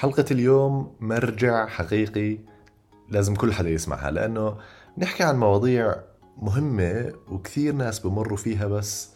حلقة 0.00 0.24
اليوم 0.30 0.92
مرجع 1.00 1.66
حقيقي 1.66 2.38
لازم 3.08 3.34
كل 3.34 3.52
حدا 3.52 3.68
يسمعها 3.68 4.10
لأنه 4.10 4.56
نحكي 4.98 5.22
عن 5.22 5.38
مواضيع 5.38 5.94
مهمة 6.36 7.12
وكثير 7.28 7.74
ناس 7.74 7.98
بمروا 7.98 8.36
فيها 8.36 8.66
بس 8.66 9.10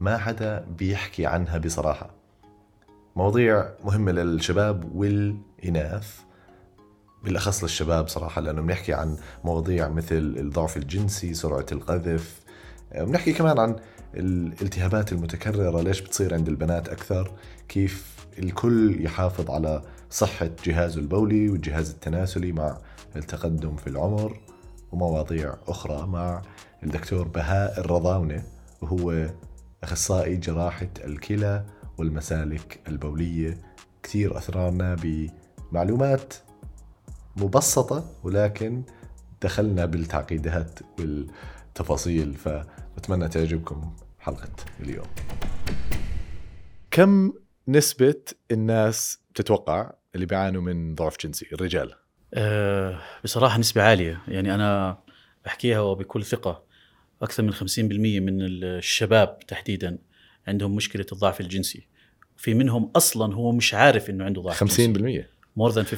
ما 0.00 0.18
حدا 0.18 0.66
بيحكي 0.78 1.26
عنها 1.26 1.58
بصراحة. 1.58 2.10
مواضيع 3.16 3.68
مهمة 3.84 4.12
للشباب 4.12 4.96
والإناث 4.96 6.20
بالأخص 7.24 7.62
للشباب 7.62 8.08
صراحة 8.08 8.40
لأنه 8.40 8.62
بنحكي 8.62 8.92
عن 8.92 9.16
مواضيع 9.44 9.88
مثل 9.88 10.34
الضعف 10.38 10.76
الجنسي 10.76 11.34
سرعة 11.34 11.66
القذف 11.72 12.40
بنحكي 12.94 13.32
كمان 13.32 13.58
عن 13.58 13.76
الالتهابات 14.14 15.12
المتكررة 15.12 15.82
ليش 15.82 16.00
بتصير 16.00 16.34
عند 16.34 16.48
البنات 16.48 16.88
أكثر 16.88 17.32
كيف 17.68 18.16
الكل 18.38 19.04
يحافظ 19.04 19.50
على 19.50 19.82
صحة 20.10 20.50
جهازه 20.64 21.00
البولي 21.00 21.48
والجهاز 21.50 21.90
التناسلي 21.90 22.52
مع 22.52 22.78
التقدم 23.16 23.76
في 23.76 23.86
العمر 23.86 24.40
ومواضيع 24.92 25.54
أخرى 25.68 26.06
مع 26.06 26.42
الدكتور 26.82 27.28
بهاء 27.28 27.80
الرضاونة 27.80 28.42
وهو 28.82 29.30
أخصائي 29.82 30.36
جراحة 30.36 30.88
الكلى 31.04 31.64
والمسالك 31.98 32.80
البولية. 32.88 33.58
كثير 34.02 34.38
أثرارنا 34.38 34.96
بمعلومات 35.02 36.34
مبسطة 37.36 38.10
ولكن 38.22 38.82
دخلنا 39.42 39.84
بالتعقيدات 39.84 40.78
والتفاصيل 40.98 42.34
فأتمنى 42.34 43.28
تعجبكم 43.28 43.92
حلقة 44.18 44.52
اليوم. 44.80 45.06
كم 46.90 47.32
نسبة 47.68 48.22
الناس 48.50 49.18
تتوقع 49.34 49.92
اللي 50.14 50.26
بيعانوا 50.26 50.62
من 50.62 50.94
ضعف 50.94 51.16
جنسي 51.20 51.46
الرجال؟ 51.52 51.92
أه 52.34 53.00
بصراحة 53.24 53.58
نسبة 53.58 53.82
عالية. 53.82 54.22
يعني 54.28 54.54
أنا 54.54 54.98
أحكيها 55.46 55.80
وبكل 55.80 56.24
ثقة. 56.24 56.62
أكثر 57.22 57.42
من 57.42 57.52
50% 57.52 57.58
من 57.78 58.42
الشباب 58.42 59.38
تحديدا 59.38 59.98
عندهم 60.46 60.76
مشكلة 60.76 61.06
الضعف 61.12 61.40
الجنسي. 61.40 61.86
في 62.36 62.54
منهم 62.54 62.90
أصلا 62.96 63.34
هو 63.34 63.52
مش 63.52 63.74
عارف 63.74 64.10
إنه 64.10 64.24
عنده 64.24 64.42
ضعف 64.42 64.64
50% 64.64 64.64
جنسي 64.64 65.24
مور 65.56 65.70
ذان 65.70 65.84
50% 65.84 65.88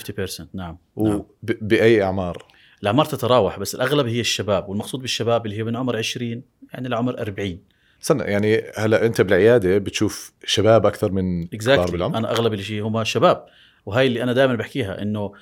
نعم, 0.55 0.79
نعم. 0.97 1.25
وبأي 1.43 2.03
أعمار؟ 2.03 2.47
الأعمار 2.83 3.05
تتراوح 3.05 3.59
بس 3.59 3.75
الأغلب 3.75 4.07
هي 4.07 4.21
الشباب 4.21 4.69
والمقصود 4.69 5.01
بالشباب 5.01 5.47
اللي 5.47 5.59
هي 5.59 5.65
من 5.65 5.77
عمر 5.77 5.97
20 5.97 6.43
يعني 6.73 6.89
لعمر 6.89 7.19
40 7.19 7.59
استنى 8.03 8.23
يعني 8.23 8.63
هلا 8.77 9.07
انت 9.07 9.21
بالعيادة 9.21 9.79
بتشوف 9.79 10.33
شباب 10.45 10.87
أكثر 10.87 11.13
من 11.13 11.47
كبار 11.47 11.87
exactly. 11.87 11.91
بالعمر؟ 11.91 12.19
أنا 12.19 12.31
أغلب 12.31 12.55
الشيء 12.55 12.83
هم 12.83 13.05
شباب. 13.05 13.47
وهي 13.87 14.07
اللي 14.07 14.23
أنا 14.23 14.33
دائما 14.33 14.55
بحكيها 14.55 15.03
إنه 15.03 15.33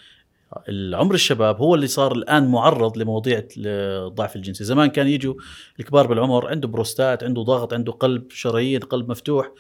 العمر 0.69 1.15
الشباب 1.15 1.57
هو 1.57 1.75
اللي 1.75 1.87
صار 1.87 2.13
الآن 2.13 2.47
معرض 2.49 2.99
لمواضيع 2.99 3.43
الضعف 3.57 4.37
الجنسي 4.37 4.65
زمان 4.65 4.89
كان 4.89 5.09
يجوا 5.09 5.35
الكبار 5.81 6.07
بالعمر 6.07 6.49
عنده 6.49 6.69
بروستات 6.69 7.25
عنده 7.25 7.43
ضغط 7.43 7.73
عنده 7.75 7.93
قلب 7.93 8.31
شرايين 8.31 8.81
قلب 8.81 9.11
مفتوح. 9.11 9.53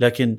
لكن 0.00 0.38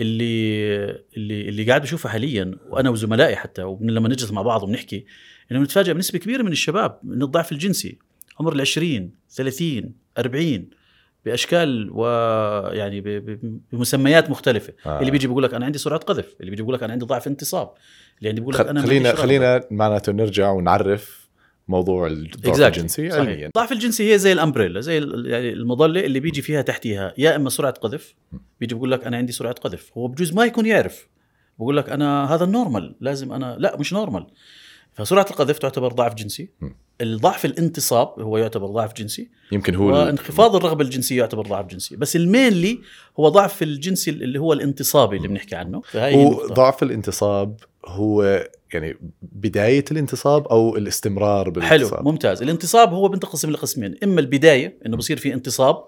اللي 0.00 0.84
اللي 1.16 1.48
اللي 1.48 1.64
قاعد 1.64 1.82
بشوفه 1.82 2.08
حاليا 2.08 2.58
وأنا 2.68 2.90
وزملائي 2.90 3.36
حتى 3.36 3.62
ولما 3.62 4.08
نجلس 4.08 4.30
مع 4.30 4.42
بعض 4.42 4.62
وبنحكي 4.62 5.04
إنه 5.52 5.60
نتفاجئ 5.60 5.92
بنسبة 5.92 6.18
كبيرة 6.18 6.42
من 6.42 6.52
الشباب 6.52 6.98
من 7.02 7.22
الضعف 7.22 7.52
الجنسي. 7.52 7.98
عمر 8.40 8.52
ال 8.52 8.60
20 8.60 9.10
30 9.30 9.94
40 10.18 10.79
بأشكال 11.24 11.90
ويعني 11.92 13.00
بمسميات 13.72 14.30
مختلفة. 14.30 14.72
آه. 14.86 15.00
اللي 15.00 15.10
بيجي 15.10 15.26
بيقول 15.26 15.42
لك 15.42 15.54
أنا 15.54 15.66
عندي 15.66 15.78
سرعة 15.78 16.00
قذف 16.00 16.34
اللي 16.40 16.50
بيجي 16.50 16.62
بيقول 16.62 16.74
لك 16.74 16.82
أنا 16.82 16.92
عندي 16.92 17.04
ضعف 17.04 17.26
انتصاب 17.26 17.72
اللي 18.18 18.28
عندي 18.28 18.40
بيقول 18.40 18.54
لك 18.54 18.66
أنا 18.66 18.82
خلينا 18.82 19.14
خلينا 19.14 19.64
معناته 19.70 20.12
نرجع 20.12 20.50
ونعرف 20.50 21.30
موضوع 21.68 22.06
الضعف 22.06 22.56
exactly. 22.56 22.62
الجنسي 22.62 23.12
علميا. 23.12 23.46
الضعف 23.46 23.72
الجنسي 23.72 24.12
هي 24.12 24.18
زي 24.18 24.32
الأمبريلا 24.32 24.80
زي 24.80 24.98
يعني 25.24 25.52
المظلة 25.52 26.00
اللي 26.00 26.20
بيجي 26.20 26.42
فيها 26.42 26.62
تحتيها 26.62 27.14
يا 27.18 27.36
إما 27.36 27.50
سرعة 27.50 27.72
قذف 27.72 28.14
بيجي 28.60 28.74
بيقول 28.74 28.90
لك 28.90 29.04
أنا 29.04 29.16
عندي 29.16 29.32
سرعة 29.32 29.52
قذف. 29.52 29.90
هو 29.96 30.06
بجوز 30.08 30.32
ما 30.32 30.44
يكون 30.44 30.66
يعرف. 30.66 31.08
بقول 31.58 31.76
لك 31.76 31.90
أنا 31.90 32.34
هذا 32.34 32.44
ال 32.44 32.51
normal 32.51 32.96
لازم 33.00 33.32
أنا 33.32 33.56
لا 33.58 33.76
مش 33.76 33.92
normal 33.92 34.26
فسرعة 34.92 35.26
القذف 35.30 35.58
تعتبر 35.58 35.92
ضعف 35.92 36.14
جنسي. 36.14 36.48
الضعف 37.00 37.44
الانتصاب 37.44 38.20
هو 38.20 38.38
يعتبر 38.38 38.66
ضعف 38.66 38.92
جنسي 38.92 39.28
يمكن 39.52 39.74
هو 39.74 39.86
وانخفاض 39.86 40.56
الرغبة 40.56 40.84
الجنسية 40.84 41.18
يعتبر 41.18 41.46
ضعف 41.46 41.66
جنسي. 41.66 41.96
بس 41.96 42.16
ال 42.16 42.25
mainly 42.25 42.80
هو 43.20 43.28
ضعف 43.28 43.62
الجنسي 43.62 44.10
اللي 44.10 44.38
هو 44.38 44.52
الانتصابي 44.52 45.16
اللي 45.16 45.28
بنحكي 45.28 45.56
عنه. 45.56 45.82
هو 45.94 46.46
ضعف 46.46 46.82
الانتصاب 46.82 47.60
هو 47.86 48.46
يعني 48.74 48.96
بداية 49.22 49.84
الانتصاب 49.90 50.46
أو 50.48 50.76
الاستمرار 50.76 51.50
بالانتصاب. 51.50 51.94
حلو 51.94 52.10
ممتاز. 52.10 52.42
الانتصاب 52.42 52.92
هو 52.92 53.08
بينقسم 53.08 53.50
لقسمين 53.50 53.94
إما 54.04 54.20
البداية 54.20 54.78
إنه 54.86 54.96
بصير 54.96 55.16
في 55.16 55.34
انتصاب 55.34 55.84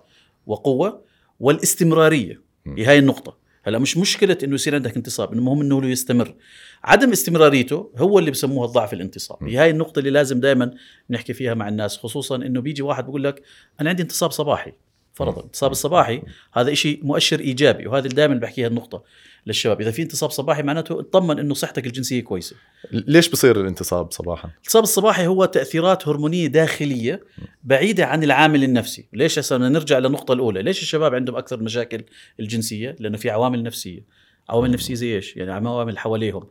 وقوة 0.46 1.02
والاستمرارية. 1.40 2.40
هي 2.66 2.84
هاي 2.84 2.98
النقطة. 2.98 3.42
هلا 3.64 3.78
مش 3.78 3.96
مشكلة 3.96 4.38
إنه 4.44 4.54
يصير 4.54 4.74
عندك 4.74 4.96
انتصاب 4.96 5.32
المهم 5.32 5.60
إنه 5.60 5.86
يستمر. 5.86 6.34
عدم 6.84 7.12
استمراريته 7.12 7.90
هو 7.96 8.18
اللي 8.18 8.30
بسموها 8.30 8.66
الضعف 8.66 8.92
الانتصابي 8.92 9.56
هاي 9.56 9.70
النقطة 9.70 9.98
اللي 9.98 10.10
لازم 10.10 10.40
دائما 10.40 10.74
نحكي 11.10 11.32
فيها 11.32 11.54
مع 11.54 11.68
الناس 11.68 11.96
خصوصا 11.96 12.36
إنه 12.36 12.60
بيجي 12.60 12.82
واحد 12.82 13.04
بيقول 13.04 13.24
لك 13.24 13.42
أنا 13.80 13.90
عندي 13.90 14.02
انتصاب 14.02 14.30
صباحي 14.30 14.72
فرضا. 15.14 15.44
انتصاب 15.44 15.70
الصباحي 15.70 16.22
هذا 16.52 16.74
شيء 16.74 17.00
مؤشر 17.02 17.40
إيجابي 17.40 17.86
وهذا 17.86 18.08
دائما 18.08 18.34
بحكيها 18.34 18.66
النقطة 18.66 19.02
للشباب. 19.46 19.80
إذا 19.80 19.90
في 19.90 20.02
انتصاب 20.02 20.30
صباحي 20.30 20.62
معناته 20.62 21.00
اطمن 21.00 21.38
إنه 21.38 21.54
صحتك 21.54 21.86
الجنسية 21.86 22.20
كويسة. 22.20 22.56
ليش 22.92 23.28
بصير 23.28 23.60
الانتصاب 23.60 24.12
صباحا؟ 24.12 24.48
الانتصاب 24.48 24.82
الصباحي 24.82 25.26
هو 25.26 25.44
تأثيرات 25.44 26.08
هرمونية 26.08 26.46
داخلية 26.46 27.24
بعيدة 27.64 28.06
عن 28.06 28.24
العامل 28.24 28.64
النفسي. 28.64 29.08
ليش 29.12 29.38
هسه 29.38 29.56
نرجع 29.56 29.98
للنقطة 29.98 30.34
الأولى؟ 30.34 30.62
ليش 30.62 30.82
الشباب 30.82 31.14
عندهم 31.14 31.36
أكثر 31.36 31.62
مشاكل 31.62 32.04
الجنسية؟ 32.40 32.96
لأنه 32.98 33.16
في 33.16 33.30
عوامل 33.30 33.62
نفسية. 33.62 34.04
عوامل 34.48 34.70
نفسية 34.70 34.94
زي 34.94 35.14
إيش؟ 35.14 35.36
يعني 35.36 35.52
عوامل 35.68 35.98
حواليهم. 35.98 36.46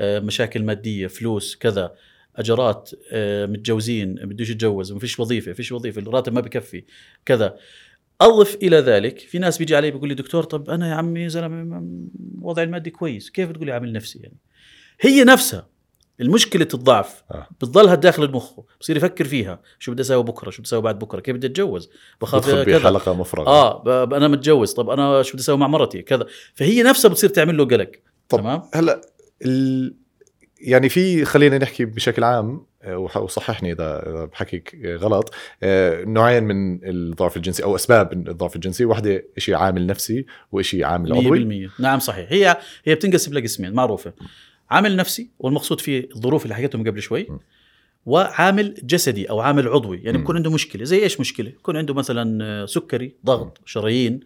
مشاكل 0.00 0.62
مادية 0.62 1.06
فلوس 1.06 1.56
كذا 1.56 1.94
اجرات 2.36 2.90
آه، 3.12 3.46
متجوزين 3.46 4.14
بدوش 4.14 4.50
يتجوز 4.50 4.92
ما 4.92 4.98
فيش 4.98 5.20
وظيفة 5.20 5.52
فيش 5.52 5.72
وظيفة 5.72 6.00
الراتب 6.00 6.32
ما 6.32 6.40
بكفي 6.40 6.84
كذا. 7.26 7.56
أضف 8.20 8.54
إلى 8.62 8.76
ذلك 8.76 9.18
في 9.18 9.38
ناس 9.38 9.58
بيجي 9.58 9.76
علي 9.76 9.90
بيقول 9.90 10.08
لي 10.08 10.14
دكتور 10.14 10.42
طب 10.42 10.70
أنا 10.70 10.88
يا 10.88 10.94
عمي 10.94 11.28
زلمة 11.28 11.82
وضعي 12.40 12.64
المادي 12.64 12.90
كويس 12.90 13.30
كيف 13.30 13.50
تقول 13.52 13.66
لي 13.66 13.72
عامل 13.72 13.92
نفسي 13.92 14.18
يعني؟ 14.18 14.36
هي 15.00 15.24
نفسها 15.24 15.68
المشكلة 16.20 16.68
الضعف 16.74 17.22
آه. 17.30 17.46
بتضلها 17.60 17.94
داخل 17.94 18.24
المخ 18.24 18.60
بصير 18.80 18.96
يفكر 18.96 19.24
فيها 19.24 19.60
شو 19.78 19.92
بدي 19.92 20.02
أسوي 20.02 20.22
بكرة 20.22 20.50
شو 20.50 20.62
بدي 20.62 20.68
أسوي 20.68 20.82
بعد 20.82 20.98
بكرة 20.98 21.20
كيف 21.20 21.36
بدي 21.36 21.46
أتجوز؟ 21.46 21.90
بخاف 22.20 22.50
كذا. 22.50 22.78
حلقه 22.78 23.14
مفرغة. 23.14 23.48
آه 23.48 24.04
أنا 24.04 24.28
متجوز 24.28 24.72
طب 24.72 24.90
أنا 24.90 25.22
شو 25.22 25.32
بدي 25.32 25.42
أسوي 25.42 25.56
مع 25.56 25.66
مرتي؟ 25.66 26.02
كذا. 26.02 26.26
فهي 26.54 26.82
نفسها 26.82 27.08
بتصير 27.08 27.30
تعمل 27.30 27.56
له 27.56 27.64
قلق 27.64 27.90
تمام؟ 28.28 28.62
هلا 28.74 29.00
ال... 29.44 29.94
يعني 30.60 30.88
في 30.88 31.24
خلينا 31.24 31.58
نحكي 31.58 31.84
بشكل 31.84 32.24
عام 32.24 32.66
آه، 32.82 32.98
وصححني 32.98 33.72
إذا 33.72 34.24
بحكيك 34.32 34.76
غلط 34.84 35.34
آه، 35.62 36.04
نوعين 36.04 36.44
من 36.44 36.88
الضعف 36.88 37.36
الجنسي 37.36 37.64
أو 37.64 37.76
أسباب 37.76 38.12
الضعف 38.12 38.56
الجنسي. 38.56 38.84
واحدة 38.84 39.24
شيء 39.38 39.54
عامل 39.54 39.86
نفسي 39.86 40.26
وشيء 40.52 40.84
عامل 40.84 41.12
عضوي. 41.12 41.68
100% 41.68 41.80
نعم 41.80 41.98
صحيح. 41.98 42.32
هي 42.32 42.56
هي 42.84 42.94
بتنقسم 42.94 43.34
لقسمين 43.34 43.72
معروفة. 43.72 44.12
عامل 44.70 44.96
نفسي 44.96 45.30
والمقصود 45.38 45.80
فيه 45.80 46.08
الظروف 46.14 46.42
اللي 46.44 46.54
حكيتهم 46.54 46.88
قبل 46.88 47.02
شوي 47.02 47.28
وعامل 48.06 48.74
جسدي 48.82 49.30
أو 49.30 49.40
عامل 49.40 49.68
عضوي. 49.68 50.00
يعني 50.02 50.18
بيكون 50.18 50.36
عنده 50.36 50.50
مشكلة. 50.50 50.84
زي 50.84 51.02
إيش 51.02 51.20
مشكلة؟ 51.20 51.48
يكون 51.48 51.76
عنده 51.76 51.94
مثلا 51.94 52.66
سكري 52.66 53.14
ضغط 53.26 53.60
شرايين. 53.64 54.20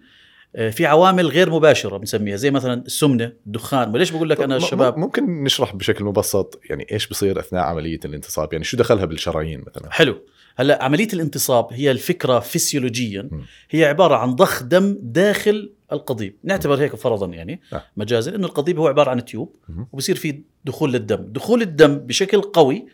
في 0.57 0.87
عوامل 0.87 1.27
غير 1.27 1.51
مباشرة 1.51 1.97
بنسميها 1.97 2.37
زي 2.37 2.51
مثلا 2.51 2.83
السمنة 2.87 3.33
الدخان 3.47 3.95
وليش 3.95 4.11
بقول 4.11 4.31
لك 4.31 4.41
أنا 4.41 4.57
الشباب؟ 4.57 4.99
ممكن 4.99 5.45
نشرح 5.45 5.77
بشكل 5.77 6.05
مبسط 6.05 6.61
يعني 6.71 6.87
إيش 6.93 7.07
بصير 7.07 7.41
أثناء 7.41 7.63
عملية 7.63 8.01
الانتصاب؟ 8.05 8.53
يعني 8.53 8.65
شو 8.65 8.77
دخلها 8.77 9.05
بالشرايين 9.05 9.65
مثلا؟ 9.67 9.93
حلو. 9.93 10.19
هلأ 10.57 10.85
عملية 10.85 11.09
الانتصاب 11.13 11.69
هي 11.71 11.91
الفكرة 11.91 12.39
فسيولوجيا 12.39 13.31
هي 13.71 13.85
عبارة 13.85 14.15
عن 14.15 14.35
ضخ 14.35 14.63
دم 14.63 14.99
داخل 15.01 15.73
القضيب. 15.93 16.37
نعتبر 16.45 16.75
هيك 16.75 16.97
فرضا 16.97 17.27
يعني 17.27 17.61
آه. 17.73 17.83
مجازا 17.97 18.35
إنه 18.35 18.47
القضيب 18.47 18.79
هو 18.79 18.89
عبارة 18.89 19.11
عن 19.11 19.25
tube 19.25 19.57
وبصير 19.93 20.17
في 20.17 20.43
دخول 20.65 20.93
للدم. 20.93 21.27
دخول 21.29 21.63
الدم 21.63 21.95
بشكل 21.99 22.41
قوي 22.41 22.87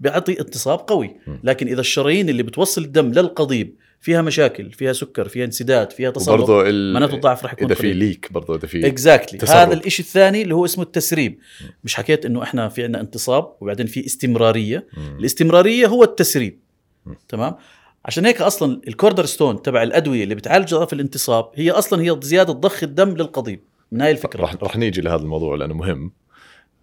بيعطي 0.00 0.40
انتصاب 0.40 0.78
قوي. 0.78 1.16
لكن 1.44 1.68
إذا 1.68 1.80
الشرايين 1.80 2.28
اللي 2.28 2.42
بتوصل 2.42 2.84
الدم 2.84 3.12
للقضيب 3.12 3.76
فيها 4.00 4.22
مشاكل 4.22 4.72
فيها 4.72 4.92
سكر 4.92 5.28
فيها 5.28 5.44
انسداد 5.44 5.90
فيها 5.92 6.10
تصلب 6.10 6.50
معناته 6.94 7.14
الضعف 7.14 7.42
راح 7.42 7.52
يكون 7.52 7.64
إذا 7.64 7.74
في 7.74 7.92
leak 7.92 8.32
برضه 8.32 8.54
إذا 8.54 8.66
في 8.66 8.86
exactly. 8.86 9.50
هذا 9.50 9.74
الشيء 9.74 10.04
الثاني 10.04 10.42
اللي 10.42 10.54
هو 10.54 10.64
اسمه 10.64 10.84
التسريب. 10.84 11.38
مش 11.84 11.94
حكيت 11.94 12.26
إنه 12.26 12.42
إحنا 12.42 12.68
في 12.68 12.84
عندنا 12.84 13.00
انتصاب 13.00 13.52
وبعدين 13.60 13.86
في 13.86 14.06
استمرارية. 14.06 14.86
م. 14.96 15.18
الاستمرارية 15.18 15.86
هو 15.86 16.04
التسريب. 16.04 16.58
م. 17.06 17.12
تمام؟ 17.28 17.54
عشان 18.04 18.26
هيك 18.26 18.40
أصلا 18.42 18.80
ال 18.88 19.26
cornerstone 19.26 19.62
تبع 19.62 19.82
الأدوية 19.82 20.24
اللي 20.24 20.34
بتعالج 20.34 20.74
ضعف 20.74 20.92
الانتصاب 20.92 21.50
هي 21.54 21.70
أصلا 21.70 22.02
هي 22.02 22.20
زيادة 22.22 22.52
ضخ 22.52 22.82
الدم 22.82 23.10
للقضيب. 23.10 23.60
من 23.92 24.00
هاي 24.00 24.10
الفكرة. 24.10 24.42
رح 24.42 24.54
رح 24.62 24.76
نيجي 24.76 25.00
لهذا 25.00 25.22
الموضوع 25.22 25.56
لأنه 25.56 25.74
مهم. 25.74 26.12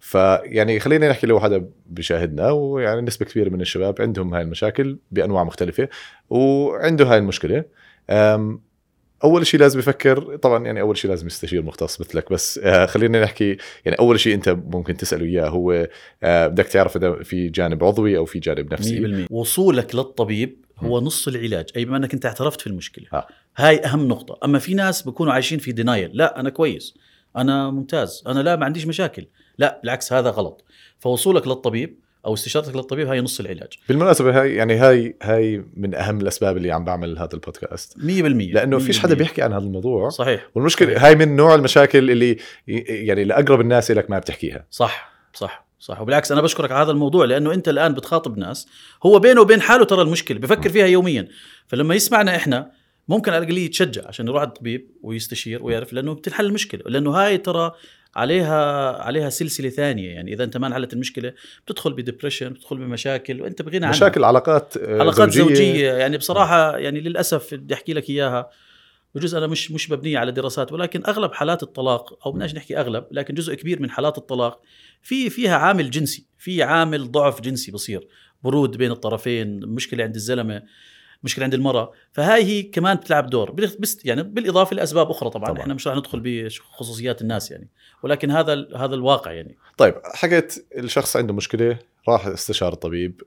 فيعني 0.00 0.80
خلينا 0.80 1.08
نحكي 1.08 1.26
لو 1.26 1.40
حدا 1.40 1.68
بيشاهدنا 1.86 2.50
ويعني 2.50 3.00
نسبة 3.00 3.26
كبيرة 3.26 3.48
من 3.48 3.60
الشباب 3.60 4.02
عندهم 4.02 4.34
هاي 4.34 4.42
المشاكل 4.42 4.98
بأنواع 5.10 5.44
مختلفة 5.44 5.88
وعنده 6.30 7.04
هاي 7.04 7.18
المشكلة. 7.18 7.64
أول 9.24 9.46
شيء 9.46 9.60
لازم 9.60 9.78
يفكر 9.78 10.36
طبعا 10.36 10.64
يعني 10.64 10.80
أول 10.80 10.96
شيء 10.96 11.10
لازم 11.10 11.26
يستشير 11.26 11.62
مختص 11.62 12.00
مثلك 12.00 12.32
بس 12.32 12.58
آه، 12.58 12.86
خلينا 12.86 13.22
نحكي 13.22 13.56
يعني 13.84 13.98
أول 13.98 14.20
شيء 14.20 14.34
أنت 14.34 14.48
ممكن 14.48 14.96
تسأله 14.96 15.24
إياه 15.24 15.48
هو 15.48 15.88
آه، 16.22 16.46
بدك 16.46 16.66
تعرف 16.66 16.96
إذا 16.96 17.22
في 17.22 17.48
جانب 17.48 17.84
عضوي 17.84 18.16
أو 18.16 18.24
في 18.24 18.38
جانب 18.38 18.72
نفسي. 18.72 19.26
100% 19.26 19.26
وصولك 19.30 19.94
للطبيب 19.94 20.64
هو 20.78 21.00
نص 21.00 21.28
العلاج 21.28 21.66
أي 21.76 21.84
بما 21.84 21.96
أنك 21.96 22.14
أنت 22.14 22.26
اعترفت 22.26 22.60
في 22.60 22.66
المشكلة. 22.66 23.06
آه. 23.12 23.26
هاي 23.56 23.84
أهم 23.84 24.08
نقطة. 24.08 24.38
أما 24.44 24.58
في 24.58 24.74
ناس 24.74 25.02
بيكونوا 25.02 25.32
عايشين 25.32 25.58
في 25.58 25.72
دينايل 25.72 26.10
لا 26.14 26.40
أنا 26.40 26.50
كويس 26.50 26.94
أنا 27.36 27.70
ممتاز 27.70 28.22
أنا 28.26 28.40
لا 28.40 28.56
ما 28.56 28.64
عنديش 28.64 28.86
مشاكل. 28.86 29.26
لا 29.58 29.78
بالعكس 29.82 30.12
هذا 30.12 30.30
غلط. 30.30 30.64
فوصولك 30.98 31.46
للطبيب 31.46 31.98
أو 32.26 32.34
استشارتك 32.34 32.76
للطبيب 32.76 33.08
هاي 33.08 33.20
نص 33.20 33.40
العلاج. 33.40 33.72
100% 33.72 33.88
بالمناسبة 33.88 34.40
هاي 34.40 34.54
يعني 34.54 34.76
هاي 34.76 35.16
هاي 35.22 35.64
من 35.76 35.94
أهم 35.94 36.20
الأسباب 36.20 36.56
اللي 36.56 36.72
عم 36.72 36.84
بعمل 36.84 37.18
هذا 37.18 37.34
البودكاست. 37.34 37.94
لأنه 38.52 38.78
فيش 38.78 38.98
حدا 38.98 39.14
بيحكي 39.14 39.42
عن 39.42 39.52
هذا 39.52 39.64
الموضوع. 39.64 40.08
صحيح. 40.08 40.48
والمشكلة 40.54 41.06
هاي 41.06 41.14
من 41.14 41.36
نوع 41.36 41.54
المشاكل 41.54 42.10
اللي 42.10 42.36
يعني 42.88 43.24
لأقرب 43.24 43.60
الناس 43.60 43.90
لك 43.90 44.10
ما 44.10 44.18
بتحكيها 44.18 44.66
صح 44.70 45.12
صح 45.34 45.68
صح. 45.80 46.00
وبالعكس 46.00 46.32
أنا 46.32 46.40
بشكرك 46.40 46.72
على 46.72 46.84
هذا 46.84 46.90
الموضوع 46.90 47.24
لأنه 47.24 47.54
أنت 47.54 47.68
الآن 47.68 47.94
بتخاطب 47.94 48.38
ناس 48.38 48.68
هو 49.06 49.18
بينه 49.18 49.40
وبين 49.40 49.60
حاله 49.60 49.84
ترى 49.84 50.02
المشكلة 50.02 50.38
بفكر 50.38 50.70
فيها 50.70 50.86
يوميا. 50.86 51.28
فلما 51.66 51.94
يسمعنا 51.94 52.36
إحنا 52.36 52.70
ممكن 53.08 53.32
على 53.32 53.44
الأقل 53.44 53.58
يتشجع 53.58 54.08
عشان 54.08 54.26
يروح 54.26 54.40
على 54.40 54.48
الطبيب 54.48 54.90
ويستشير 55.02 55.62
ويعرف 55.62 55.92
لأنه 55.92 56.14
بتنحل 56.14 56.46
المشكلة. 56.46 56.82
لأنه 56.86 57.10
هاي 57.10 57.38
ترى 57.38 57.72
عليها 58.16 58.92
عليها 59.02 59.30
سلسلة 59.30 59.68
ثانية. 59.68 60.10
يعني 60.10 60.32
إذا 60.32 60.44
أنت 60.44 60.56
ما 60.56 60.66
انحلت 60.66 60.92
المشكلة 60.92 61.32
بتدخل 61.66 61.92
بديبرشن 61.92 62.48
بتدخل 62.48 62.76
بمشاكل 62.76 63.40
وأنت 63.42 63.62
بغنى 63.62 63.76
عنها. 63.76 63.90
مشاكل 63.90 64.24
علاقات 64.24 64.76
آه، 64.76 65.00
علاقات 65.00 65.30
زوجية. 65.30 65.54
زوجية. 65.54 65.92
يعني 65.92 66.18
بصراحة 66.18 66.78
يعني 66.78 67.00
للأسف 67.00 67.54
بدي 67.54 67.74
أحكي 67.74 67.92
لك 67.92 68.10
إياها 68.10 68.50
بجوز 69.14 69.34
أنا 69.34 69.46
مش 69.46 69.70
مش 69.70 69.90
مبنية 69.90 70.18
على 70.18 70.32
دراسات 70.32 70.72
ولكن 70.72 71.02
أغلب 71.06 71.32
حالات 71.32 71.62
الطلاق 71.62 72.26
أو 72.26 72.32
بدناش 72.32 72.54
نحكي 72.54 72.78
أغلب 72.78 73.04
لكن 73.10 73.34
جزء 73.34 73.54
كبير 73.54 73.82
من 73.82 73.90
حالات 73.90 74.18
الطلاق 74.18 74.62
في 75.02 75.30
فيها 75.30 75.56
عامل 75.56 75.90
جنسي 75.90 76.26
في 76.38 76.62
عامل 76.62 77.10
ضعف 77.10 77.40
جنسي 77.40 77.72
بصير. 77.72 78.08
برود 78.44 78.76
بين 78.76 78.90
الطرفين 78.90 79.60
مشكلة 79.66 80.04
عند 80.04 80.14
الزلمة. 80.14 80.62
مشكلة 81.22 81.44
عند 81.44 81.54
المرأة. 81.54 81.92
فهاي 82.12 82.44
هي 82.44 82.62
كمان 82.62 82.96
بتلعب 82.96 83.30
دور. 83.30 83.50
بس 83.50 83.98
يعني 84.04 84.22
بالإضافة 84.22 84.76
لأسباب 84.76 85.10
أخرى 85.10 85.30
طبعا, 85.30 85.48
طبعاً. 85.48 85.60
إحنا 85.62 85.74
مش 85.74 85.88
رح 85.88 85.96
ندخل 85.96 86.20
بخصوصيات 86.20 87.22
الناس 87.22 87.50
يعني. 87.50 87.68
ولكن 88.02 88.30
هذا 88.30 88.68
هذا 88.76 88.94
الواقع 88.94 89.32
يعني. 89.32 89.56
طيب 89.76 89.94
حكيت 90.04 90.66
الشخص 90.78 91.16
عنده 91.16 91.34
مشكلة 91.34 91.78
راح 92.08 92.26
استشار 92.26 92.72
الطبيب 92.72 93.22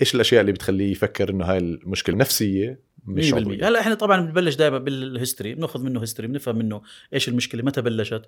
إيش 0.00 0.14
الأشياء 0.14 0.40
اللي 0.40 0.52
بتخليه 0.52 0.92
يفكر 0.92 1.30
إنه 1.30 1.44
هاي 1.44 1.58
المشكلة 1.58 2.16
نفسية؟ 2.16 2.92
مش 3.06 3.32
100% 3.32 3.36
عضوية؟ 3.36 3.68
هلا 3.68 3.80
إحنا 3.80 3.94
طبعا 3.94 4.20
بنبلش 4.20 4.54
دائما 4.54 4.78
بال 4.78 4.93
history. 4.93 5.54
بنأخذ 5.54 5.82
منه 5.82 6.02
history 6.02 6.28
بنفهم 6.28 6.56
منه 6.56 6.82
إيش 7.14 7.28
المشكلة 7.28 7.62
متى 7.62 7.82
بلشت. 7.82 8.22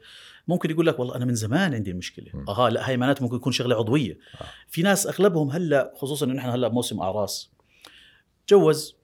ممكن 0.48 0.70
يقول 0.70 0.86
لك 0.86 0.98
والله 0.98 1.16
أنا 1.16 1.24
من 1.24 1.34
زمان 1.34 1.74
عندي 1.74 1.90
المشكلة. 1.90 2.26
م. 2.34 2.50
أها 2.50 2.70
لا 2.70 2.90
هي 2.90 2.96
معناته 2.96 3.22
ممكن 3.22 3.36
يكون 3.36 3.52
شغلة 3.52 3.76
عضوية. 3.76 4.18
آه. 4.40 4.44
في 4.68 4.82
ناس 4.82 5.06
أغلبهم 5.06 5.50
هلأ 5.50 5.92
خصوصا 5.96 6.26
إنه 6.26 6.34
نحن 6.34 6.48
هلأ 6.48 6.68
بموسم 6.68 7.00
أعراس. 7.00 7.53
تجوز 8.46 8.96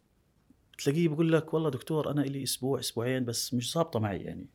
تلاقيه 0.78 1.08
بيقول 1.08 1.32
لك 1.32 1.54
والله 1.54 1.70
دكتور 1.70 2.10
أنا 2.10 2.20
لي 2.20 2.42
أسبوع 2.42 2.81
أسبوعين 2.81 3.25
بس 3.25 3.54
مش 3.54 3.72
ظابطة 3.72 4.00
معي 4.00 4.19
يعني. 4.19 4.46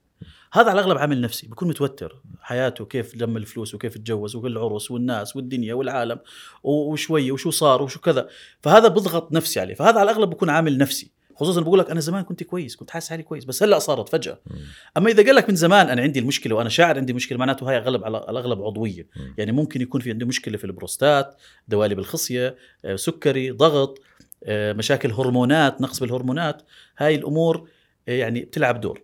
هذا 0.53 0.69
على 0.69 0.79
الأغلب 0.79 0.97
عامل 0.97 1.21
نفسي 1.21 1.47
بيكون 1.47 1.67
متوتر. 1.67 2.21
حياته 2.41 2.85
كيف 2.85 3.15
لم 3.15 3.37
الفلوس 3.37 3.75
وكيف 3.75 3.97
تجوز 3.97 4.35
والعرس 4.35 4.91
والناس 4.91 5.35
والدنيا 5.35 5.73
والعالم 5.73 6.19
وشويه 6.63 7.31
وشو 7.31 7.49
صار 7.49 7.81
وشو 7.81 7.99
كذا. 7.99 8.29
فهذا 8.61 8.87
بضغط 8.87 9.31
نفسي 9.31 9.59
عليه. 9.59 9.73
فهذا 9.73 9.99
على 9.99 10.11
الأغلب 10.11 10.29
بيكون 10.29 10.49
عامل 10.49 10.77
نفسي. 10.77 11.11
خصوصا 11.35 11.61
بقول 11.61 11.79
لك 11.79 11.91
أنا 11.91 11.99
زمان 11.99 12.23
كنت 12.23 12.43
كويس 12.43 12.75
كنت 12.75 12.91
حاسس 12.91 13.09
حالي 13.09 13.23
كويس 13.23 13.45
بس 13.45 13.63
هلأ 13.63 13.79
صارت 13.79 14.09
فجأة. 14.09 14.39
مم. 14.45 14.57
أما 14.97 15.09
إذا 15.09 15.23
قال 15.25 15.35
لك 15.35 15.49
من 15.49 15.55
زمان 15.55 15.89
أنا 15.89 16.01
عندي 16.01 16.19
المشكلة 16.19 16.55
وأنا 16.55 16.69
شاعر 16.69 16.97
عندي 16.97 17.13
مشكلة 17.13 17.37
معناته 17.37 17.69
هاي 17.69 17.77
أغلب 17.77 18.03
على 18.03 18.17
الأغلب 18.17 18.61
عضوية. 18.61 19.07
مم. 19.15 19.35
يعني 19.37 19.51
ممكن 19.51 19.81
يكون 19.81 20.01
في 20.01 20.11
عندي 20.11 20.25
مشكلة 20.25 20.57
في 20.57 20.63
البروستات 20.63 21.35
دوالي 21.67 21.95
بالخصيه 21.95 22.55
آه، 22.85 22.95
سكري 22.95 23.51
ضغط 23.51 24.01
مشاكل 24.49 25.11
هرمونات 25.11 25.81
نقص 25.81 25.99
بالهرمونات 25.99 26.61
هاي 26.97 27.15
الأمور 27.15 27.69
آه، 28.07 28.11
يعني 28.11 28.41
بتلعب 28.41 28.81
دور. 28.81 29.01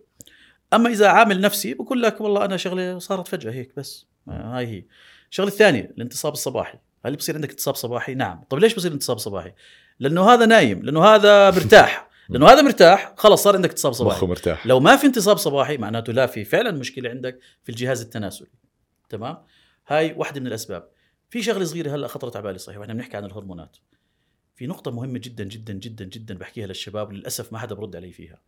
أما 0.72 0.88
إذا 0.88 1.08
عامل 1.08 1.40
نفسي 1.40 1.74
بقول 1.74 2.02
لك 2.02 2.20
والله 2.20 2.44
أنا 2.44 2.56
شغله 2.56 2.98
صارت 2.98 3.28
فجأة 3.28 3.52
هيك 3.52 3.72
بس 3.76 4.06
آه، 4.28 4.58
هاي 4.58 4.66
هي. 4.66 4.84
الشغلة 5.30 5.48
الثانية 5.48 5.92
الانتصاب 5.96 6.32
الصباحي. 6.32 6.78
هل 7.04 7.16
بصير 7.16 7.34
عندك 7.34 7.50
انتصاب 7.50 7.74
صباحي؟ 7.74 8.14
نعم. 8.14 8.44
طب 8.50 8.58
ليش 8.58 8.74
بصير 8.74 8.92
انتصاب 8.92 9.18
صباحي؟ 9.18 9.52
لأنه 10.00 10.30
هذا 10.30 10.46
نايم 10.46 10.82
لأنه 10.82 11.04
هذا 11.04 11.50
مرتاح. 11.50 12.08
لأنه 12.28 12.48
هذا 12.48 12.62
مرتاح 12.62 13.14
خلص 13.16 13.42
صار 13.42 13.56
عندك 13.56 13.70
انتصاب 13.70 13.92
صباحي. 13.92 14.16
مخه 14.16 14.26
مرتاح. 14.26 14.66
لو 14.66 14.80
ما 14.80 14.96
في 14.96 15.06
انتصاب 15.06 15.36
صباحي 15.36 15.76
معناته 15.76 16.12
لا 16.12 16.26
في 16.26 16.44
فعلا 16.44 16.70
مشكلة 16.70 17.10
عندك 17.10 17.38
في 17.62 17.68
الجهاز 17.68 18.00
التناسلي. 18.00 18.48
تمام؟ 19.08 19.38
هاي 19.88 20.14
واحدة 20.16 20.40
من 20.40 20.46
الأسباب. 20.46 20.88
في 21.30 21.42
شغلة 21.42 21.64
صغيرة 21.64 21.94
هلأ 21.94 22.08
خطرت 22.08 22.36
على 22.36 22.42
بالي 22.42 22.58
صحيح 22.58 22.78
وإحنا 22.78 22.94
بنحكي 22.94 23.16
عن 23.16 23.24
الهرمونات. 23.24 23.76
في 24.54 24.66
نقطة 24.66 24.90
مهمة 24.90 25.18
جدا 25.18 25.44
جدا 25.44 25.72
جدا 25.72 26.04
جدا 26.04 26.34
بحكيها 26.38 26.66
للشباب 26.66 27.08
وللاسف 27.08 27.52
ما 27.52 27.58
حدا 27.58 27.74
برد 27.74 27.96
علي 27.96 28.12
فيها. 28.12 28.40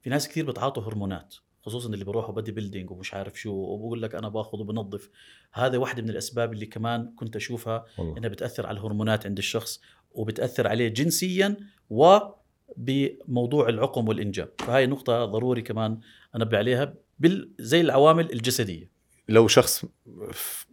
في 0.00 0.10
ناس 0.10 0.28
كثير 0.28 0.50
بتعاطوا 0.50 0.82
هرمونات 0.82 1.34
خصوصا 1.62 1.88
اللي 1.88 2.04
بيروحوا 2.04 2.34
بدي 2.34 2.52
بيلدينج 2.52 2.90
ومش 2.90 3.14
عارف 3.14 3.40
شو 3.40 3.50
وبقول 3.52 4.02
لك 4.02 4.14
أنا 4.14 4.28
باخذ 4.28 4.58
وبنظف. 4.58 5.10
هذا 5.52 5.78
واحدة 5.78 6.02
من 6.02 6.10
الأسباب 6.10 6.52
اللي 6.52 6.66
كمان 6.66 7.12
كنت 7.16 7.36
أشوفها 7.36 7.86
والله. 7.98 8.18
إنها 8.18 8.28
بتأثر 8.28 8.66
على 8.66 8.78
الهرمونات 8.78 9.26
عند 9.26 9.38
الشخص 9.38 9.80
وبتأثر 10.12 10.66
عليه 10.66 10.88
جنسيا 10.88 11.56
وبموضوع 11.90 13.68
العقم 13.68 14.08
والإنجاب. 14.08 14.48
فهاي 14.58 14.86
نقطة 14.86 15.24
ضروري 15.24 15.62
كمان 15.62 16.00
أنبه 16.36 16.58
عليها 16.58 16.94
بال 17.18 17.50
زي 17.58 17.80
العوامل 17.80 18.32
الجسدية. 18.32 18.99
لو 19.30 19.48
شخص 19.48 19.84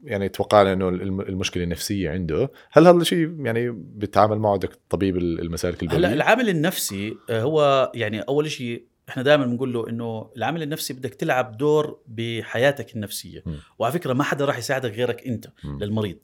يعني 0.04 0.30
توقعنا 0.30 0.74
إنه 0.74 0.89
الم- 0.89 1.21
المشكلة 1.21 1.63
النفسية 1.63 2.09
عنده 2.09 2.51
هل 2.71 2.88
هذا 2.88 2.98
الشيء 2.98 3.45
يعني 3.45 3.69
بيتعامل 3.71 4.39
معه 4.39 4.59
طبيب 4.89 5.18
ال- 5.18 5.39
المسالك 5.42 5.83
هلا 5.83 5.94
البوليه 5.94 6.13
العامل 6.13 6.50
النفسي 6.50 7.18
آه، 7.30 7.42
هو 7.42 7.92
يعني 7.95 8.21
أول 8.21 8.51
شيء 8.51 8.83
إحنا 9.09 9.24
دائما 9.24 9.45
بنقول 9.45 9.74
له 9.74 9.89
إنه 9.89 10.31
العامل 10.38 10.63
النفسي 10.63 10.94
بدك 10.94 11.13
تلعب 11.13 11.57
دور 11.57 12.00
بحياتك 12.07 12.95
النفسية 12.95 13.44
م. 13.45 13.51
وعلى 13.80 13.94
فكرة 13.94 14.13
ما 14.13 14.24
حدا 14.24 14.45
راح 14.45 14.57
يساعدك 14.57 14.92
غيرك 14.92 15.27
أنت 15.27 15.48
مم. 15.63 15.80
للمريض 15.83 16.18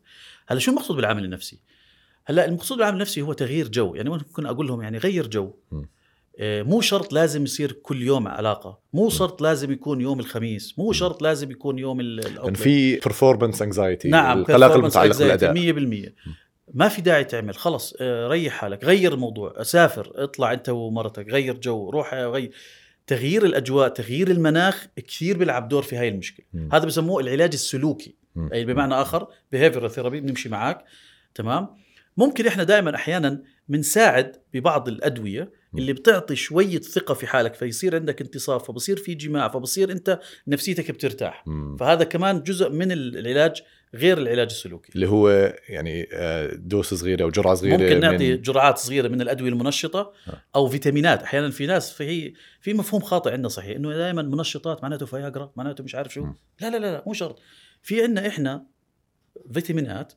هلا 0.48 0.60
شو 0.60 0.72
المقصود 0.72 0.96
بالعامل 0.96 1.26
النفسي 1.26 1.60
هلا 2.26 2.46
المقصود 2.46 2.78
بالعامل 2.78 2.96
النفسي 2.98 3.22
هو 3.22 3.34
تغيير 3.34 3.68
جو 3.68 3.96
يعني 3.96 4.10
ممكن 4.10 4.46
أقول 4.46 4.68
لهم 4.68 4.82
يعني 4.82 4.98
غير 4.98 5.28
جو 5.28 5.54
م. 5.72 5.84
آه، 6.40 6.62
مو 6.64 6.82
شرط 6.82 7.14
لازم 7.14 7.44
يصير 7.44 7.72
كل 7.72 8.02
يوم 8.02 8.28
علاقة. 8.28 8.80
مو 8.94 9.10
شرط 9.10 9.42
لازم 9.42 9.72
يكون 9.72 10.02
يوم 10.02 10.20
الخميس. 10.20 10.80
مو 10.80 10.92
شرط 10.94 11.22
لازم 11.22 11.52
يكون 11.52 11.80
يوم 11.80 12.00
ال- 12.00 12.16
لأن 12.16 12.34
العطلة. 12.34 12.54
في 12.54 13.00
performance 13.02 13.56
anxiety 13.58 14.06
نعم 14.06 14.40
القلق 14.40 14.74
المتعلق 14.74 15.18
بالأداء. 15.20 15.54
100% 15.54 16.14
ما 16.74 16.88
في 16.88 17.02
داعي 17.02 17.24
تعمل. 17.24 17.56
خلص 17.56 17.94
آه، 18.02 18.28
ريح 18.28 18.54
حالك 18.54 18.84
غير 18.86 19.14
الموضوع. 19.14 19.64
سافر 19.64 20.12
اطلع 20.16 20.54
انت 20.54 20.70
ومرتك 20.70 21.30
غير 21.30 21.58
جو 21.58 21.90
روح 21.90 22.14
غير. 22.14 22.52
تغيير 23.08 23.46
الأجواء 23.46 23.90
تغيير 23.90 24.32
المناخ 24.32 24.88
كثير 25.08 25.38
بيلعب 25.38 25.68
دور 25.68 25.84
في 25.84 25.96
هاي 25.96 26.10
المشكلة. 26.10 26.46
مم. 26.54 26.70
هذا 26.74 26.86
بسموه 26.86 27.22
العلاج 27.22 27.54
السلوكي. 27.54 28.16
مم. 28.36 28.50
اي 28.54 28.66
بمعنى 28.66 28.94
آخر 28.94 29.28
behavioral 29.56 29.88
therapy 29.88 30.20
بنمشي 30.22 30.50
معك 30.50 30.84
تمام؟ 31.36 31.68
ممكن 32.18 32.48
إحنا 32.48 32.64
دائما 32.64 32.96
أحيانا 32.96 33.44
بنساعد 33.70 34.36
ببعض 34.54 34.88
الأدوية. 34.88 35.64
اللي 35.78 35.94
بتعطي 35.94 36.36
شوية 36.36 36.80
ثقة 36.80 37.14
في 37.14 37.28
حالك 37.28 37.54
فيصير 37.54 37.96
عندك 37.96 38.22
انتصاب 38.22 38.60
فبصير 38.60 38.98
في 38.98 39.14
جماع 39.14 39.48
فبصير 39.48 39.92
أنت 39.92 40.20
نفسيتك 40.48 40.92
بترتاح. 40.92 41.46
فهذا 41.80 42.04
كمان 42.04 42.44
جزء 42.44 42.70
من 42.70 42.92
العلاج 42.92 43.62
غير 43.96 44.18
العلاج 44.18 44.48
السلوكي 44.48 44.92
اللي 44.96 45.08
هو 45.08 45.54
يعني 45.70 46.08
آه، 46.14 46.56
dose 46.56 46.94
صغيرة 46.94 47.24
أو 47.24 47.30
جرعة 47.30 47.56
صغيرة 47.56 47.78
ممكن 47.78 48.00
نعطي 48.00 48.32
من 48.32 48.42
جرعات 48.42 48.78
صغيرة 48.78 49.08
من 49.08 49.22
الأدوية 49.22 49.50
المنشطة 49.50 50.14
آه. 50.28 50.44
أو 50.56 50.68
فيتامينات 50.68 51.24
أحيانا 51.24 51.50
في 51.50 51.66
ناس 51.66 51.94
في 51.94 52.34
في 52.62 52.74
مفهوم 52.74 53.02
خاطئ 53.02 53.32
عندنا 53.32 53.48
صحيح 53.50 53.76
إنه 53.76 53.94
دائما 53.94 54.22
منشطات 54.22 54.84
معناته 54.84 55.06
فياجرا 55.06 55.52
معناته 55.56 55.84
مش 55.84 55.96
عارف 55.96 56.14
شو. 56.14 56.26
لا 56.62 56.70
لا 56.70 56.78
لا, 56.78 56.92
لا 56.92 57.04
مو 57.08 57.14
شرط 57.14 57.40
في 57.82 58.02
عندنا 58.04 58.28
إحنا 58.28 58.66
فيتامينات 59.54 60.14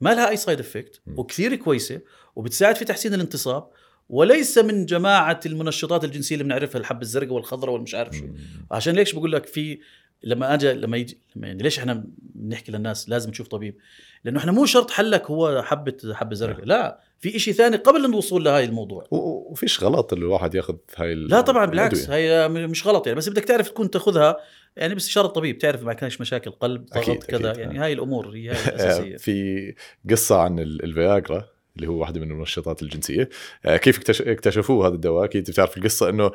ما 0.00 0.14
لها 0.14 0.28
أي 0.28 0.36
side 0.36 0.60
effect. 0.60 1.00
وكثير 1.16 1.54
كويسة 1.56 2.00
وبتساعد 2.36 2.76
في 2.76 2.84
تحسين 2.84 3.14
الانتصاب 3.14 3.68
وليس 4.08 4.58
من 4.58 4.86
جماعة 4.86 5.40
المنشطات 5.46 6.04
الجنسية 6.04 6.34
اللي 6.34 6.44
بنعرفها 6.44 6.80
الحبه 6.80 7.02
الزرقاء 7.02 7.32
والخضراء 7.32 7.74
والمش 7.74 7.94
عارف 7.94 8.16
شو. 8.16 8.24
عشان 8.70 8.94
ليش 8.94 9.12
بقول 9.12 9.32
لك 9.32 9.46
في 9.46 9.78
لما 10.22 10.54
اجى 10.54 10.72
لما 10.72 10.96
يجي 10.96 11.18
لما 11.36 11.46
يعني 11.46 11.62
ليش 11.62 11.78
إحنا 11.78 12.04
بنحكي 12.34 12.72
للناس 12.72 13.08
لازم 13.08 13.30
تشوف 13.30 13.48
طبيب 13.48 13.76
لأنه 14.24 14.38
إحنا 14.38 14.52
مو 14.52 14.66
شرط 14.66 14.90
حلك 14.90 15.30
هو 15.30 15.62
حبة 15.62 15.96
حبة 16.12 16.34
زرقاء 16.34 16.64
لا 16.64 17.00
في 17.20 17.36
إشي 17.36 17.52
ثاني 17.52 17.76
قبل 17.76 18.04
الوصول 18.04 18.44
لهي 18.44 18.64
الموضوع 18.64 19.06
وفيش 19.10 19.84
غلط 19.84 20.12
الواحد 20.12 20.54
ياخذ 20.54 20.74
هاي 20.96 21.14
لا 21.14 21.40
طبعا 21.40 21.66
بالعكس. 21.66 22.10
هي 22.10 22.48
مش 22.48 22.86
غلط 22.86 23.06
يعني 23.06 23.18
بس 23.18 23.28
بدك 23.28 23.44
تعرف 23.44 23.68
تكون 23.68 23.90
تاخذها 23.90 24.36
يعني 24.78 24.94
باستشاره 24.94 25.26
الطبيب 25.26 25.58
تعرف 25.58 25.82
ما 25.82 25.92
كانش 25.92 26.20
مشاكل 26.20 26.50
قلب 26.50 26.86
ضغط 26.86 26.96
أكيد، 27.08 27.22
كذا 27.24 27.50
أكيد. 27.50 27.60
يعني 27.62 27.78
آه. 27.80 27.84
هاي 27.84 27.92
الأمور 27.92 28.28
هي 28.28 28.48
هاي 28.50 28.56
الأساسية 28.68 29.16
في 29.16 29.74
قصة 30.10 30.40
عن 30.40 30.58
ال- 30.58 30.84
الفياجرا 30.84 31.44
اللي 31.76 31.86
هو 31.86 31.94
واحدة 32.00 32.20
من 32.20 32.30
المنشطات 32.30 32.82
الجنسية 32.82 33.28
آه، 33.66 33.76
كيف 33.76 33.98
اكتش- 33.98 34.22
اكتشفوه 34.22 34.86
هذا 34.86 34.94
الدواء 34.94 35.24
أكيد 35.24 35.50
بتعرف 35.50 35.76
القصة 35.76 36.08
إنه 36.08 36.30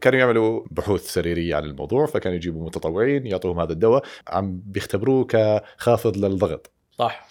كانوا 0.00 0.18
يعملوا 0.18 0.64
بحوث 0.70 1.12
سريرية 1.12 1.54
عن 1.56 1.64
الموضوع 1.64 2.06
فكانوا 2.06 2.36
يجيبوا 2.36 2.66
متطوعين 2.66 3.26
يعطوهم 3.26 3.60
هذا 3.60 3.72
الدواء 3.72 4.04
عم 4.28 4.60
بيختبروه 4.66 5.24
كخافض 5.24 6.16
للضغط 6.16 6.70
صح 6.98 7.28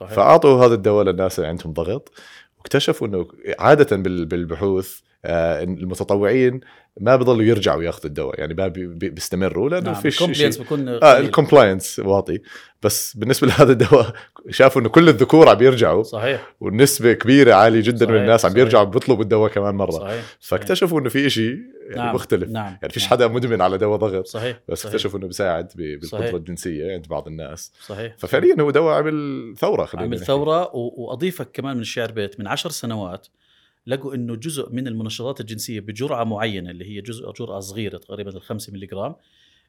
صحيح 0.00 0.12
فأعطوا 0.12 0.66
هذا 0.66 0.74
الدواء 0.74 1.04
للناس 1.04 1.38
اللي 1.38 1.48
عندهم 1.48 1.72
ضغط 1.72 2.12
واكتشفوا 2.58 3.06
إنه 3.06 3.28
عادة 3.58 3.96
بال- 3.96 4.26
بالبحوث 4.26 5.00
المتطوعين 5.26 6.60
ما 7.00 7.16
بيضلوا 7.16 7.42
يرجعوا 7.42 7.82
ياخذوا 7.82 8.06
الدواء 8.06 8.40
يعني 8.40 8.54
ما 8.54 8.68
بي- 8.68 8.86
بي- 8.86 9.10
بيستمروا 9.10 9.68
لأنه 9.70 9.90
نعم 9.90 9.94
فيش 10.02 10.18
شيء 10.18 10.28
ال 10.28 10.35
compliance 10.35 11.02
آه. 11.02 11.18
ال 11.18 11.25
compliance 11.25 11.98
واطي 11.98 12.38
بس 12.82 13.16
بالنسبة 13.16 13.46
لهذا 13.48 13.72
الدواء 13.72 14.12
شافوا 14.50 14.80
إنه 14.80 14.88
كل 14.88 15.08
الذكور 15.08 15.48
عم 15.48 15.62
يرجعوا 15.62 16.02
صحيح 16.02 16.54
والنسبة 16.60 17.12
كبيرة 17.12 17.54
عالية 17.54 17.80
جدا 17.80 18.06
من 18.06 18.12
صحيح، 18.12 18.20
الناس 18.22 18.44
عم 18.44 18.50
صحيح. 18.50 18.54
بيرجعوا 18.64 18.84
بيطلبوا 18.84 19.22
الدواء 19.22 19.50
كمان 19.50 19.74
مرة 19.74 19.90
صحيح. 19.90 20.22
فاكتشفوا 20.40 21.00
إنه 21.00 21.08
في 21.08 21.30
شيء 21.30 21.56
يعني 21.88 21.96
نعم 21.96 22.14
مختلف 22.14 22.48
نعم 22.50 22.76
يعني 22.82 22.92
فيش 22.92 23.02
نعم. 23.02 23.10
حدا 23.10 23.28
مدمن 23.28 23.60
على 23.60 23.78
دواء 23.78 23.98
ضغط 23.98 24.26
صحيح 24.26 24.60
بس 24.68 24.78
صحيح. 24.78 24.92
اكتشفوا 24.94 25.18
إنه 25.18 25.26
بيساعد 25.26 25.72
بالقدرة. 25.74 26.36
الجنسية 26.36 26.92
عند 26.92 27.08
بعض 27.08 27.26
الناس 27.28 27.72
صحيح 27.86 28.14
ففعليا 28.18 28.56
هو 28.60 28.70
دواء 28.70 28.94
عمل 28.94 29.54
ثورة 29.58 29.84
خلينا 29.84 30.06
عمل. 30.06 30.18
ثورة 30.18 30.70
وأضيفك 30.76 31.48
كمان 31.52 31.74
من 31.76 31.80
الشعر 31.82 32.12
بيت 32.12 32.40
من 32.40 32.46
عشر 32.46 32.70
سنوات 32.70 33.26
لقوا 33.86 34.14
إنه 34.14 34.36
جزء 34.36 34.70
من 34.72 34.86
المنشطات 34.88 35.40
الجنسية 35.40 35.80
بجرعة 35.80 36.24
معينة 36.24 36.70
اللي 36.70 36.84
هي 36.84 37.00
جزء 37.00 37.32
جرعة 37.32 37.60
صغيرة 37.60 37.98
تقريبا 37.98 38.30
الخمسة 38.30 38.72
ملغ 38.72 39.12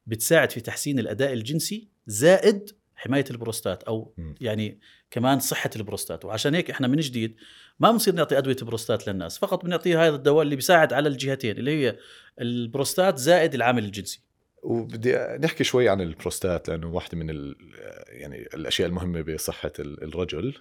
بتساعد 0.08 0.52
في 0.52 0.62
تحسين 0.62 1.00
الأداء 1.00 1.34
الجنسي 1.34 1.88
زائد 2.08 2.70
حماية 2.96 3.26
البروستات 3.32 3.84
أو. 3.84 4.14
يعني 4.42 4.80
كمان 5.12 5.40
صحة 5.40 5.70
البروستات. 5.76 6.26
وعشان 6.26 6.56
هيك 6.56 6.70
إحنا 6.70 6.88
من 6.88 6.98
جديد 6.98 7.36
ما 7.80 7.92
بنصير 7.92 8.14
نعطي 8.16 8.38
أدوية 8.38 8.56
بروستات 8.62 9.08
للناس 9.08 9.38
فقط 9.38 9.66
بنعطيه 9.66 10.08
هذا 10.08 10.16
الدواء 10.16 10.42
اللي 10.44 10.56
بيساعد 10.56 10.94
على 10.94 11.10
الجهتين 11.10 11.58
اللي 11.58 11.72
هي 11.72 11.98
البروستات 12.42 13.18
زائد 13.18 13.54
العامل 13.54 13.86
الجنسي. 13.86 14.22
وبدي 14.64 15.16
نحكي 15.16 15.64
شوي 15.64 15.90
عن 15.90 16.02
البروستات 16.02 16.70
لأنه 16.70 16.88
واحدة 16.94 17.18
من 17.18 17.30
ال 17.30 17.56
يعني 18.08 18.48
الأشياء 18.54 18.90
المهمة 18.90 19.22
بصحة 19.22 19.72
ال- 19.80 20.04
الرجل. 20.04 20.54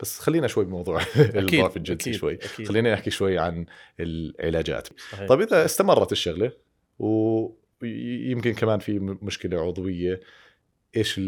بس 0.00 0.18
خلينا 0.18 0.46
شوي 0.46 0.64
بموضوع 0.64 1.02
الضعف 1.16 1.76
الجنسي 1.76 2.10
أكيد، 2.10 2.20
شوي 2.20 2.34
أكيد. 2.34 2.68
خلينا 2.68 2.92
نحكي 2.92 3.10
شوي 3.10 3.38
عن 3.38 3.66
العلاجات 4.00 4.88
صحيح. 5.12 5.28
طيب 5.28 5.40
إذا 5.40 5.64
استمرت 5.64 6.12
الشغلة 6.12 6.52
ويمكن 6.98 8.54
كمان 8.54 8.78
في 8.78 8.98
مشكلة 8.98 9.60
عضوية 9.60 10.20
إيش 10.96 11.20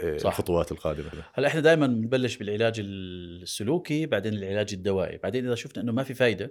آه، 0.00 0.16
صح. 0.16 0.26
الخطوات 0.26 0.72
القادمة 0.72 1.10
هلا 1.34 1.48
إحنا 1.48 1.60
دائما 1.60 1.86
بنبلش 1.86 2.36
بالعلاج 2.36 2.80
السلوكي 2.80 4.06
بعدين 4.06 4.34
العلاج 4.34 4.68
الدوائي 4.72 5.18
بعدين 5.22 5.46
إذا 5.46 5.54
شفنا 5.54 5.82
إنه 5.82 5.92
ما 5.92 6.02
في 6.02 6.14
فايدة 6.14 6.50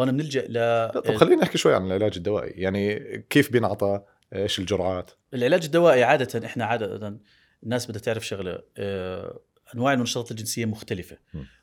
هون 0.00 0.12
بنلجأ 0.12 0.44
ل 0.48 0.88
طب 0.92 1.16
خلينا 1.16 1.42
نحكي 1.42 1.58
شوي 1.58 1.74
عن 1.74 1.86
العلاج 1.86 2.12
الدوائي 2.16 2.50
يعني 2.50 2.98
كيف 3.30 3.52
بينعطى 3.52 4.02
إيش 4.34 4.58
الجرعات 4.58 5.10
العلاج 5.34 5.64
الدوائي 5.64 6.04
عادة 6.04 6.46
إحنا 6.46 6.64
عادة 6.64 7.18
الناس 7.62 7.90
بدها 7.90 8.00
تعرف 8.00 8.26
شغلة 8.26 8.62
آه 8.76 9.40
أنواع 9.74 9.92
المنشطات 9.92 10.30
الجنسية 10.30 10.64
مختلفة. 10.64 11.18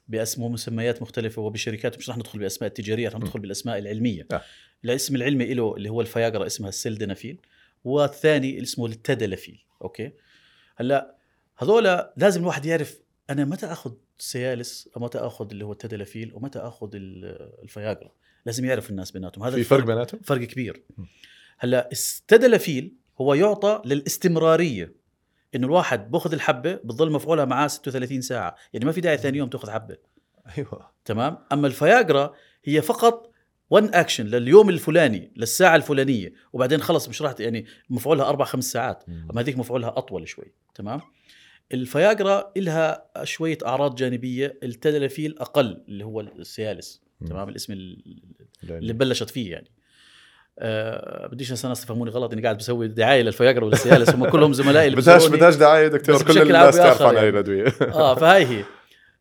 بأسماء 0.08 0.48
ومسميات 0.48 1.02
مختلفة 1.02 1.42
وبشركات 1.42 1.98
مش 1.98 2.10
رح 2.10 2.18
ندخل 2.18 2.40
بالاسماء 2.40 2.68
التجارية 2.68 3.10
رح 3.10 3.16
ندخل 3.16 3.40
بالأسماء 3.40 3.78
العلمية. 3.78 4.28
آه. 4.32 4.42
الاسم 4.86 5.16
العلمي 5.16 5.54
له 5.54 5.76
اللي 5.76 5.90
هو 5.90 6.02
الفياجرا 6.02 6.46
اسمها 6.46 6.70
السلدنافيل 6.70 7.38
والثاني 7.84 8.50
اللي 8.50 8.64
اسمه 8.64 8.86
التدلافيل. 8.86 9.60
أوكي؟ 9.82 10.12
هلأ 10.76 11.16
هذول 11.58 11.84
لازم 12.18 12.42
الواحد 12.42 12.66
يعرف 12.66 13.00
أنا 13.30 13.46
متى 13.46 13.66
آخذ 13.66 13.92
سيالس 14.20 14.90
ومتى 14.96 15.18
آخذ 15.18 15.50
اللي 15.52 15.66
هو 15.66 15.72
التدلافيل 15.72 16.32
ومتى 16.34 16.60
آخذ 16.60 16.96
ال- 16.96 17.52
الفياجرا. 17.64 18.12
لازم 18.46 18.66
يعرف 18.66 18.90
الناس 18.90 19.12
بيناتهم. 19.12 19.44
هذا 19.44 19.56
في 19.56 19.64
فرق 19.64 19.86
بيناتهم؟ 19.86 20.22
فرق 20.24 20.48
كبير. 20.48 20.82
هلأ 21.58 21.90
التدلافيل 21.92 22.94
هو 23.22 23.34
يعطى 23.34 23.82
للاستمرارية. 23.86 24.94
إنه 25.56 25.68
الواحد 25.68 26.12
بأخذ 26.12 26.34
الحبة 26.34 26.74
بتضل 26.74 27.12
مفعولها 27.12 27.46
معاه 27.46 27.68
36 27.68 28.22
ساعة. 28.22 28.56
يعني 28.74 28.86
ما 28.86 28.92
في 28.92 29.01
داعي 29.01 29.18
ثاني 29.18 29.38
يوم 29.38 29.50
تأخذ 29.50 29.70
حبة. 29.70 29.98
أيوه. 30.58 30.92
تمام؟ 31.06 31.38
أما 31.51 31.68
الفياجرا 31.68 32.34
هي 32.66 32.82
فقط 32.82 33.32
one 33.70 33.94
action 33.94 34.25
لليوم 34.25 34.70
الفلاني 34.70 35.32
للساعة 35.36 35.75
الفلانية 35.75 36.34
وبعدين 36.54 36.82
خلص 36.82 37.10
مش 37.10 37.22
راح 37.22 37.36
يعني 37.39 37.66
مفعولها 37.89 38.30
أربع 38.30 38.46
خمس 38.46 38.72
ساعات. 38.72 39.04
أما 39.32 39.42
هذيك 39.42 39.58
مفعولها 39.58 39.98
أطول 39.98 40.27
شوي. 40.27 40.54
تمام؟ 40.75 41.01
الفياجرا 41.74 42.51
إلها 42.58 43.10
شوية 43.24 43.58
أعراض 43.66 43.96
جانبية 43.96 44.60
التدلافيل 44.63 45.38
أقل 45.39 45.84
اللي 45.88 46.06
هو 46.06 46.22
السيالس. 46.22 47.01
تمام؟ 47.27 47.50
الاسم 47.50 47.74
اللي 47.74 48.94
بلشت 48.94 49.30
فيه 49.30 49.51
يعني. 49.51 49.72
أه 50.60 51.28
بديش 51.28 51.50
ناس 51.50 51.66
الناس 51.66 51.84
يفهموني 51.84 52.12
غلط 52.12 52.34
إني 52.34 52.42
قاعد 52.42 52.58
بسوي 52.58 52.88
دعاية 52.88 53.22
للفياجرا 53.22 53.66
والسيالس 53.66 54.10
هم 54.10 54.30
كلهم 54.30 54.54
زملائي 54.54 54.88
اللي 54.88 55.02
بدهاش. 55.02 55.28
بدهاش 55.28 55.56
دعاية 55.56 55.88
دكتور 55.88 56.24
كل 56.24 56.42
الناس 56.42 56.76
تعرف 56.78 57.02
عن 57.02 57.08
هاي 57.08 57.16
يعني. 57.16 57.30
الادويه 57.30 57.66
آه 57.82 58.16
فهاي 58.16 58.46
هي 58.46 58.64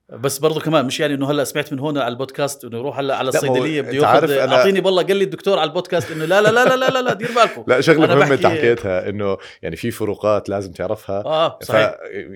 بس 0.08 0.38
برضو 0.38 0.60
كمان 0.60 0.84
مش 0.84 1.00
يعني 1.00 1.14
إنه 1.14 1.30
هلأ 1.30 1.44
سمعت 1.44 1.72
من 1.72 1.78
هون 1.78 1.98
على 1.98 2.08
البودكاست 2.08 2.64
إنه 2.64 2.78
يروح 2.78 2.98
هلأ 2.98 3.16
على 3.16 3.28
الصيدليه 3.28 3.80
بده 3.80 3.92
ياخذ 3.92 4.32
أعطيني 4.32 4.80
والله 4.80 5.02
قال 5.02 5.16
لي 5.16 5.25
الدكتور 5.25 5.58
على 5.58 5.68
البودكاست 5.68 6.10
إنه 6.10 6.25
لا 6.25 6.42
لا 6.42 6.48
لا 6.48 6.64
لا 6.64 6.76
لا 6.76 6.90
لا, 6.90 7.02
لا 7.02 7.12
دير 7.12 7.28
بالكم. 7.36 7.64
لا 7.66 7.80
شغلة 7.80 8.06
مهمة 8.16 8.34
أنت 8.34 8.46
حكيتها 8.46 9.08
إنه 9.08 9.36
يعني 9.62 9.76
في 9.76 9.90
فروقات 9.90 10.48
لازم 10.48 10.72
تعرفها. 10.72 11.25
آه 11.25 11.58
ف 11.62 11.64
صحيح. 11.64 11.94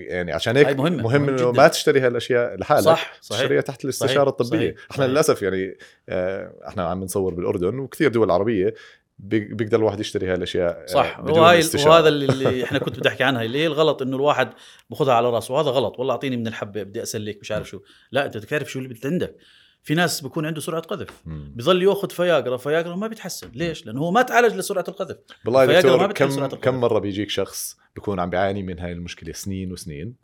يعني 0.09 0.31
عشان 0.33 0.57
هيك 0.57 0.67
مهم 0.77 0.93
مهم 1.03 1.29
إنه. 1.29 1.51
ما 1.51 1.67
تشتري 1.67 1.99
هالأشياء 1.99 2.55
لحالك 2.57 2.81
صح 2.83 3.13
صحيح 3.21 3.39
تشتريها 3.41 3.61
تحت 3.61 3.83
الاستشارة 3.85 4.13
صحيح، 4.13 4.27
الطبية. 4.27 4.57
صحيح، 4.69 4.75
إحنا 4.91 4.97
صحيح. 5.03 5.09
للأسف 5.11 5.41
يعني 5.41 5.77
آه، 6.09 6.53
إحنا 6.67 6.83
عم 6.83 7.03
نصور 7.03 7.33
بالأردن 7.33 7.79
وكثير 7.79 8.11
دول 8.11 8.31
عربية. 8.31 8.65
بي- 8.65 8.73
بيقدر 9.21 9.77
الواحد 9.79 9.99
يشتري 9.99 10.27
هاي 10.27 10.33
الاشياء 10.33 10.83
آه، 10.83 10.85
صح. 10.85 11.19
استشارة. 11.19 11.89
وهذا 11.91 12.07
اللي, 12.13 12.63
إحنا 12.63 12.79
كنت 12.79 12.99
بدي 12.99 13.09
أحكي 13.09 13.23
عنها 13.23 13.43
اللي 13.43 13.57
هي 13.57 13.67
الغلط 13.67 14.01
إنه 14.01 14.15
الواحد 14.15 14.53
باخذها 14.89 15.13
على 15.13 15.29
رأسه. 15.29 15.53
وهذا 15.53 15.69
غلط. 15.69 15.99
والله 15.99 16.13
أعطيني 16.13 16.37
من 16.37 16.47
الحبة 16.47 16.83
بدي 16.83 17.03
اسلك 17.03 17.37
مش 17.41 17.51
عارف 17.51 17.69
شو. 17.69 17.79
لا 18.11 18.25
أنت 18.25 18.37
بدك 18.37 18.49
تعرف 18.49 18.71
شو 18.71 18.79
اللي 18.79 18.99
عندك. 19.05 19.35
في 19.83 19.95
ناس 19.95 20.21
بيكون 20.21 20.45
عنده 20.45 20.61
سرعة 20.61 20.81
قذف. 20.81 21.23
بيظل 21.25 21.83
يأخذ 21.83 22.09
فياجرا 22.09 22.57
فياجرا 22.57 22.95
ما 22.95 23.07
بيتحسن. 23.07 23.51
ليش؟ 23.53 23.85
لأنه 23.85 23.99
هو 24.01 24.11
ما 24.11 24.21
تعالج 24.21 24.55
لسرعة 24.55 24.85
القذف. 24.87 25.17
والله 25.45 25.61
يا 25.61 25.67
ما 25.67 25.73
دكتور 25.73 25.97
سرعة 25.97 26.13
كم 26.13 26.43
القذف. 26.43 26.59
كم 26.59 26.75
مرة 26.75 26.99
بيجيك 26.99 27.29
شخص 27.29 27.77
بيكون 27.95 28.19
عم 28.19 28.29
بيعاني 28.29 28.63
من 28.63 28.79
هاي 28.79 28.91
المشكلة؟ 28.91 29.33
سنين 29.33 29.71
وسنين. 29.71 30.15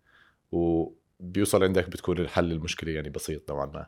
وبيوصل 0.51 1.63
عندك 1.63 1.89
بتكون 1.89 2.17
الحل 2.17 2.51
المشكلة 2.51 2.91
يعني 2.91 3.09
بسيط 3.09 3.51
نوعا 3.51 3.65
ما. 3.65 3.87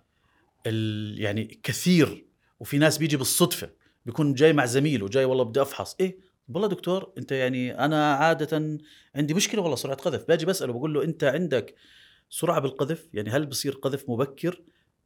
ال... 0.68 1.22
يعني 1.22 1.60
كثير. 1.64 2.26
وفي 2.60 2.78
ناس 2.78 2.98
بيجي 2.98 3.18
بالصدفة. 3.18 3.70
بيكون 4.10 4.34
جاي 4.34 4.54
مع 4.54 4.66
زميله 4.66 5.08
جاي 5.08 5.26
والله 5.26 5.44
بدي 5.44 5.62
أفحص. 5.62 5.96
إيه؟ 6.00 6.18
والله 6.50 6.68
دكتور 6.68 7.14
أنت 7.18 7.32
يعني 7.32 7.86
أنا 7.86 8.14
عادة 8.14 8.78
عندي 9.16 9.34
مشكلة 9.34 9.62
والله 9.62 9.76
سرعة 9.76 9.96
قذف. 9.96 10.28
باجي 10.28 10.46
بسأله 10.46 10.74
بقول 10.74 10.94
له 10.94 11.04
أنت 11.04 11.24
عندك 11.24 11.76
سرعة 12.30 12.60
بالقذف؟ 12.60 13.08
يعني 13.14 13.30
هل 13.30 13.46
بصير 13.46 13.74
قذف 13.74 14.10
مبكر؟ 14.10 14.62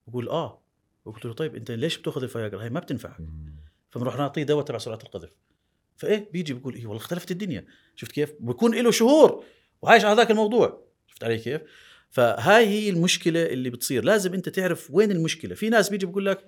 بقول 0.07 0.29
آه. 0.29 0.62
قلت 1.05 1.25
له 1.25 1.33
طيب 1.33 1.55
أنت 1.55 1.72
ليش 1.72 1.98
بتأخذ 1.98 2.24
الفياجرا 2.24 2.63
هي 2.63 2.69
ما 2.69 2.79
بتنفعك. 2.79 3.17
فبنروح 3.89 4.17
نعطيه 4.17 4.43
دواء 4.43 4.65
تبع 4.65 4.77
سرعة 4.77 5.00
القذف. 5.03 5.29
فإيه؟ 5.98 6.29
بيجي 6.33 6.53
بيقول 6.53 6.75
إيه 6.75 6.88
والله 6.88 7.01
اختلفت 7.01 7.31
الدنيا. 7.31 7.65
شفت 7.95 8.12
كيف؟ 8.12 8.33
بكون 8.39 8.75
له 8.75 8.91
شهور 8.91 9.43
وعايش 9.81 10.05
على 10.05 10.15
ذاك 10.15 10.31
الموضوع. 10.31 10.83
شفت 11.07 11.24
علي 11.24 11.38
كيف؟ 11.38 11.62
فهاي 12.10 12.65
هي 12.67 12.89
المشكلة 12.89 13.45
اللي 13.45 13.69
بتصير. 13.69 14.03
لازم 14.03 14.33
أنت 14.33 14.50
تعرف 14.50 14.91
وين 14.91 15.12
المشكلة. 15.12 15.55
في 15.55 15.69
ناس 15.69 15.89
بيجي 15.89 16.05
بيقول 16.05 16.25
لك 16.25 16.48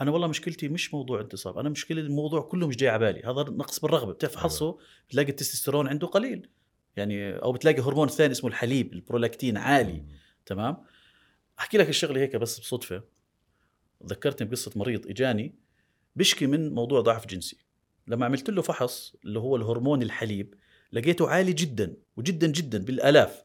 أنا 0.00 0.10
والله 0.10 0.26
مشكلتي 0.26 0.68
مش 0.68 0.94
موضوع 0.94 1.20
انتصاب 1.20 1.58
أنا 1.58 1.68
مشكلة 1.68 2.00
الموضوع 2.00 2.40
كله 2.40 2.66
مش 2.66 2.76
جاي 2.76 2.88
على 2.88 2.98
بالي 2.98 3.20
هذا 3.20 3.42
نقص 3.50 3.80
بالرغبة 3.80 4.12
بتفحصه 4.12 4.78
بتلاقي 5.08 5.28
التستوستيرون 5.28 5.88
عنده 5.88 6.06
قليل 6.06 6.48
يعني 6.96 7.32
أو 7.36 7.52
بتلاقي 7.52 7.82
هرمون 7.82 8.08
ثاني 8.08 8.32
اسمه 8.32 8.50
الحليب 8.50 8.92
البرولاكتين 8.92 9.56
عالي 9.56 10.04
تمام؟ 10.46 10.76
أحكي 11.58 11.78
لك 11.78 11.88
الشغلة 11.88 12.20
هيك 12.20 12.36
بس 12.36 12.60
بصدفة 12.60 13.02
ذكرتني 14.06 14.48
بقصة 14.48 14.72
مريض 14.76 15.06
إجاني 15.06 15.54
بيشكي 16.16 16.46
من 16.46 16.74
موضوع 16.74 17.00
ضعف 17.00 17.26
جنسي 17.26 17.56
لما 18.06 18.26
عملت 18.26 18.50
له 18.50 18.62
فحص 18.62 19.16
اللي 19.24 19.38
هو 19.38 19.56
الهرمون 19.56 20.02
الحليب 20.02 20.54
لقيته 20.92 21.28
عالي 21.28 21.52
جدا 21.52 21.96
وجدا 22.16 22.46
جدا 22.46 22.78
بالآلاف 22.84 23.44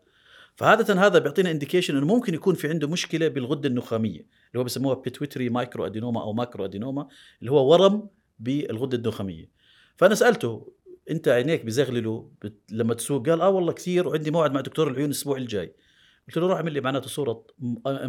فعادة 0.56 0.94
هذا 0.94 1.20
بيعطينا 1.20 1.52
indication 1.52 1.98
إنه 1.98 2.06
ممكن 2.06 2.34
يكون 2.34 2.56
في 2.56 2.70
عنده 2.70 2.88
مشكلة 2.88 3.28
بالغدة 3.28 3.70
النخامية 3.70 4.20
اللي 4.20 4.60
هو 4.60 4.64
بسموها 4.64 4.96
pituitary 4.96 5.50
microadenoma 5.50 6.22
أو 6.22 6.34
macroadenoma 6.34 7.08
اللي 7.40 7.52
هو 7.52 7.72
ورم 7.72 8.10
بالغدة 8.40 8.98
النخامية. 8.98 9.50
فأنا 9.98 10.16
سألته 10.16 10.74
أنت 11.12 11.28
عينيك 11.28 11.66
بزغللوا. 11.66 12.24
لما 12.72 12.94
تسوق 12.94 13.30
قال 13.30 13.42
آه 13.42 13.50
والله 13.50 13.74
كثير 13.74 14.08
وعندي 14.08 14.32
موعد 14.32 14.52
مع 14.52 14.62
دكتور 14.62 14.88
العيون 14.88 15.06
الأسبوع 15.06 15.38
الجاي. 15.38 15.76
قلت 16.28 16.38
له 16.38 16.48
روح 16.48 16.58
اعمل 16.58 16.74
لي 16.74 16.82
معناته 16.82 17.08
صورة 17.08 17.44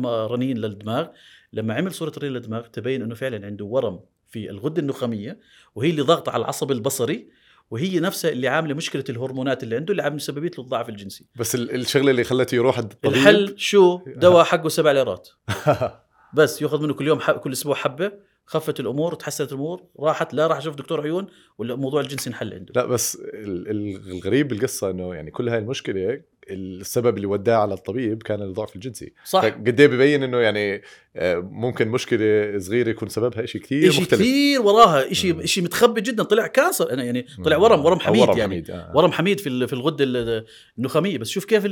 رنين 0.06 0.58
للدماغ. 0.58 1.08
لما 1.52 1.74
عمل 1.74 1.92
صورة 1.92 2.12
رنين 2.18 2.32
للدماغ 2.32 2.66
تبين 2.66 3.02
إنه 3.02 3.14
فعلا 3.14 3.46
عنده 3.46 3.64
ورم 3.64 4.00
في 4.28 4.36
في 4.36 4.50
الغدة 4.50 4.82
النخامية 4.82 5.40
وهي 5.74 5.90
اللي 5.90 6.02
ضاغطة 6.02 6.32
على 6.32 6.40
العصب 6.40 6.70
البصري 6.72 7.28
وهي 7.70 8.00
نفسها 8.00 8.30
اللي 8.30 8.48
عاملة 8.48 8.74
مشكلة 8.74 9.04
الهرمونات 9.08 9.62
اللي 9.62 9.76
عنده 9.76 9.90
اللي 9.90 10.02
عاملة 10.02 10.18
سببية 10.18 10.50
له 10.58 10.64
الضعف 10.64 10.88
الجنسي. 10.88 11.26
بس 11.36 11.54
ال- 11.54 11.74
الشغلة 11.74 12.10
اللي 12.10 12.24
خلته 12.24 12.54
يروح 12.54 12.78
الطبيب 12.78 13.12
الحل 13.12 13.54
شو؟ 13.56 14.00
دواء 14.16 14.44
حقه 14.44 14.68
سبع 14.68 14.92
ليرات. 14.92 15.28
بس 16.34 16.62
ياخذ 16.62 16.82
منه 16.82 16.94
كل 16.94 17.06
يوم 17.06 17.20
حب 17.20 17.34
كل 17.34 17.52
أسبوع 17.52 17.74
حبة 17.74 18.12
خفت 18.46 18.80
الأمور 18.80 19.14
تحسنت 19.14 19.52
الأمور 19.52 19.82
راحت 20.00 20.34
لا 20.34 20.46
راح 20.46 20.56
أشوف 20.56 20.74
دكتور 20.74 21.00
عيون 21.00 21.26
والموضوع 21.58 22.00
الجنسي 22.00 22.30
انحل 22.30 22.54
عنده. 22.54 22.72
لا 22.76 22.86
بس 22.86 23.16
ال- 23.16 23.70
ال- 23.70 24.10
الغريب 24.10 24.48
بالقصة 24.48 24.90
إنه 24.90 25.14
يعني 25.14 25.30
كل 25.30 25.48
هاي 25.48 25.58
المشكلة 25.58 26.20
السبب 26.50 27.16
اللي 27.16 27.26
وداه 27.26 27.56
على 27.56 27.74
الطبيب 27.74 28.22
كان 28.22 28.42
الضعف 28.42 28.76
الجنسي. 28.76 29.12
صح. 29.24 29.44
قد 29.44 29.80
إيه 29.80 29.86
ببين 29.86 30.22
إنه 30.22 30.38
يعني 30.38 30.82
آه، 31.16 31.36
ممكن 31.38 31.88
مشكلة 31.88 32.58
صغيرة 32.58 32.88
يكون 32.88 33.08
سببها 33.08 33.46
شيء 33.46 33.60
كثير 33.60 33.90
شيء 33.90 34.04
كثير 34.04 34.62
وراها. 34.62 35.12
شيء 35.12 35.44
شيء 35.44 35.64
متخبي 35.64 36.00
جدا 36.00 36.22
طلع 36.22 36.46
كانسر. 36.46 36.92
أنا 36.92 37.04
يعني 37.04 37.26
طلع 37.44 37.56
ورم 37.56 37.84
ورم 37.84 37.98
حميد 38.00 38.20
ورم 38.20 38.30
يعني. 38.38 38.42
حميد 38.42 38.70
آه. 38.70 38.92
ورم 38.94 39.12
حميد 39.12 39.40
في 39.40 39.66
في 39.66 39.72
الغدة 39.72 40.04
ال- 40.04 40.44
النخامية. 40.78 41.18
بس 41.18 41.28
شوف 41.28 41.44
كيف. 41.44 41.66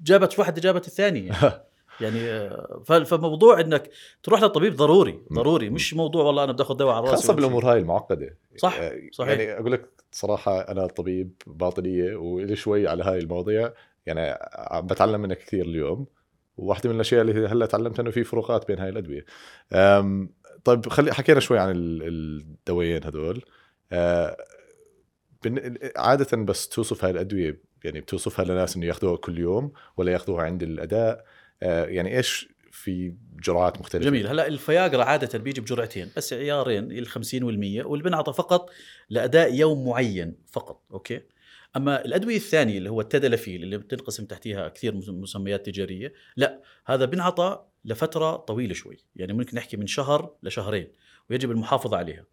جابت 0.00 0.38
واحدة 0.38 0.60
جابت 0.60 0.86
الثانية. 0.86 1.26
يعني, 1.26 1.52
يعني 2.00 2.30
آه، 2.30 2.82
فموضوع 3.04 3.60
إنك 3.60 3.90
تروح 4.22 4.42
للطبيب 4.42 4.76
ضروري 4.76 5.20
ضروري. 5.32 5.70
مش 5.70 5.94
موضوع 5.94 6.24
والله 6.24 6.44
أنا 6.44 6.52
بدي 6.52 6.62
آخذ 6.62 6.74
دواء 6.76 6.94
على 6.94 7.04
راسي 7.04 7.16
خاصة. 7.16 7.32
بالأمور 7.32 7.72
هاي 7.72 7.78
المعقدة. 7.78 8.36
صح، 8.56 8.78
آه، 8.80 9.00
صحيح. 9.12 9.38
يعني 9.38 9.52
أقول 9.60 9.72
لك 9.72 9.90
صراحة 10.12 10.60
أنا 10.60 10.86
طبيب 10.86 11.32
باطنية 11.46 12.14
ولي 12.16 12.56
شوي 12.56 12.88
على 12.88 13.04
هاي 13.04 13.18
المواضيع. 13.18 13.72
يعني 14.06 14.38
عم 14.54 14.86
بتعلم 14.86 15.20
منك 15.20 15.38
كثير 15.38 15.64
اليوم. 15.64 16.06
وواحدة 16.56 16.88
من 16.90 16.94
الأشياء 16.94 17.20
اللي 17.22 17.46
هلأ 17.48 17.66
تعلمتها 17.66 18.02
إنه 18.02 18.10
في 18.10 18.24
فروقات 18.24 18.66
بين 18.68 18.78
هاي 18.78 18.88
الأدوية. 18.88 19.24
طيب 20.64 20.88
خلي 20.88 21.12
حكينا 21.14 21.40
شوي 21.40 21.58
عن 21.58 21.70
ال- 21.70 22.02
الدوايين 22.02 23.04
هدول. 23.04 23.42
أه، 23.92 24.36
بن- 25.44 25.78
عادة 25.96 26.36
بس 26.36 26.68
توصف 26.68 27.04
هاي 27.04 27.10
الأدوية 27.12 27.60
يعني 27.84 28.00
بتوصفها 28.00 28.44
لناس 28.44 28.76
إنه 28.76 28.86
ياخذوها 28.86 29.16
كل 29.16 29.38
يوم 29.38 29.72
ولا 29.96 30.12
ياخذوها 30.12 30.42
عند 30.44 30.62
الأداء. 30.62 31.24
يعني 31.62 32.16
إيش 32.16 32.48
في 32.72 33.14
جرعات 33.42 33.80
مختلفة؟ 33.80 34.04
جميل. 34.06 34.26
هلا 34.26 34.46
الفياجرا 34.46 35.04
عادة 35.04 35.38
بيجي 35.38 35.60
بجرعتين 35.60 36.10
بس 36.16 36.32
عيارين 36.32 36.92
ال 36.92 37.06
50 37.06 37.42
وال 37.42 37.58
100 37.60 37.82
واللي 37.84 38.04
بنعطى 38.04 38.32
فقط 38.32 38.70
لأداء 39.10 39.54
يوم 39.54 39.86
معين 39.88 40.34
فقط 40.46 40.82
أوكي؟ 40.90 41.20
أما 41.76 42.04
الأدوية 42.04 42.36
الثانية 42.36 42.78
اللي 42.78 42.90
هو 42.90 43.00
التدلافيل 43.00 43.62
اللي 43.62 43.78
بتنقسم 43.78 44.24
تحتها 44.24 44.68
كثير 44.68 44.94
مس- 44.94 45.08
مسميات 45.08 45.66
تجارية 45.66 46.12
لا 46.36 46.62
هذا 46.86 47.04
بنعطى 47.04 47.64
لفترة 47.84 48.36
طويلة 48.36 48.74
شوي 48.74 48.96
يعني 49.16 49.32
ممكن 49.32 49.56
نحكي 49.56 49.76
من 49.76 49.86
شهر 49.86 50.34
لشهرين 50.42 50.88
ويجب 51.30 51.50
المحافظة 51.50 51.96
عليها. 51.96 52.24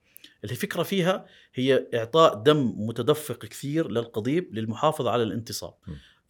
الفكرة 0.43 0.83
فيها 0.83 1.25
هي 1.53 1.87
إعطاء 1.93 2.35
دم 2.35 2.73
متدفق 2.77 3.45
كثير 3.45 3.91
للقضيب 3.91 4.49
للمحافظة 4.55 5.09
على 5.11 5.23
الانتصاب. 5.23 5.73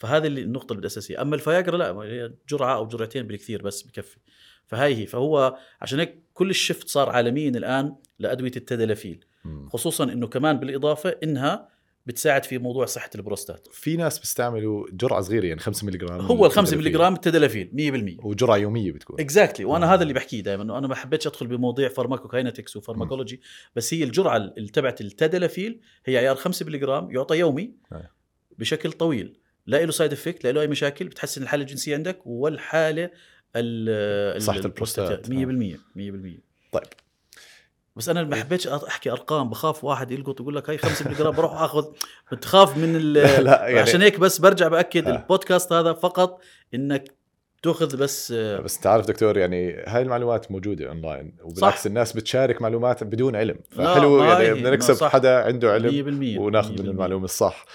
فهذه 0.04 0.28
اللي 0.28 0.42
النقطة 0.42 0.74
الأساسية. 0.74 1.22
أما 1.22 1.36
الفياجرا 1.36 1.78
لا 1.78 2.34
جرعة 2.50 2.76
أو 2.76 2.88
جرعتين 2.88 3.28
بالكثير 3.28 3.62
بس 3.62 3.82
بكفي. 3.82 4.18
فهاي 4.66 4.96
هي 4.96 5.06
فهو 5.06 5.58
عشان 5.82 6.00
هيك 6.00 6.24
كل 6.34 6.50
ال 6.50 6.56
shift 6.56 6.88
صار 6.88 7.10
عالميا 7.10 7.50
الآن 7.50 7.96
لأدوية 8.20 8.52
التدلافيل. 8.56 9.26
مم. 9.46 9.70
خصوصا 9.70 10.04
إنه 10.04 10.28
كمان 10.28 10.60
بالإضافة 10.60 11.16
إنها 11.24 11.70
بتساعد 12.06 12.46
في 12.46 12.58
موضوع 12.58 12.86
صحة 12.86 13.10
البروستات. 13.16 13.68
في 13.72 13.98
ناس 13.98 14.20
بيستعملوا 14.20 14.86
جرعة 14.92 15.22
صغيرة 15.22 15.46
يعني 15.46 15.60
5 15.60 15.88
ملي 15.88 15.98
جرام 15.98 16.22
هو 16.22 16.46
ال 16.46 16.52
5 16.52 16.78
ملي 16.78 16.90
جرام 16.90 17.14
التدلافيل 17.14 17.70
100% 18.22 18.26
وجرعة 18.26 18.58
يومية 18.58 18.92
بتكون. 18.92 19.20
exactly 19.20 19.66
وأنا 19.66 19.86
آه. 19.86 19.94
هذا 19.94 20.04
اللي 20.04 20.14
بحكيه 20.14 20.42
دائما 20.42 20.64
إنه 20.64 20.78
أنا 20.78 20.88
ما 20.88 20.96
حبيتش 20.96 21.28
أدخل 21.28 21.48
بمواضيع 21.48 21.90
pharmacokinetics 21.90 22.76
و 22.76 22.81
pharmacology 22.81 23.42
بس 23.76 23.94
هي 23.94 24.04
الجرعة 24.04 24.38
اللي 24.38 24.70
تبعت 24.70 25.02
التدلافيل 25.02 25.80
هي 26.06 26.18
عيار 26.18 26.36
5 26.36 26.66
ملي 26.66 26.78
جرام 26.78 27.12
يعطى 27.12 27.38
يومي 27.38 27.74
آه. 27.92 28.10
بشكل 28.58 28.92
طويل. 28.92 29.43
لا 29.68 29.86
له 29.86 29.92
side 29.92 30.12
effect 30.14 30.44
لا 30.44 30.52
له 30.52 30.62
أي 30.62 30.68
مشاكل 30.68 31.06
بتحسن 31.08 31.44
الحالة 31.44 31.64
الجنسية 31.64 31.96
عندك 31.96 32.20
والحالة 32.26 33.10
ال- 33.56 34.38
البروستات. 34.66 35.28
100% 35.28 35.32
100% 35.96 36.42
طيب 36.72 36.84
بس 37.96 38.10
أنا 38.10 38.24
ما 38.24 38.36
حبيتش 38.36 38.68
أحكي 38.68 39.12
أرقام 39.12 39.50
بخاف 39.50 39.84
واحد 39.84 40.12
يلقط 40.12 40.40
يقول 40.42 40.56
لك 40.56 40.70
هاي 40.70 40.78
5 40.78 41.06
ملي 41.08 41.16
جرام 41.16 41.36
بروح 41.36 41.62
أخذ 41.62 41.86
بتخاف 42.32 42.78
من 42.78 42.96
ال 42.96 43.14
لا 43.44 43.68
يعني 43.68 43.80
عشان 43.80 44.02
هيك 44.02 44.20
بس 44.20 44.40
برجع 44.40 44.68
بأكد 44.68 45.08
آه. 45.08 45.16
البودكاست 45.16 45.74
هذا 45.74 45.94
فقط 45.94 46.42
إنك 46.74 47.12
تأخذ 47.64 47.98
بس 47.98 48.32
آه، 48.38 48.60
بس 48.60 48.80
تعرف 48.80 49.06
دكتور 49.08 49.38
يعني 49.38 49.74
هاي 49.88 50.02
المعلومات 50.02 50.52
موجودة 50.52 50.90
أونلاين 50.90 51.36
وبالعكس 51.44 51.80
صح. 51.80 51.86
الناس 51.86 52.14
بتشارك 52.14 52.62
معلومات 52.62 53.04
بدون 53.04 53.36
علم 53.36 53.56
لا، 53.78 53.94
فحلو 53.94 54.24
يعني 54.24 54.54
بدنا 54.54 54.72
نكسب. 54.72 55.04
حدا 55.06 55.38
عنده 55.44 55.72
علم 55.72 56.36
100% 56.38 56.40
وناخذ 56.40 56.76
100%. 56.76 56.80
من 56.82 56.86
المعلومة 56.90 57.26
الصح 57.26 57.66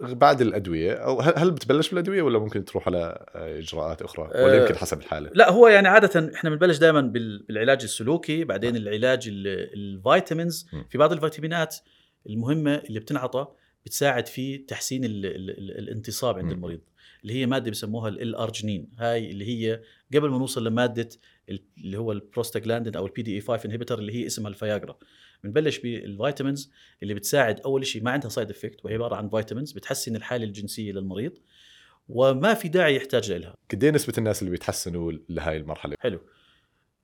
بعد 0.00 0.40
الأدوية 0.40 0.92
أو 0.92 1.20
هل 1.20 1.50
بتبلش 1.50 1.88
بالأدوية 1.90 2.22
ولا 2.22 2.38
ممكن 2.38 2.64
تروح 2.64 2.88
على 2.88 3.26
إجراءات 3.34 4.02
أخرى؟ 4.02 4.24
ولا 4.34 4.58
أه، 4.58 4.62
يمكن 4.62 4.76
حسب 4.76 4.98
الحالة؟ 4.98 5.30
لا 5.34 5.50
هو 5.50 5.68
يعني 5.68 5.88
عادة 5.88 6.34
إحنا 6.34 6.50
بنبلش 6.50 6.78
دائما 6.78 7.00
بالعلاج 7.00 7.82
السلوكي 7.82 8.44
بعدين 8.44 8.76
العلاج 8.76 9.28
ال- 9.28 9.46
ال 9.74 9.83
vitamins. 9.83 10.66
في 10.90 10.98
بعض 10.98 11.12
الفيتامينات 11.12 11.76
المهمة 12.28 12.74
اللي 12.74 13.00
بتنعطى 13.00 13.46
بتساعد 13.86 14.26
في 14.26 14.58
تحسين 14.58 15.04
ال 15.04 15.26
ال 15.26 15.50
ال 15.50 15.78
الانتصاب 15.78 16.38
عند 16.38 16.46
م. 16.52 16.54
المريض 16.54 16.80
اللي 17.22 17.34
هي 17.34 17.46
مادة 17.46 17.70
بسموها 17.70 18.08
الارجينين 18.08 18.88
هاي 18.98 19.30
اللي 19.30 19.44
هي 19.48 19.80
قبل 20.14 20.28
ما 20.30 20.38
نوصل 20.38 20.66
لمادة 20.66 21.08
ال- 21.50 21.62
اللي 21.78 21.98
هو 21.98 22.12
البروستاجلاندين 22.12 22.96
أو 22.96 23.06
ال 23.06 23.22
PDE 23.22 23.40
5 23.40 23.66
inhibitor 23.66 23.98
اللي 23.98 24.14
هي 24.14 24.26
اسمها 24.26 24.48
الفياجرا. 24.50 24.96
بنبلش 25.44 25.78
بال 25.78 25.96
vitamins 25.96 26.70
اللي 27.02 27.14
بتساعد 27.14 27.60
أول 27.60 27.86
شيء 27.86 28.02
ما 28.02 28.10
عندها 28.10 28.28
side 28.28 28.50
effect 28.50 28.84
وهي 28.84 28.94
عبارة 28.94 29.16
عن 29.16 29.28
vitamins 29.28 29.72
بتحسن 29.72 30.16
الحالة 30.16 30.44
الجنسية 30.44 30.92
للمريض 30.92 31.32
وما 32.08 32.54
في 32.54 32.68
داعي 32.68 32.96
يحتاج 32.96 33.32
لها. 33.32 33.54
قد 33.70 33.84
إيه 33.84 33.90
نسبة 33.90 34.14
الناس 34.18 34.42
اللي 34.42 34.50
بيتحسنوا 34.50 35.12
لهي 35.28 35.56
المرحلة؟ 35.56 35.96
حلو. 36.00 36.20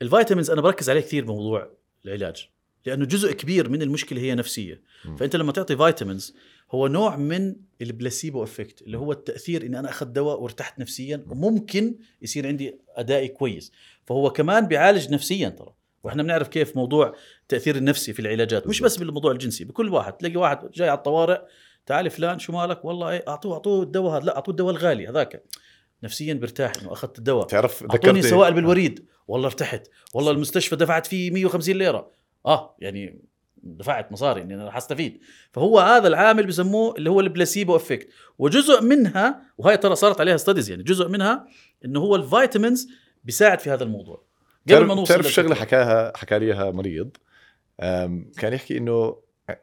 ال 0.02 0.07
vitamins 0.07 0.50
أنا 0.50 0.60
بركز 0.60 0.90
عليه 0.90 1.00
كثير 1.00 1.24
بموضوع 1.24 1.70
العلاج 2.04 2.48
لأنه 2.86 3.04
جزء 3.04 3.32
كبير 3.32 3.68
من 3.68 3.82
المشكلة 3.82 4.20
هي 4.20 4.34
نفسية. 4.34 4.82
مم. 5.04 5.16
فأنت 5.16 5.36
لما 5.36 5.52
تعطي 5.52 5.76
vitamins 5.76 6.34
هو 6.70 6.86
نوع 6.86 7.16
من 7.16 7.56
ال 7.82 7.90
placebo 7.90 8.42
effect 8.42 8.82
اللي 8.82 8.98
هو 8.98 9.12
التأثير 9.12 9.66
إني 9.66 9.78
أنا 9.78 9.90
أخذت 9.90 10.10
دواء 10.10 10.42
وارتحت 10.42 10.78
نفسيا 10.78 11.24
وممكن 11.28 11.94
يصير 12.22 12.46
عندي 12.46 12.78
ادائي 12.88 13.28
كويس. 13.28 13.72
فهو 14.06 14.30
كمان 14.30 14.66
بيعالج 14.66 15.10
نفسيا 15.10 15.48
ترى. 15.48 15.74
وإحنا 16.04 16.22
بنعرف 16.22 16.48
كيف 16.48 16.76
موضوع 16.76 17.14
التاثير 17.42 17.76
النفسي 17.76 18.12
في 18.12 18.20
العلاجات 18.20 18.66
مش 18.66 18.80
بس 18.80 18.96
بالموضوع 18.96 19.32
الجنسي 19.32 19.64
بكل 19.64 19.88
واحد 19.88 20.12
تلاقي 20.12 20.36
واحد 20.36 20.70
جاي 20.70 20.88
على 20.88 20.98
الطوارئ 20.98 21.40
تعال 21.86 22.10
فلان 22.10 22.38
شو 22.38 22.52
مالك؟ 22.52 22.84
والله 22.84 23.10
إيه 23.10 23.24
أعطوه 23.28 23.54
أعطوه 23.54 23.82
الدواء 23.82 24.16
هذا. 24.16 24.24
لا 24.24 24.36
أعطوه 24.36 24.52
الدواء 24.52 24.74
الغالي 24.74 25.08
هذاك. 25.08 25.44
نفسيا 26.02 26.34
برتاح 26.34 26.72
إنه 26.82 26.92
أخذت 26.92 27.18
الدواء. 27.18 27.46
تعرف 27.46 27.82
أعطوني 27.82 27.98
ذكرتني 27.98 28.22
سوائل 28.22 28.54
بالوريد. 28.54 29.06
والله 29.28 29.46
ارتحت. 29.46 29.88
والله 30.14 30.30
المستشفى 30.30 30.76
دفعت 30.76 31.06
فيه 31.06 31.30
150 31.30 31.76
ليرة. 31.76 32.10
آه 32.46 32.76
يعني 32.78 33.22
دفعت 33.62 34.12
مصاري 34.12 34.42
إني 34.42 34.54
أنا 34.54 34.64
راح 34.64 34.76
أستفيد. 34.76 35.20
فهو 35.52 35.78
هذا 35.78 36.08
العامل 36.08 36.46
بسموه 36.46 36.94
اللي 36.98 37.10
هو 37.10 37.20
ال 37.20 37.27
placebo 37.27 37.76
effect. 37.76 38.08
وجزء 38.38 38.82
منها 38.82 39.42
وهي 39.58 39.76
ترى 39.76 39.94
صارت 39.94 40.20
عليها 40.20 40.36
studies 40.36 40.70
يعني 40.70 40.82
جزء 40.82 41.08
منها 41.08 41.46
إنه 41.84 42.00
هو 42.00 42.16
ال 42.16 42.24
vitamins 42.24 42.88
بيساعد 43.24 43.60
في 43.60 43.70
هذا 43.70 43.84
الموضوع. 43.84 44.24
قبل 44.70 44.84
ما 44.84 44.94
نوصل 44.94 45.14
تعرف 45.14 45.26
شغلة. 45.26 45.54
حكاها 45.54 46.12
حكى 46.16 46.38
لي 46.38 46.46
اياها 46.46 46.70
مريض 46.70 47.16
كان 48.38 48.52
يحكي 48.52 48.78
إنه 48.78 49.16
أه، 49.50 49.58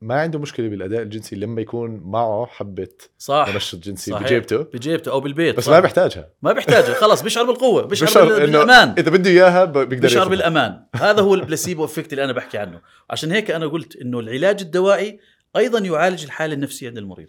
ما 0.00 0.20
عنده 0.20 0.38
مشكلة 0.38 0.68
بالأداء 0.68 1.02
الجنسي 1.02 1.36
لما 1.36 1.60
يكون 1.60 2.00
معه 2.04 2.46
حبة 2.46 2.88
صح 3.18 3.50
منشط 3.54 3.78
جنسي 3.78 4.10
صحيح. 4.10 4.26
بجيبته 4.26 4.56
بجيبته 4.56 5.10
أو 5.10 5.20
بالبيت 5.20 5.56
بس 5.56 5.64
صح. 5.64 5.72
ما 5.72 5.80
بيحتاجها 5.80 6.30
ما 6.42 6.52
بيحتاجها 6.52 6.94
خلاص 6.94 7.22
بيشعر 7.22 7.44
بالقوة 7.44 7.82
بيشعر, 7.86 8.22
إنه 8.22 8.38
بالأمان 8.38 8.94
إذا 8.98 9.10
بده 9.10 9.30
إياها 9.30 9.64
بيقدر 9.64 9.96
بيشعر. 9.96 10.28
بالأمان 10.28 10.84
هذا 10.94 11.20
هو 11.20 11.34
ال 11.34 11.40
placebo 11.40 11.84
effect 11.84 12.12
اللي 12.12 12.24
أنا 12.24 12.32
بحكي 12.32 12.58
عنه 12.58 12.80
عشان 13.10 13.32
هيك 13.32 13.50
أنا 13.50 13.66
قلت 13.66 13.96
إنه 13.96 14.20
العلاج 14.20 14.60
الدوائي 14.60 15.20
أيضا 15.56 15.78
يعالج 15.78 16.24
الحالة 16.24 16.54
النفسية 16.54 16.88
عند 16.88 16.98
المريض 16.98 17.28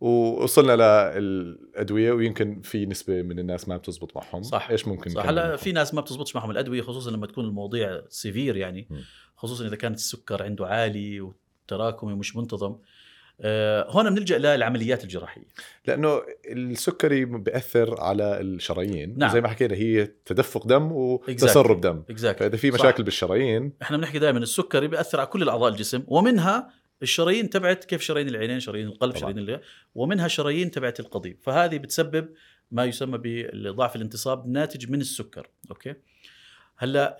ووصلنا 0.00 0.72
للأدوية 1.18 2.12
ويمكن 2.12 2.60
في 2.60 2.86
نسبة 2.86 3.22
من 3.22 3.38
الناس 3.38 3.68
ما 3.68 3.76
بتزبط 3.76 4.16
معهم 4.16 4.42
صح. 4.42 4.70
إيش 4.70 4.88
ممكن 4.88 5.10
صح 5.10 5.26
هلا؟ 5.26 5.56
في 5.56 5.72
ناس 5.72 5.94
ما 5.94 6.00
بتزبطش 6.00 6.36
معهم 6.36 6.50
الأدوية 6.50 6.82
خصوصا 6.82 7.10
لما 7.10 7.26
تكون 7.26 7.44
المواضيع 7.44 8.02
severe 8.08 8.56
يعني 8.56 8.86
م. 8.90 8.96
خصوصا 9.36 9.66
إذا 9.66 9.76
كانت 9.76 9.96
السكر 9.96 10.42
عنده 10.42 10.66
عالي 10.66 11.20
والتراكمي 11.20 12.14
مش 12.14 12.36
منتظم 12.36 12.76
آه، 13.40 13.90
هون 13.90 14.14
بنلجأ 14.14 14.38
للعمليات 14.38 15.04
الجراحية 15.04 15.46
لأنه 15.86 16.22
السكري 16.46 17.24
بيأثر 17.24 18.00
على 18.00 18.40
الشرايين 18.40 19.14
نعم. 19.18 19.32
زي 19.32 19.40
ما 19.40 19.48
حكينا 19.48 19.74
هي 19.74 20.06
تدفق 20.06 20.66
دم 20.66 20.92
وتسرب 20.92 21.80
دم 21.80 22.02
exactly 22.10 22.48
فإذا 22.48 22.56
في 22.56 22.70
صح. 22.70 22.80
مشاكل 22.80 23.02
بالشرايين 23.02 23.72
إحنا 23.82 23.96
بنحكي 23.96 24.18
دائما 24.18 24.38
السكري 24.38 24.88
بيأثر 24.88 25.20
على 25.20 25.26
كل 25.26 25.42
الأعضاء 25.42 25.72
الجسم 25.72 26.02
ومنها 26.06 26.70
الشرايين 27.02 27.50
تبعت 27.50 27.84
كيف 27.84 28.02
شرايين 28.02 28.28
العينين؟ 28.28 28.60
شرايين 28.60 28.86
القلب 28.86 29.10
طبعاً. 29.10 29.20
شرايين 29.20 29.38
اللي 29.38 29.60
ومنها 29.94 30.28
شرايين 30.28 30.70
تبعت 30.70 31.00
القضيب. 31.00 31.38
فهذه 31.42 31.78
بتسبب 31.78 32.28
ما 32.70 32.84
يسمى 32.84 33.18
بضعف 33.22 33.96
الانتصاب 33.96 34.46
ناتج 34.48 34.90
من 34.90 35.00
السكر. 35.00 35.50
أوكي؟ 35.70 35.94
هلأ 36.76 37.16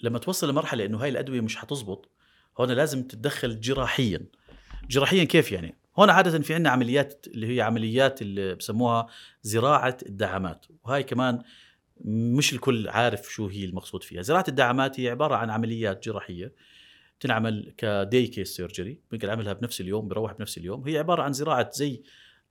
لما 0.00 0.18
توصل 0.18 0.50
لمرحلة 0.50 0.84
إنه 0.84 0.98
هاي 0.98 1.08
الأدوية 1.08 1.40
مش 1.40 1.56
حتزبط 1.56 2.10
هون 2.60 2.70
لازم 2.70 3.02
تتدخل 3.02 3.60
جراحيا. 3.60 4.26
جراحيا 4.90 5.24
كيف 5.24 5.52
يعني؟ 5.52 5.78
هون 5.98 6.10
عادة 6.10 6.38
في 6.38 6.54
عندنا 6.54 6.70
عمليات 6.70 7.26
اللي 7.26 7.56
هي 7.56 7.60
عمليات 7.60 8.22
اللي 8.22 8.54
بسموها 8.54 9.06
زراعة 9.42 9.96
الدعامات. 10.06 10.66
وهاي 10.84 11.02
كمان 11.02 11.42
مش 12.04 12.52
الكل 12.52 12.88
عارف 12.88 13.32
شو 13.32 13.46
هي 13.46 13.64
المقصود 13.64 14.02
فيها. 14.02 14.22
زراعة 14.22 14.44
الدعامات 14.48 15.00
هي 15.00 15.10
عبارة 15.10 15.34
عن 15.34 15.50
عمليات 15.50 16.04
جراحية 16.04 16.54
تنعمل 17.20 17.72
ك 17.76 17.88
day 17.88 18.26
case 18.26 18.56
surgery 18.56 19.00
ممكن 19.12 19.28
أعملها 19.28 19.52
بنفس 19.52 19.80
اليوم 19.80 20.08
بروح 20.08 20.32
بنفس 20.32 20.58
اليوم. 20.58 20.88
هي 20.88 20.98
عبارة 20.98 21.22
عن 21.22 21.32
زراعة 21.32 21.70
زي 21.72 22.02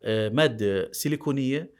آه، 0.03 0.29
مادة 0.29 0.91
سيليكونية 0.91 1.71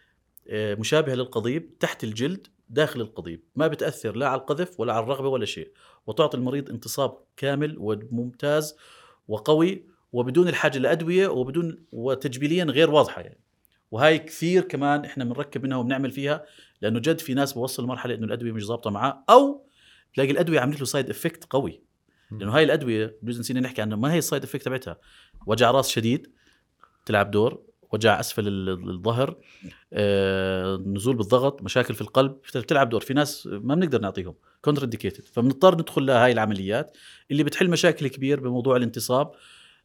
آه، 0.49 0.75
مشابهة 0.75 1.15
للقضيب 1.15 1.77
تحت 1.79 2.03
الجلد 2.03 2.47
داخل 2.69 3.01
القضيب. 3.01 3.43
ما 3.55 3.67
بتأثر 3.67 4.15
لا 4.15 4.27
على 4.27 4.41
القذف 4.41 4.79
ولا 4.79 4.93
على 4.93 5.03
الرغبة 5.03 5.27
ولا 5.27 5.45
شيء. 5.45 5.71
وتعطي 6.07 6.37
المريض 6.37 6.69
انتصاب 6.69 7.17
كامل 7.37 7.75
وممتاز 7.79 8.75
وقوي 9.27 9.85
وبدون 10.13 10.47
الحاجة 10.47 10.77
لأدوية 10.77 11.27
وبدون 11.27 11.85
وتجميليا 11.91 12.63
غير 12.63 12.91
واضحة 12.91 13.21
يعني. 13.21 13.39
وهاي 13.91 14.19
كثير 14.19 14.63
كمان 14.63 15.05
إحنا 15.05 15.23
بنركب 15.23 15.63
منها 15.63 15.77
وبنعمل 15.77 16.11
فيها 16.11 16.45
لأنه 16.81 16.99
جد 16.99 17.19
في 17.19 17.33
ناس 17.33 17.53
بوصل 17.53 17.83
لمرحلة 17.83 18.15
إنه 18.15 18.25
الأدوية 18.25 18.51
مش 18.51 18.65
ظابطة 18.65 18.89
معاه 18.89 19.23
أو 19.29 19.67
تلاقي 20.13 20.31
الأدوية 20.31 20.59
عملت 20.59 20.79
له 20.79 20.85
side 20.85 21.09
effect 21.09 21.45
قوي. 21.49 21.86
لأنه 22.31 22.55
هاي 22.55 22.63
الأدوية 22.63 23.17
بجوز 23.21 23.39
نسينا 23.39 23.59
نحكي 23.59 23.81
عنها 23.81 23.97
ما 23.97 24.13
هي 24.13 24.17
ال 24.17 24.22
side 24.22 24.43
effect 24.43 24.63
تبعتها. 24.65 24.97
وجع 25.45 25.71
راس 25.71 25.89
شديد 25.89 26.27
تلعب 27.05 27.31
دور 27.31 27.61
وجع 27.93 28.19
أسفل 28.19 28.47
ال- 28.47 28.89
الظهر 28.89 29.35
آه، 29.93 30.83
نزول 30.85 31.15
بالضغط 31.15 31.61
مشاكل 31.63 31.93
في 31.93 32.01
القلب 32.01 32.37
بتلعب 32.55 32.89
دور. 32.89 33.01
في 33.01 33.13
ناس 33.13 33.47
ما 33.47 33.75
بنقدر 33.75 34.01
نعطيهم 34.01 34.35
contraindicated 34.61 35.25
فبنضطر 35.25 35.75
ندخل 35.75 36.05
لها 36.05 36.25
هاي 36.25 36.31
العمليات 36.31 36.97
اللي 37.31 37.43
بتحل 37.43 37.69
مشاكل 37.69 38.07
كبير 38.07 38.39
بموضوع 38.39 38.75
الانتصاب. 38.77 39.31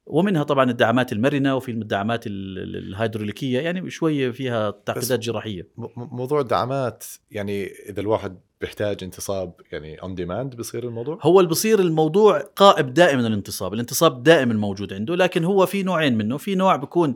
ومنها 0.06 0.42
طبعا 0.42 0.70
الدعامات 0.70 1.12
المرنة 1.12 1.56
وفي 1.56 1.70
الدعامات 1.70 2.26
ال- 2.26 2.58
ال- 2.58 2.76
الهيدروليكية 2.88 3.60
يعني 3.60 3.90
شوية 3.90 4.30
فيها 4.30 4.70
تعقيدات 4.70 5.18
جراحية. 5.20 5.68
موضوع 5.96 6.40
الدعامات 6.40 7.04
يعني 7.30 7.66
إذا 7.66 8.00
الواحد 8.00 8.38
بيحتاج 8.60 9.04
انتصاب 9.04 9.52
يعني 9.72 10.02
on 10.02 10.14
demand 10.14 10.56
بصير 10.56 10.84
الموضوع؟ 10.84 11.18
هو 11.22 11.40
اللي 11.40 11.50
بصير 11.50 11.80
الموضوع 11.80 12.38
قائب 12.40 12.94
دائما 12.94 13.26
الانتصاب 13.26 13.74
الانتصاب 13.74 14.22
دائما 14.22 14.54
موجود 14.54 14.92
عنده 14.92 15.16
لكن 15.16 15.44
هو 15.44 15.66
في 15.66 15.82
نوعين 15.82 16.18
منه. 16.18 16.36
في 16.36 16.54
نوع 16.54 16.76
بيكون 16.76 17.14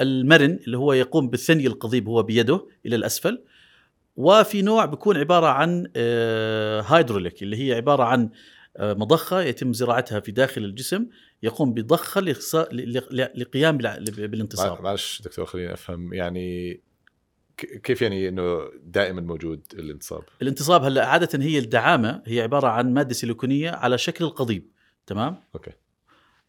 المرن 0.00 0.58
اللي 0.66 0.78
هو 0.78 0.92
يقوم 0.92 1.30
بالثني 1.30 1.66
القضيب 1.66 2.08
هو 2.08 2.22
بيده 2.22 2.66
إلى 2.86 2.96
الأسفل 2.96 3.42
وفي 4.16 4.62
نوع 4.62 4.84
بيكون 4.84 5.16
عبارة 5.16 5.46
عن 5.46 5.86
آه، 5.96 6.80
هيدروليك 6.80 7.42
اللي 7.42 7.68
هي 7.68 7.74
عبارة 7.74 8.02
عن 8.04 8.30
آه، 8.76 8.94
مضخة 8.94 9.40
يتم 9.40 9.72
زراعتها 9.72 10.20
في 10.20 10.32
داخل 10.32 10.64
الجسم 10.64 11.06
يقوم 11.42 11.74
بضخه 11.74 12.20
لقيام 12.20 13.78
مع- 14.74 14.80
معلش 14.80 15.22
دكتور 15.22 15.46
خليني 15.46 15.72
أفهم. 15.72 16.12
يعني 16.14 16.80
كيف 17.56 18.02
يعني 18.02 18.28
إنه 18.28 18.70
دائما 18.82 19.20
موجود 19.20 19.62
الانتصاب؟ 19.74 20.22
الانتصاب 20.42 20.84
هلا 20.84 21.06
عادة 21.06 21.44
هي 21.44 21.58
الدعامة 21.58 22.22
هي 22.26 22.40
عبارة 22.40 22.68
عن 22.68 22.94
مادة 22.94 23.14
سيليكونية 23.14 23.70
على 23.70 23.98
شكل 23.98 24.24
القضيب 24.24 24.70
تمام؟ 25.06 25.42
أوكي. 25.54 25.70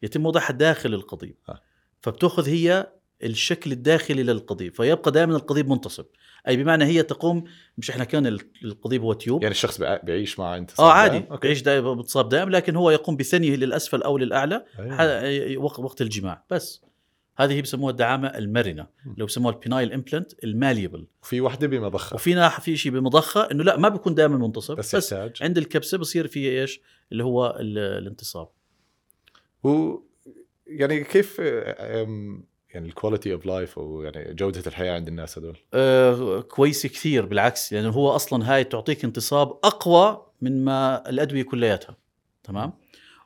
يتم 0.02 0.26
وضعها 0.26 0.52
داخل 0.52 0.94
القضيب. 0.94 1.36
آه. 1.48 1.60
فبتأخذ 2.00 2.48
هي 2.48 2.92
الشكل 3.22 3.72
الداخلي 3.72 4.22
للقضيب 4.22 4.74
فيبقى 4.74 5.12
دائما 5.12 5.36
القضيب 5.36 5.68
منتصب. 5.68 6.06
أي 6.48 6.56
بمعنى 6.56 6.84
هي 6.84 7.02
تقوم 7.02 7.44
مش 7.78 7.90
إحنا 7.90 8.04
كان 8.04 8.26
ال- 8.26 8.40
القضيب 8.64 9.02
هو 9.02 9.12
tube. 9.12 9.42
يعني 9.42 9.52
الشخص 9.52 9.78
بيع- 9.78 10.00
بيعيش 10.02 10.38
مع 10.38 10.56
انتصاب 10.56 10.86
آه 10.86 10.92
عادي 10.92 11.18
دائم؟ 11.18 11.36
بيعيش 11.36 11.62
دائما 11.62 11.94
متصاب 11.94 12.28
دائم 12.28 12.50
لكن 12.50 12.76
هو 12.76 12.90
يقوم 12.90 13.16
بثنيه 13.16 13.56
للأسفل 13.56 14.02
أو 14.02 14.18
للأعلى 14.18 14.64
أيوة. 14.78 15.80
وقت 15.80 16.02
الجماع. 16.02 16.44
بس 16.50 16.82
هذه 17.36 17.52
هي 17.52 17.62
بسموها 17.62 17.90
الدعامة 17.90 18.28
المرنة. 18.28 18.86
لو 19.16 19.26
بسموها 19.26 19.54
ال 19.54 19.59
penile 19.59 19.92
implant 19.92 20.44
ال 20.44 20.50
malleable. 20.50 21.06
في 21.22 21.40
وحده 21.40 21.66
بمضخة. 21.66 22.14
وفينا 22.14 22.48
في 22.48 22.76
شيء 22.76 22.92
بمضخة 22.92 23.50
إنه 23.50 23.64
لا 23.64 23.76
ما 23.76 23.88
بيكون 23.88 24.14
دائما 24.14 24.36
منتصب 24.38 24.76
بس, 24.76 24.96
بس, 24.96 25.12
يحتاج. 25.12 25.42
عند 25.42 25.58
الكبسة 25.58 25.98
بصير 25.98 26.26
في 26.26 26.60
إيش؟ 26.60 26.80
اللي 27.12 27.24
هو 27.24 27.56
ال- 27.60 27.78
الانتصاب. 27.78 28.48
و 29.64 29.96
يعني 30.66 31.04
كيف 31.04 31.40
يعني 32.74 32.88
ال 32.88 32.93
quality 32.93 33.32
of 33.32 33.46
life 33.46 33.78
أو 33.78 34.02
يعني 34.02 34.34
جودة 34.34 34.62
الحياة 34.66 34.92
عند 34.92 35.08
الناس 35.08 35.38
هذول؟ 35.38 35.56
آه 35.74 36.40
كويسه 36.40 36.88
كثير 36.88 37.26
بالعكس. 37.26 37.72
لأنه 37.72 37.90
هو 37.90 38.10
أصلا 38.10 38.54
هاي 38.54 38.64
تعطيك 38.64 39.04
انتصاب 39.04 39.48
أقوى 39.48 40.26
من 40.40 40.64
ما 40.64 41.08
الأدوية 41.08 41.42
كلياتها. 41.42 41.96
تمام؟ 42.44 42.72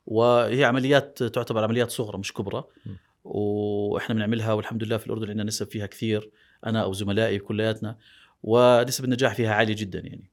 وهي 0.06 0.64
عمليات 0.64 1.22
تعتبر 1.22 1.64
عمليات 1.64 1.90
صغرى 1.90 2.18
مش 2.18 2.32
كبرى. 2.32 2.64
م. 2.86 2.90
وإحنا 3.24 4.14
بنعملها 4.14 4.52
والحمد 4.52 4.84
لله 4.84 4.96
في 4.96 5.06
الأردن 5.06 5.28
عندنا 5.28 5.44
نسب 5.44 5.70
فيها 5.70 5.86
كثير 5.86 6.30
أنا 6.66 6.82
أو 6.82 6.92
زملائي 6.92 7.38
كلياتنا 7.38 7.98
ونسب 8.42 9.04
النجاح 9.04 9.34
فيها 9.34 9.54
عالية 9.54 9.74
جدا 9.74 9.98
يعني. 9.98 10.30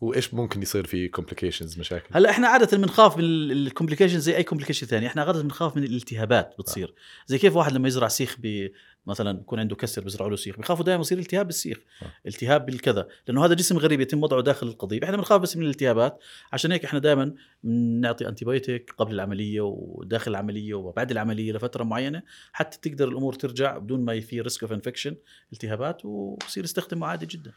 وإيش 0.00 0.34
ممكن 0.34 0.62
يصير 0.62 0.86
في 0.86 1.08
complications 1.08 1.78
مشاكل؟ 1.78 2.06
هلأ 2.12 2.30
إحنا 2.30 2.48
عادة 2.48 2.76
بنخاف 2.76 3.16
من 3.16 3.24
ال 3.24 3.31
complication 3.31 4.20
زي 4.20 4.36
أي 4.36 4.42
complication 4.42 4.86
ثاني. 4.86 5.06
إحنا 5.06 5.22
عادة 5.22 5.42
بنخاف 5.42 5.76
من 5.76 5.84
الالتهابات 5.84 6.54
بتصير. 6.58 6.94
زي 7.26 7.38
كيف 7.38 7.56
واحد 7.56 7.72
لما 7.72 7.88
يزرع 7.88 8.08
سيخ 8.08 8.36
ب 8.38 8.68
مثلا 9.06 9.40
يكون 9.40 9.60
عنده 9.60 9.76
كسر 9.76 10.04
بيزرعوا 10.04 10.30
له 10.30 10.36
سيخ. 10.36 10.56
بيخافوا 10.56 10.84
دائما 10.84 11.00
يصير 11.00 11.18
التهاب 11.18 11.46
بالسيخ. 11.46 11.78
آه. 12.02 12.06
التهاب 12.26 12.66
بالكذا. 12.66 13.08
لأنه 13.28 13.44
هذا 13.44 13.54
جسم 13.54 13.78
غريب 13.78 14.00
يتم 14.00 14.22
وضعه 14.22 14.42
داخل 14.42 14.66
القضيب. 14.66 15.04
إحنا 15.04 15.16
بنخاف 15.16 15.40
بس 15.40 15.56
من 15.56 15.62
الالتهابات. 15.62 16.18
عشان 16.52 16.72
هيك 16.72 16.84
إحنا 16.84 16.98
دائما 16.98 17.34
بنعطي 17.62 18.28
antibiotic 18.28 18.94
قبل 18.98 19.14
العملية 19.14 19.60
وداخل 19.60 20.30
العملية 20.30 20.74
وبعد 20.74 21.10
العملية 21.10 21.52
لفترة 21.52 21.84
معينة 21.84 22.22
حتى 22.52 22.90
تقدر 22.90 23.08
الأمور 23.08 23.32
ترجع 23.32 23.78
بدون 23.78 24.04
ما 24.04 24.20
في 24.20 24.40
risk 24.40 24.62
of 24.62 24.72
infection 24.72 25.16
التهابات 25.52 26.04
وبصير 26.04 26.64
يستخدمه 26.64 27.06
عادي 27.06 27.26
جدا. 27.26 27.52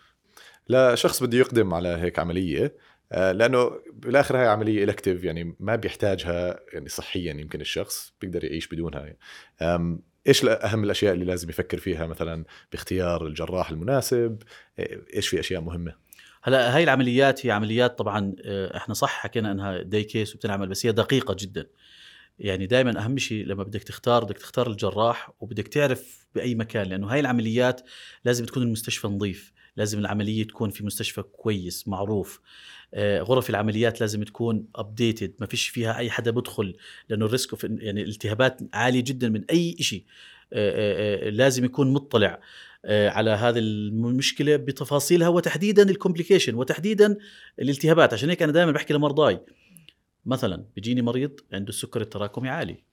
لشخص 0.70 1.24
بده 1.24 1.38
يقدم 1.38 1.74
على 1.74 1.90
هيك 1.90 2.20
عملية 2.20 2.76
آه، 3.12 3.32
لأنه 3.32 3.72
بالآخر 3.94 4.38
هاي 4.38 4.48
عملية 4.48 4.84
elective 4.84 5.24
يعني 5.24 5.56
ما 5.60 5.76
بيحتاجها 5.76 6.60
يعني 6.74 6.90
صحيا 6.90 7.34
يمكن 7.34 7.62
الشخص 7.62 8.14
بيقدر 8.22 8.44
يعيش 8.44 8.68
بدونها. 8.68 9.16
إيش 10.28 10.46
أهم 10.46 10.84
الأشياء 10.84 11.14
اللي 11.14 11.26
لازم 11.26 11.50
يفكر 11.50 11.78
فيها 11.78 12.08
مثلا 12.08 12.46
باختيار 12.72 13.28
الجراح 13.28 13.70
المناسب؟ 13.70 14.44
إيه- 14.82 15.16
إيش 15.16 15.28
في 15.28 15.40
أشياء 15.40 15.62
مهمة؟ 15.62 15.96
هلا 16.44 16.76
هاي 16.76 16.84
العمليات 16.84 17.46
هي 17.46 17.52
عمليات 17.52 17.98
طبعا 17.98 18.36
آه، 18.46 18.78
إحنا 18.78 18.94
صح 18.94 19.10
حكينا 19.10 19.52
إنها 19.52 19.82
day 19.82 20.04
case 20.04 20.36
وبتنعمل 20.36 20.68
بس 20.68 20.86
هي 20.86 20.92
دقيقة 20.92 21.36
جدا. 21.40 21.68
يعني 22.40 22.66
دائما 22.68 23.06
أهم 23.06 23.18
شيء 23.18 23.46
لما 23.46 23.64
بدك 23.64 23.84
تختار 23.84 24.24
بدك 24.24 24.38
تختار 24.38 24.70
الجراح 24.70 25.32
وبدك 25.40 25.68
تعرف 25.68 26.28
بأي 26.36 26.56
مكان 26.56 26.88
لأنه 26.88 27.08
هاي 27.08 27.20
العمليات 27.20 27.82
لازم 28.26 28.46
تكون 28.46 28.64
المستشفى 28.64 29.08
نظيف. 29.08 29.54
لازم 29.76 30.00
العملية 30.00 30.48
تكون 30.48 30.70
في 30.70 30.86
مستشفى 30.86 31.22
كويس 31.22 31.88
معروف. 31.88 32.42
آه، 32.94 33.22
غرف 33.22 33.50
العمليات 33.50 34.02
لازم 34.02 34.24
تكون 34.24 34.66
updated 34.76 35.34
ما 35.40 35.46
فيش 35.46 35.68
فيها 35.68 35.98
أي 35.98 36.10
حدا 36.10 36.32
بدخل 36.32 36.76
لأنه 37.10 37.26
ال 37.26 37.34
risk 37.34 37.64
يعني 37.64 38.02
الالتهابات 38.02 38.62
عالية 38.74 39.04
جدا 39.04 39.30
من 39.30 39.46
أي 39.46 39.76
شيء 39.80 40.06
لازم 41.32 41.66
يكون 41.66 41.94
مطلع 41.94 42.40
آه، 42.86 43.10
على 43.10 43.30
هذه 43.30 43.60
المشكلة 43.60 44.56
بتفاصيلها 44.56 45.28
وتحديدا 45.28 45.90
ال 45.90 45.95
complication 45.95 46.56
وتحديدا 46.56 47.18
الالتهابات. 47.60 48.14
عشان 48.14 48.30
هيك 48.30 48.42
أنا 48.44 48.52
دائما 48.52 48.72
بحكي 48.72 48.94
لمرضاي. 48.94 49.40
مثلا 50.26 50.66
بيجيني 50.76 51.02
مريض 51.02 51.40
عنده 51.54 51.70
السكر 51.70 52.02
التراكمي 52.02 52.50
عالي 52.50 52.84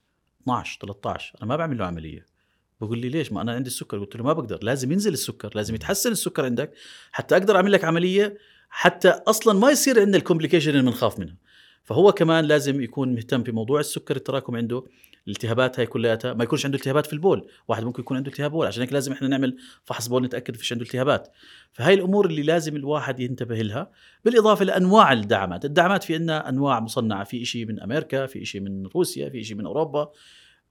12 0.43 0.79
13 0.81 1.39
أنا 1.39 1.49
ما 1.49 1.57
بعمل 1.57 1.79
له 1.79 1.85
عملية. 1.85 2.38
بقول 2.81 2.99
لي 2.99 3.09
ليش 3.09 3.33
ما 3.33 3.43
أنا 3.43 3.53
عندي 3.53 3.69
السكر؟ 3.71 3.99
قلت 3.99 4.17
له 4.17 4.25
ما 4.25 4.33
بقدر 4.33 4.59
لازم 4.63 4.93
ينزل 4.93 5.13
السكر 5.13 5.51
لازم 5.55 5.75
يتحسن 5.75 6.13
السكر 6.13 6.45
عندك 6.45 6.73
حتى 7.13 7.37
أقدر 7.37 7.57
أعمل 7.57 7.73
لك 7.73 7.85
عملية 7.85 8.39
حتى 8.71 9.09
أصلا 9.09 9.59
ما 9.59 9.71
يصير 9.71 10.01
عندنا 10.01 10.17
ال 10.17 10.21
complication 10.21 10.71
اللي 10.71 10.83
بنخاف 10.83 11.19
منها 11.19 11.37
فهو 11.85 12.13
كمان 12.13 12.45
لازم 12.45 12.81
يكون 12.81 13.15
مهتم 13.15 13.43
بموضوع 13.43 13.81
السكر 13.81 14.17
التراكمي 14.17 14.57
عنده 14.57 14.85
الالتهابات 15.27 15.81
هاي 15.81 15.87
كلياتها 15.87 16.35
ما 16.35 16.45
يكونش 16.45 16.65
عنده 16.65 16.79
التهابات 16.79 17.07
في 17.07 17.13
البول 17.13 17.49
واحد 17.69 17.85
ممكن 17.85 18.03
يكون 18.03 18.17
عنده 18.17 18.31
التهاب 18.31 18.51
بول 18.51 18.67
عشان 18.67 18.83
هيك 18.83 18.93
لازم 18.93 19.13
إحنا 19.13 19.29
نعمل 19.29 19.57
فحص 19.85 20.07
بول 20.07 20.23
نتأكد 20.23 20.57
فيش 20.57 20.73
عنده 20.73 20.85
التهابات. 20.85 21.29
فهاي 21.73 21.95
الأمور 21.95 22.27
اللي 22.27 22.43
لازم 22.43 22.77
الواحد 22.77 23.21
ينتبه 23.21 23.57
لها 23.57 23.91
بالإضافة 24.25 24.65
لأنواع 24.65 25.13
الدعمات 25.13 25.65
الدعمات 25.65 26.05
في 26.05 26.15
عندنا 26.15 26.49
أنواع 26.49 26.81
مصنعة 26.81 27.25
في 27.25 27.45
شيء 27.45 27.67
من 27.67 27.81
أمريكا 27.81 28.27
في 28.27 28.45
شيء 28.45 28.61
من 28.61 28.87
روسيا 28.87 29.29
في 29.29 29.45
شيء 29.45 29.57
من 29.57 29.67
أوروبا. 29.67 30.11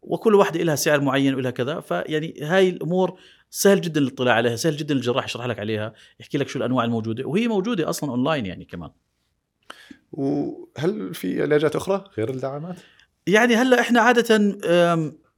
وكل 0.08 0.36
واحدة 0.36 0.64
لها 0.64 0.76
سعر 0.76 1.02
معين 1.02 1.36
ولها 1.36 1.52
كذا. 1.52 1.80
فيعني 1.80 2.40
هاي 2.42 2.70
الأمور 2.70 3.20
سهل 3.50 3.82
جدا 3.82 4.02
الاطلاع 4.02 4.36
عليها 4.36 4.56
سهل 4.56 4.78
جدا 4.78 4.96
الجراح 4.96 5.26
يشرح 5.26 5.46
لك 5.46 5.60
عليها 5.60 5.94
يحكي 6.20 6.38
لك 6.38 6.48
شو 6.48 6.60
الأنواع 6.60 6.86
الموجودة 6.86 7.28
وهي 7.28 7.48
موجودة 7.48 7.90
أصلا 7.90 8.10
أونلاين 8.10 8.46
يعني 8.46 8.66
كمان. 8.66 8.90
وهل 10.12 11.14
في 11.14 11.42
علاجات 11.42 11.76
أخرى 11.76 12.04
غير 12.18 12.30
الدعامات؟ 12.30 12.76
يعني 13.28 13.56
هلأ 13.56 13.80
إحنا 13.80 14.02
عادة 14.02 14.38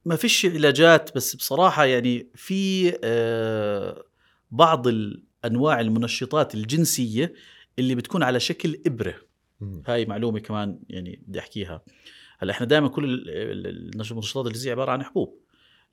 ما 0.04 0.16
فيش 0.16 0.46
علاجات 0.46 1.14
بس 1.14 1.36
بصراحة 1.36 1.84
يعني 1.84 2.26
في 2.34 2.92
أه، 3.04 4.04
بعض 4.50 4.86
الأنواع 4.86 5.80
المنشطات 5.80 6.54
الجنسية 6.54 7.32
اللي 7.78 7.94
بتكون 7.94 8.22
على 8.22 8.40
شكل 8.40 8.80
إبرة. 8.86 9.14
هاي 9.86 10.06
معلومة 10.06 10.38
كمان 10.38 10.78
يعني 10.88 11.22
بدي 11.26 11.38
أحكيها. 11.38 11.82
هلا 12.42 12.52
إحنا 12.52 12.66
دائما 12.66 12.88
كل 12.88 13.04
ال- 13.04 13.30
ال- 13.30 13.92
النشاطات 13.94 14.46
الغذائيه 14.46 14.72
عبارة 14.72 14.92
عن 14.92 15.02
حبوب 15.02 15.40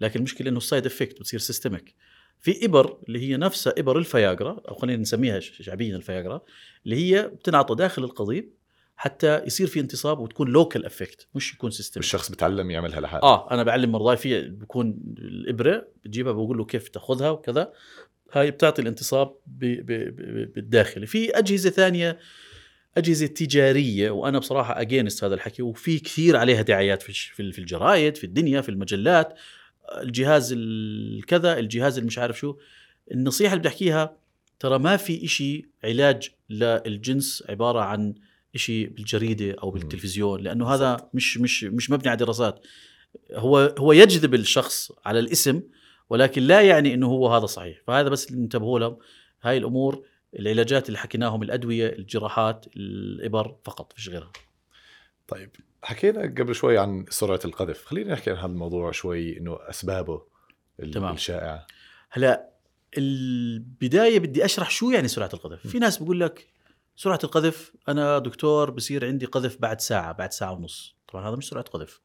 لكن 0.01 0.19
المشكلة 0.19 0.49
إنه 0.49 0.57
ال 0.57 0.63
side 0.63 0.85
effect 0.85 1.19
بتصير 1.19 1.39
systemic 1.39 1.95
في 2.39 2.65
إبر 2.65 2.97
اللي 3.07 3.19
هي 3.19 3.37
نفسها 3.37 3.73
إبر 3.77 3.97
الفياجرا 3.97 4.61
أو 4.67 4.75
خلينا 4.75 5.01
نسميها 5.01 5.39
شعبيا 5.39 5.95
الفياجرا 5.95 6.41
اللي 6.85 6.95
هي 6.95 7.27
بتنعطى 7.27 7.75
داخل 7.75 8.03
القضيب 8.03 8.53
حتى 8.95 9.43
يصير 9.45 9.67
في 9.67 9.79
انتصاب 9.79 10.19
وتكون 10.19 10.49
local 10.49 10.85
effect 10.85 11.27
مش 11.35 11.53
يكون 11.53 11.71
systemic 11.71 12.05
الشخص 12.05 12.31
بتعلم 12.31 12.71
يعملها 12.71 13.01
لحاله. 13.01 13.23
آه 13.23 13.51
أنا 13.51 13.63
بعلم 13.63 13.91
مرضاي 13.91 14.17
في 14.17 14.41
بكون 14.41 14.99
الإبرة 15.17 15.87
بتجيبها 16.05 16.31
بقول 16.33 16.57
له 16.57 16.65
كيف 16.65 16.87
تأخذها 16.89 17.29
وكذا 17.29 17.73
هاي 18.33 18.51
بتعطي 18.51 18.81
الانتصاب 18.81 19.35
بالداخل 19.47 21.07
في 21.07 21.37
أجهزة 21.37 21.69
ثانية 21.69 22.19
أجهزة 22.97 23.27
تجارية 23.27 24.11
وأنا 24.11 24.39
بصراحة 24.39 24.81
اجينست 24.81 25.23
هذا 25.23 25.35
الحكي 25.35 25.61
وفي 25.61 25.99
كثير 25.99 26.37
عليها 26.37 26.61
دعايات 26.61 27.01
في 27.01 27.13
في 27.51 27.59
الجرايد 27.59 28.17
في 28.17 28.23
الدنيا 28.23 28.61
في 28.61 28.69
المجلات 28.69 29.33
الجهاز 30.01 30.53
الكذا 30.57 31.59
الجهاز 31.59 31.97
المش 31.97 32.19
عارف 32.19 32.39
شو. 32.39 32.55
النصيحة 33.11 33.53
اللي 33.53 33.59
بدي 33.59 33.69
أحكيها 33.69 34.17
ترى 34.59 34.79
ما 34.79 34.97
في 34.97 35.25
إشي 35.25 35.69
علاج 35.83 36.29
للجنس 36.49 37.43
عبارة 37.49 37.79
عن 37.79 38.15
إشي 38.55 38.85
بالجريدة 38.85 39.55
أو 39.63 39.71
بالتلفزيون 39.71 40.41
لأنه 40.41 40.67
هذا 40.67 41.09
مش 41.13 41.37
مش 41.37 41.63
مش 41.63 41.89
مبني 41.89 42.09
على 42.09 42.17
دراسات. 42.17 42.65
هو 43.33 43.75
هو 43.77 43.91
يجذب 43.91 44.33
الشخص 44.33 44.91
على 45.05 45.19
الاسم 45.19 45.61
ولكن 46.09 46.41
لا 46.43 46.61
يعني 46.61 46.93
إنه 46.93 47.07
هو 47.07 47.35
هذا 47.35 47.45
صحيح. 47.45 47.81
فهذا 47.87 48.09
بس 48.09 48.31
اللي 48.31 48.43
انتبهوا 48.43 48.79
له. 48.79 48.97
هاي 49.43 49.57
الأمور 49.57 50.05
العلاجات 50.39 50.87
اللي 50.87 50.97
حكيناهم 50.97 51.43
الأدوية 51.43 51.89
الجراحات 51.89 52.65
الإبر 52.75 53.55
فقط 53.65 53.93
فيش 53.93 54.09
غيرها. 54.09 54.31
طيب 55.27 55.49
حكينا 55.83 56.21
قبل 56.21 56.55
شوي 56.55 56.77
عن 56.77 57.05
سرعة 57.09 57.39
القذف. 57.45 57.85
خلينا 57.85 58.13
نحكي 58.13 58.31
عن 58.31 58.37
هذا 58.37 58.45
الموضوع 58.45 58.91
شوي 58.91 59.37
إنه 59.37 59.57
أسبابه 59.61 60.21
تمام. 60.93 61.13
الشائعة. 61.13 61.67
هلا 62.09 62.49
البداية 62.97 64.19
بدي 64.19 64.45
أشرح 64.45 64.69
شو 64.69 64.89
يعني 64.89 65.07
سرعة 65.07 65.29
القذف. 65.33 65.67
في 65.67 65.79
ناس 65.79 65.97
بيقول 65.97 66.19
لك 66.19 66.47
سرعة 66.95 67.19
القذف 67.23 67.73
أنا 67.87 68.19
دكتور 68.19 68.71
بصير 68.71 69.05
عندي 69.05 69.25
قذف 69.25 69.57
بعد 69.61 69.81
ساعة 69.81 70.11
بعد 70.11 70.33
ساعة 70.33 70.51
ونص. 70.51 70.95
طبعا 71.07 71.29
هذا 71.29 71.35
مش 71.35 71.47
سرعة 71.49 71.63
قذف. 71.63 72.01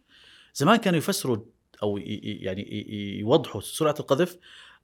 زمان 0.55 0.77
كانوا 0.77 0.99
يفسروا 0.99 1.38
أو 1.83 1.99
يعني 1.99 2.87
يوضحوا 3.18 3.61
سرعة 3.61 3.95
القذف 4.01 4.38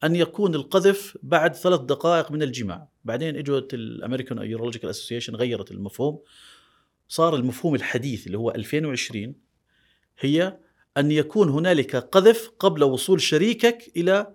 أن 0.05 0.17
يكون 0.17 0.55
القذف 0.55 1.19
بعد 1.23 1.55
ثلاث 1.55 1.81
دقائق 1.81 2.33
من 2.33 2.43
الجماع. 2.43 2.89
بعدين 3.05 3.37
إجت 3.37 3.75
ال 3.75 3.82
American 3.82 4.39
Urological 4.39 4.91
Association 4.91 5.37
غيرت 5.37 5.71
المفهوم. 5.71 6.21
صار 7.09 7.37
المفهوم 7.37 7.75
الحديث 7.75 8.27
اللي 8.27 8.39
هو 8.39 8.51
2020 8.51 9.35
هي 10.19 10.59
أن 10.97 11.11
يكون 11.11 11.49
هنالك 11.49 11.97
قذف 11.97 12.51
قبل 12.59 12.85
وصول 12.85 13.21
شريكك 13.21 13.93
إلى 13.97 14.35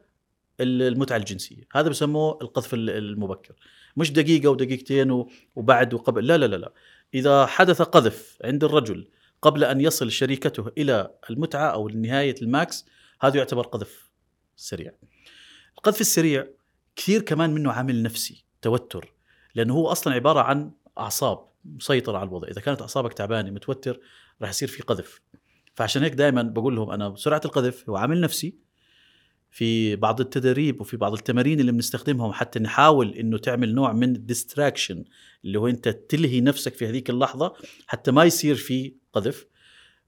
المتعة 0.62 1.18
الجنسية. 1.18 1.64
هذا 1.74 1.90
بسموه 1.90 2.40
القذف 2.42 2.74
ال- 2.74 2.90
المبكر. 2.90 3.54
مش 3.98 4.12
دقيقة 4.12 4.50
ودقيقتين 4.50 5.26
وبعد 5.56 5.94
وقبل. 5.94 6.28
لا 6.28 6.38
لا 6.38 6.46
لا 6.46 6.56
لا. 6.56 6.74
إذا 7.14 7.46
حدث 7.46 7.82
قذف 7.82 8.38
عند 8.44 8.64
الرجل 8.64 9.08
قبل 9.42 9.64
أن 9.64 9.82
يصل 9.82 10.12
شريكته 10.12 10.72
إلى 10.78 11.12
المتعة 11.30 11.68
أو 11.68 11.88
نهاية 11.90 12.36
ال 12.42 12.53
max 12.53 12.86
هذا 13.22 13.38
يعتبر 13.38 13.62
قذف 13.64 14.10
سريع. 14.56 14.92
القذف 15.84 16.02
السريع 16.02 16.48
كثير 16.96 17.22
كمان 17.22 17.50
منه 17.50 17.72
عامل 17.72 18.04
نفسي 18.04 18.46
توتر. 18.62 19.14
لأنه 19.56 19.74
هو 19.74 19.88
أصلا 19.88 20.14
عبارة 20.14 20.40
عن 20.40 20.72
أعصاب 20.98 21.48
مسيطرة 21.66 22.18
على 22.18 22.28
الوضع. 22.30 22.48
إذا 22.48 22.62
كانت 22.62 22.82
أعصابك 22.82 23.14
تعبانة 23.14 23.52
متوتر 23.52 24.00
راح 24.42 24.50
يصير 24.50 24.68
في 24.68 24.84
قذف. 24.84 25.22
فعشان 25.76 26.04
هيك 26.04 26.14
دائما 26.14 26.42
بقول 26.42 26.76
لهم 26.76 26.90
أنا 26.90 27.16
سرعة 27.16 27.42
القذف 27.46 27.90
هو 27.90 27.96
عامل 27.96 28.22
نفسي. 28.22 28.56
في 29.52 29.96
بعض 29.96 30.22
التدريب 30.22 30.82
وفي 30.82 30.98
بعض 30.98 31.14
التمارين 31.14 31.60
اللي 31.60 31.72
بنستخدمهم 31.72 32.32
حتى 32.32 32.60
نحاول 32.60 33.14
إنه 33.14 33.38
تعمل 33.38 33.76
نوع 33.76 33.94
من 33.94 34.16
ال 34.16 34.23
distraction 34.23 35.04
اللي 35.46 35.60
هو 35.60 35.68
أنت 35.68 35.90
تلهي 35.90 36.42
نفسك 36.42 36.76
في 36.76 36.88
هذيك 36.88 37.10
اللحظة 37.10 37.54
حتى 37.88 38.12
ما 38.12 38.24
يصير 38.24 38.56
في 38.56 38.94
قذف. 39.14 39.46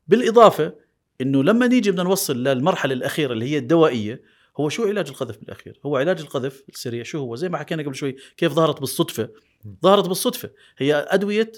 بالإضافة 0.07 0.75
إنه 1.21 1.43
لما 1.43 1.67
نيجي 1.67 1.91
بدنا 1.91 2.03
نوصل 2.03 2.43
للمرحلة 2.43 2.93
الأخيرة 2.93 3.33
اللي 3.33 3.51
هي 3.51 3.57
الدوائية 3.57 4.34
هو 4.57 4.69
شو 4.69 4.87
علاج 4.87 5.09
القذف 5.09 5.37
بالأخير؟ 5.37 5.79
هو 5.85 5.97
علاج 5.97 6.19
القذف 6.19 6.63
السريع 6.69 7.03
شو 7.03 7.19
هو؟ 7.19 7.35
زي 7.35 7.49
ما 7.49 7.57
حكينا 7.57 7.83
قبل 7.83 7.95
شوي 7.95 8.15
كيف 8.37 8.53
ظهرت 8.53 8.79
بالصدفة؟ 8.79 9.29
ظهرت 9.83 10.07
بالصدفة. 10.07 10.49
هي 10.77 10.95
أدوية 11.09 11.51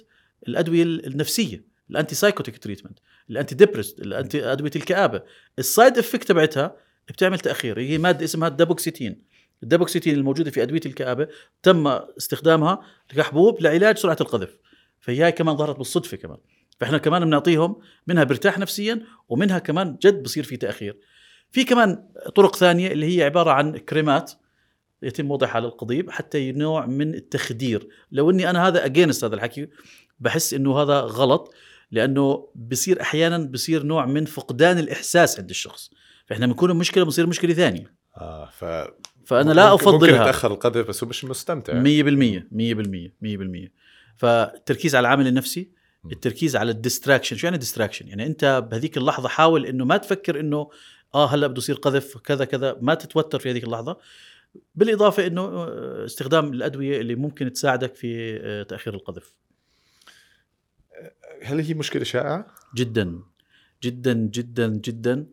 الأدوية 0.48 0.84
النفسية 0.84 1.64
ال 1.90 2.16
antipsychotic 2.16 2.58
treatment 2.58 2.96
ال 2.96 3.00
antidepressant 3.30 4.00
ال 4.00 4.10
anti 4.10 4.52
ادويه 4.52 4.72
الكابه 4.76 5.22
ال 5.60 5.67
side 5.67 5.98
effect 5.98 6.28
تبعتها 6.28 6.76
بتعمل 7.08 7.40
تأخير. 7.40 7.80
هي 7.80 7.98
مادة 7.98 8.26
اسمها 8.26 8.48
ال 8.48 8.55
dapoxetine 8.55 9.22
الدابوكسيتين 9.64 10.14
الموجودة 10.16 10.52
في 10.52 10.64
أدوية 10.64 10.82
الكابه 10.86 11.28
تم 11.64 11.88
استخدامها 11.88 12.82
كحبوب 13.10 13.62
لعلاج 13.62 13.98
سرعة 13.98 14.18
القذف. 14.22 14.58
فهي 15.00 15.24
هاي 15.24 15.32
كمان 15.32 15.58
ظهرت 15.58 15.78
بالصدفة 15.78 16.18
كمان. 16.18 16.38
فإحنا 16.80 16.98
كمان 16.98 17.26
بنعطيهم 17.26 17.82
منها 18.08 18.24
بيرتاح 18.24 18.60
نفسيا 18.60 19.06
ومنها 19.30 19.60
كمان 19.60 19.98
جد 20.02 20.24
بصير 20.24 20.44
في 20.44 20.58
تأخير. 20.58 20.98
في 21.52 21.64
كمان 21.64 22.04
طرق 22.36 22.56
ثانية 22.56 22.92
اللي 22.92 23.18
هي 23.18 23.24
عبارة 23.24 23.52
عن 23.52 23.78
كريمات 23.78 24.32
يتم 25.02 25.32
وضعها 25.32 25.50
على 25.50 25.66
القضيب 25.68 26.10
حتى 26.12 26.52
نوع 26.52 26.86
من 26.86 27.14
التخدير. 27.14 27.88
لو 28.12 28.30
إني 28.32 28.50
أنا 28.50 28.68
هذا 28.68 28.86
اجينست 28.86 29.24
هذا 29.24 29.36
الحكي 29.36 29.68
بحس 30.20 30.54
إنه 30.54 30.82
هذا 30.82 31.00
غلط 31.00 31.54
لأنه 31.92 32.48
بصير 32.56 33.02
أحيانا 33.02 33.38
بصير 33.38 33.84
نوع 33.84 34.06
من 34.06 34.26
فقدان 34.26 34.78
الإحساس 34.80 35.40
عند 35.40 35.50
الشخص. 35.50 35.90
فإحنا 36.26 36.46
بنكون 36.48 36.74
مشكله 36.76 37.04
بصير 37.06 37.28
مشكلة 37.28 37.54
ثانية. 37.54 37.94
آه 38.18 38.50
ف 38.50 38.66
فأنا 39.26 39.52
لا 39.54 39.72
ممكن- 39.72 39.86
ممكن 39.86 39.96
افضلها 39.96 40.22
يتأخر 40.24 40.52
القذف 40.54 40.88
بس 40.88 41.04
هو 41.04 41.10
مش 41.10 41.26
مستمتع. 41.26 41.74
100% 41.74 42.48
100% 42.52 43.14
100% 43.22 43.72
فالتركيز 44.18 44.96
على 44.96 45.02
العامل 45.08 45.28
النفسي. 45.28 45.78
التركيز 46.12 46.56
على 46.56 46.72
ال 46.72 46.77
distraction. 46.77 47.36
شو 47.38 47.48
يعني 47.48 47.58
distraction 47.58 48.08
يعني 48.08 48.26
أنت 48.26 48.68
بهذيك 48.72 48.98
اللحظة 48.98 49.30
حاول 49.30 49.66
إنه 49.66 49.86
ما 49.86 49.98
تفكر 49.98 50.40
إنه 50.40 50.70
آه 51.16 51.28
هلأ 51.28 51.48
بده 51.48 51.58
يصير 51.58 51.76
قذف 51.76 52.18
كذا 52.18 52.46
كذا. 52.46 52.78
ما 52.82 52.94
تتوتر 52.94 53.40
في 53.40 53.52
هذيك 53.52 53.64
اللحظة. 53.64 53.98
بالإضافة 54.76 55.28
إنه 55.28 55.42
آه، 55.42 56.06
استخدام 56.06 56.54
الأدوية 56.54 57.02
اللي 57.02 57.16
ممكن 57.16 57.54
تساعدك 57.54 57.96
في 57.96 58.40
آه، 58.42 58.64
تأخير 58.64 58.94
القذف. 58.94 59.34
هل 61.44 61.60
هي 61.60 61.74
مشكلة 61.74 62.04
شائعة؟ 62.04 62.48
جدا. 62.76 63.20
جدا 63.84 64.14
جدا 64.14 64.68
جدا. 64.68 65.28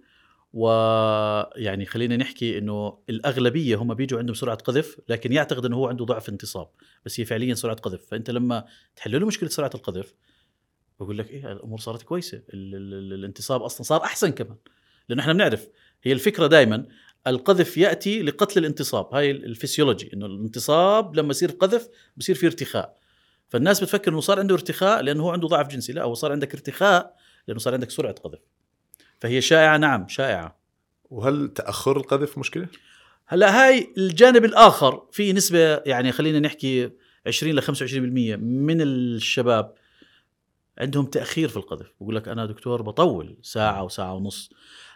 ويعني 0.52 1.86
خلينا 1.86 2.16
نحكي 2.16 2.58
إنه 2.58 2.98
الأغلبية 3.10 3.76
هم 3.76 3.94
بيجوا 3.94 4.18
عندهم 4.18 4.34
سرعة 4.34 4.56
قذف 4.56 5.00
لكن 5.08 5.32
يعتقد 5.32 5.64
إنه 5.64 5.76
هو 5.76 5.88
عنده 5.88 6.04
ضعف 6.04 6.28
انتصاب. 6.28 6.68
بس 7.04 7.20
هي 7.20 7.24
فعليا 7.24 7.54
سرعة 7.54 7.76
قذف. 7.76 8.06
فأنت 8.06 8.30
لما 8.30 8.64
تحل 8.96 9.20
له 9.20 9.26
مشكلة 9.26 9.48
سرعة 9.48 9.70
القذف 9.74 10.14
بقول 11.00 11.18
لك 11.18 11.30
إيه 11.30 11.52
الأمور 11.52 11.78
صارت 11.78 12.02
كويسة. 12.02 12.36
ال- 12.36 12.74
ال- 12.74 12.94
ال- 12.94 13.12
الانتصاب 13.12 13.62
أصلا 13.62 13.82
صار 13.82 14.02
أحسن 14.04 14.30
كمان. 14.30 14.56
لأنه 15.08 15.22
إحنا 15.22 15.32
بنعرف 15.32 15.68
هي 16.02 16.12
الفكرة 16.12 16.46
دائما 16.46 16.86
القذف 17.26 17.76
يأتي 17.76 18.22
لقتل 18.22 18.60
الانتصاب. 18.60 19.14
هاي 19.14 19.30
الفسيولوجي 19.30 20.10
إنه 20.14 20.26
الانتصاب 20.26 21.16
لما 21.16 21.30
يصير 21.30 21.50
قذف 21.50 21.88
بصير 22.16 22.34
في 22.34 22.46
ارتخاء. 22.46 22.96
فالناس 23.48 23.80
بتفكر 23.80 24.10
إنه 24.10 24.20
صار 24.20 24.38
عنده 24.38 24.54
ارتخاء 24.54 25.02
لأنه 25.02 25.22
هو 25.22 25.30
عنده 25.30 25.48
ضعف 25.48 25.68
جنسي 25.68 25.92
لا 25.92 26.02
هو 26.02 26.14
صار 26.14 26.32
عندك 26.32 26.54
ارتخاء 26.54 27.16
لأنه 27.48 27.60
صار 27.60 27.74
عندك 27.74 27.90
سرعة 27.90 28.12
قذف. 28.12 28.40
فهي 29.20 29.40
شائعة 29.40 29.76
نعم 29.76 30.08
شائعة. 30.08 30.58
وهل 31.10 31.48
تأخر 31.48 31.96
القذف 31.96 32.38
مشكلة؟ 32.38 32.68
هلأ 33.26 33.64
هاي 33.64 33.92
الجانب 33.98 34.44
الآخر 34.44 35.06
في 35.12 35.32
نسبة 35.32 35.76
يعني 35.76 36.12
خلينا 36.12 36.40
نحكي 36.40 36.90
20 37.26 37.54
ل 37.54 37.62
25% 37.62 38.36
من 38.36 38.80
الشباب 38.80 39.74
عندهم 40.78 41.06
تأخير 41.06 41.48
في 41.48 41.56
القذف. 41.56 41.92
بقول 42.00 42.16
لك 42.16 42.28
أنا 42.28 42.46
دكتور 42.46 42.82
بطول 42.82 43.36
ساعة 43.42 43.82
وساعة 43.82 44.14
ونص. 44.14 44.50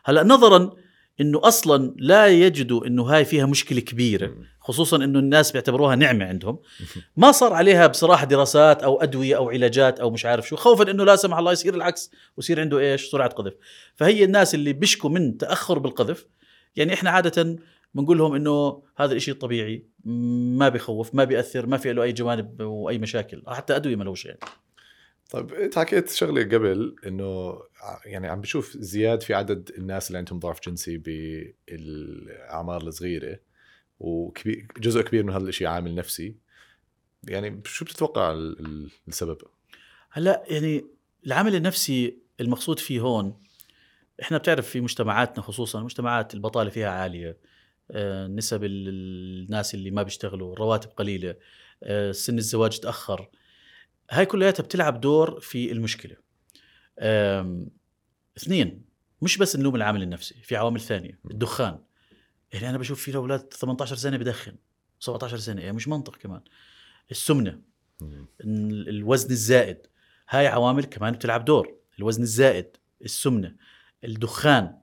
هلا 0.08 0.24
نظرا 0.24 0.70
إنه 1.20 1.40
أصلا 1.44 1.94
لا 1.96 2.26
يجدوا 2.26 2.86
إنه 2.86 3.02
هاي 3.02 3.24
فيها 3.24 3.46
مشكلة 3.46 3.80
كبيرة 3.80 4.34
خصوصا 4.60 4.96
إنه 4.96 5.18
الناس 5.18 5.52
بيعتبروها 5.52 5.96
نعمة 5.96 6.24
عندهم. 6.24 6.58
ما 7.16 7.32
صار 7.32 7.52
عليها 7.52 7.86
بصراحة 7.86 8.26
دراسات 8.26 8.82
أو 8.82 9.02
أدوية 9.02 9.36
أو 9.36 9.50
علاجات 9.50 10.00
أو 10.00 10.10
مش 10.10 10.26
عارف 10.26 10.48
شو 10.48 10.56
خوفا 10.56 10.90
إنه 10.90 11.04
لا 11.04 11.16
سمح 11.16 11.38
الله 11.38 11.52
يصير 11.52 11.74
العكس 11.74 12.10
ويصير 12.36 12.60
عنده 12.60 12.78
إيش؟ 12.78 13.10
سرعة 13.10 13.28
قذف. 13.28 13.54
فهي 13.96 14.24
الناس 14.24 14.54
اللي 14.54 14.72
بيشكوا 14.72 15.10
من 15.10 15.38
تأخر 15.38 15.78
بالقذف 15.78 16.26
يعني 16.76 16.94
إحنا 16.94 17.10
عادة 17.10 17.56
بنقول 17.94 18.18
لهم 18.18 18.34
إنه 18.34 18.82
هذا 18.96 19.14
الشيء 19.14 19.34
طبيعي 19.34 19.86
ما 20.04 20.68
بيخوف 20.68 21.14
ما 21.14 21.24
بيأثر 21.24 21.66
ما 21.66 21.76
في 21.76 21.92
له 21.92 22.02
أي 22.02 22.12
جوانب 22.12 22.60
وأي 22.60 22.98
مشاكل 22.98 23.42
حتى 23.48 23.76
أدوية 23.76 23.96
ملوش 23.96 24.24
يعني. 24.24 24.38
طيب 25.28 25.52
انت 25.54 25.78
حكيت 25.78 26.10
شغلة 26.10 26.42
قبل 26.42 26.96
إنه 27.06 27.50
ع- 27.80 28.00
يعني 28.04 28.28
عم 28.28 28.40
بشوف 28.40 28.76
زياد 28.76 29.22
في 29.22 29.34
عدد 29.34 29.70
الناس 29.78 30.08
اللي 30.08 30.18
عندهم 30.18 30.38
ضعف 30.38 30.60
جنسي 30.68 30.98
بالأعمار 30.98 32.82
الصغيرة 32.82 33.38
وجزء 34.00 35.02
كبير 35.02 35.24
من 35.24 35.32
هذا 35.32 35.48
الشيء 35.48 35.66
عامل 35.66 35.94
نفسي. 35.94 36.36
يعني 37.28 37.60
شو 37.64 37.84
بتتوقع 37.84 38.32
ال- 38.32 38.60
ال- 38.66 38.90
السبب؟ 39.08 39.38
هلأ 40.10 40.44
يعني 40.48 40.84
العامل 41.26 41.54
النفسي 41.54 42.18
المقصود 42.40 42.78
فيه 42.78 43.00
هون 43.00 43.40
إحنا 44.22 44.38
بتعرف 44.38 44.68
في 44.68 44.80
مجتمعاتنا 44.80 45.42
خصوصا 45.42 45.80
مجتمعات 45.82 46.34
البطالة 46.34 46.70
فيها 46.70 46.90
عالية. 46.90 47.36
آه، 47.90 48.26
نسب 48.26 48.64
ال- 48.64 48.88
الناس 49.44 49.74
اللي 49.74 49.90
ما 49.90 50.02
بيشتغلوا 50.02 50.52
الرواتب 50.52 50.90
قليلة. 50.90 51.34
آه، 51.82 52.12
سن 52.12 52.38
الزواج 52.38 52.78
تأخر. 52.78 53.28
هاي 54.10 54.26
كلياتها 54.26 54.62
بتلعب 54.62 55.00
دور 55.00 55.40
في 55.40 55.72
المشكلة. 55.72 56.16
اثنين 58.36 58.84
مش 59.22 59.38
بس 59.38 59.56
نلوم 59.56 59.76
العامل 59.76 60.02
النفسي 60.02 60.34
في 60.42 60.56
عوامل 60.56 60.80
ثانية 60.80 61.18
الدخان. 61.30 61.78
يعني 62.52 62.70
أنا 62.70 62.78
بشوف 62.78 63.02
في 63.02 63.16
أولاد 63.16 63.40
18 63.54 63.96
سنة 63.96 64.16
بدخن 64.16 64.54
17 65.00 65.36
سنة 65.38 65.60
يعني 65.62 65.72
مش 65.76 65.88
منطق 65.88 66.16
كمان. 66.16 66.40
السمنة 67.10 67.60
ال- 68.40 68.88
الوزن 68.88 69.30
الزائد 69.30 69.78
هاي 70.28 70.46
عوامل 70.46 70.84
كمان 70.84 71.12
بتلعب 71.12 71.44
دور. 71.44 71.74
الوزن 71.98 72.22
الزائد 72.22 72.76
السمنة 73.04 73.54
الدخان 74.04 74.78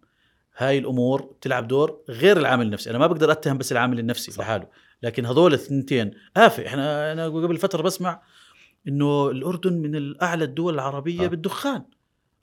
هاي 0.58 0.78
الأمور 0.78 1.22
بتلعب 1.22 1.68
دور 1.68 2.04
غير 2.10 2.38
العامل 2.38 2.66
النفسي. 2.66 2.90
أنا 2.90 2.98
ما 2.98 3.08
بقدر 3.08 3.32
أتهم 3.32 3.58
بس 3.58 3.72
العامل 3.72 4.00
النفسي 4.00 4.32
صح. 4.32 4.40
لحاله 4.40 4.68
لكن 5.04 5.26
هذول 5.26 5.54
الثنتين 5.54 6.12
آفة 6.38 6.68
إحنا 6.68 7.12
أنا 7.12 7.26
قبل 7.28 7.58
فترة 7.58 7.82
بسمع 7.82 8.22
إنه 8.88 9.30
الأردن 9.30 9.74
من 9.74 9.96
الأعلى 9.96 10.44
الدول 10.44 10.74
العربية 10.74 11.26
آه. 11.26 11.28
بالدخان 11.28 11.84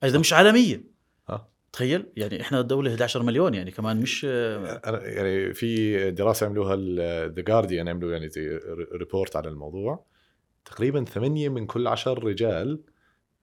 إذا 0.04 0.12
صح. 0.12 0.20
مش 0.20 0.32
عالمية 0.32 0.84
آه. 1.30 1.48
تخيل 1.72 2.06
يعني 2.16 2.40
إحنا 2.40 2.60
دولة 2.60 2.90
11 2.90 3.22
مليون 3.22 3.54
يعني 3.54 3.70
كمان 3.70 4.00
مش 4.00 4.24
أنا 4.24 5.06
يعني 5.06 5.54
في 5.54 6.10
دراسة 6.10 6.46
عملوها 6.46 6.76
The 7.28 7.42
Guardian 7.42 7.88
عملوا 7.88 8.12
يعني 8.12 8.30
report 8.92 9.36
على 9.36 9.48
الموضوع 9.48 10.04
تقريبا 10.64 11.04
ثمانية 11.04 11.48
من 11.48 11.66
كل 11.66 11.86
عشر 11.86 12.24
رجال 12.24 12.80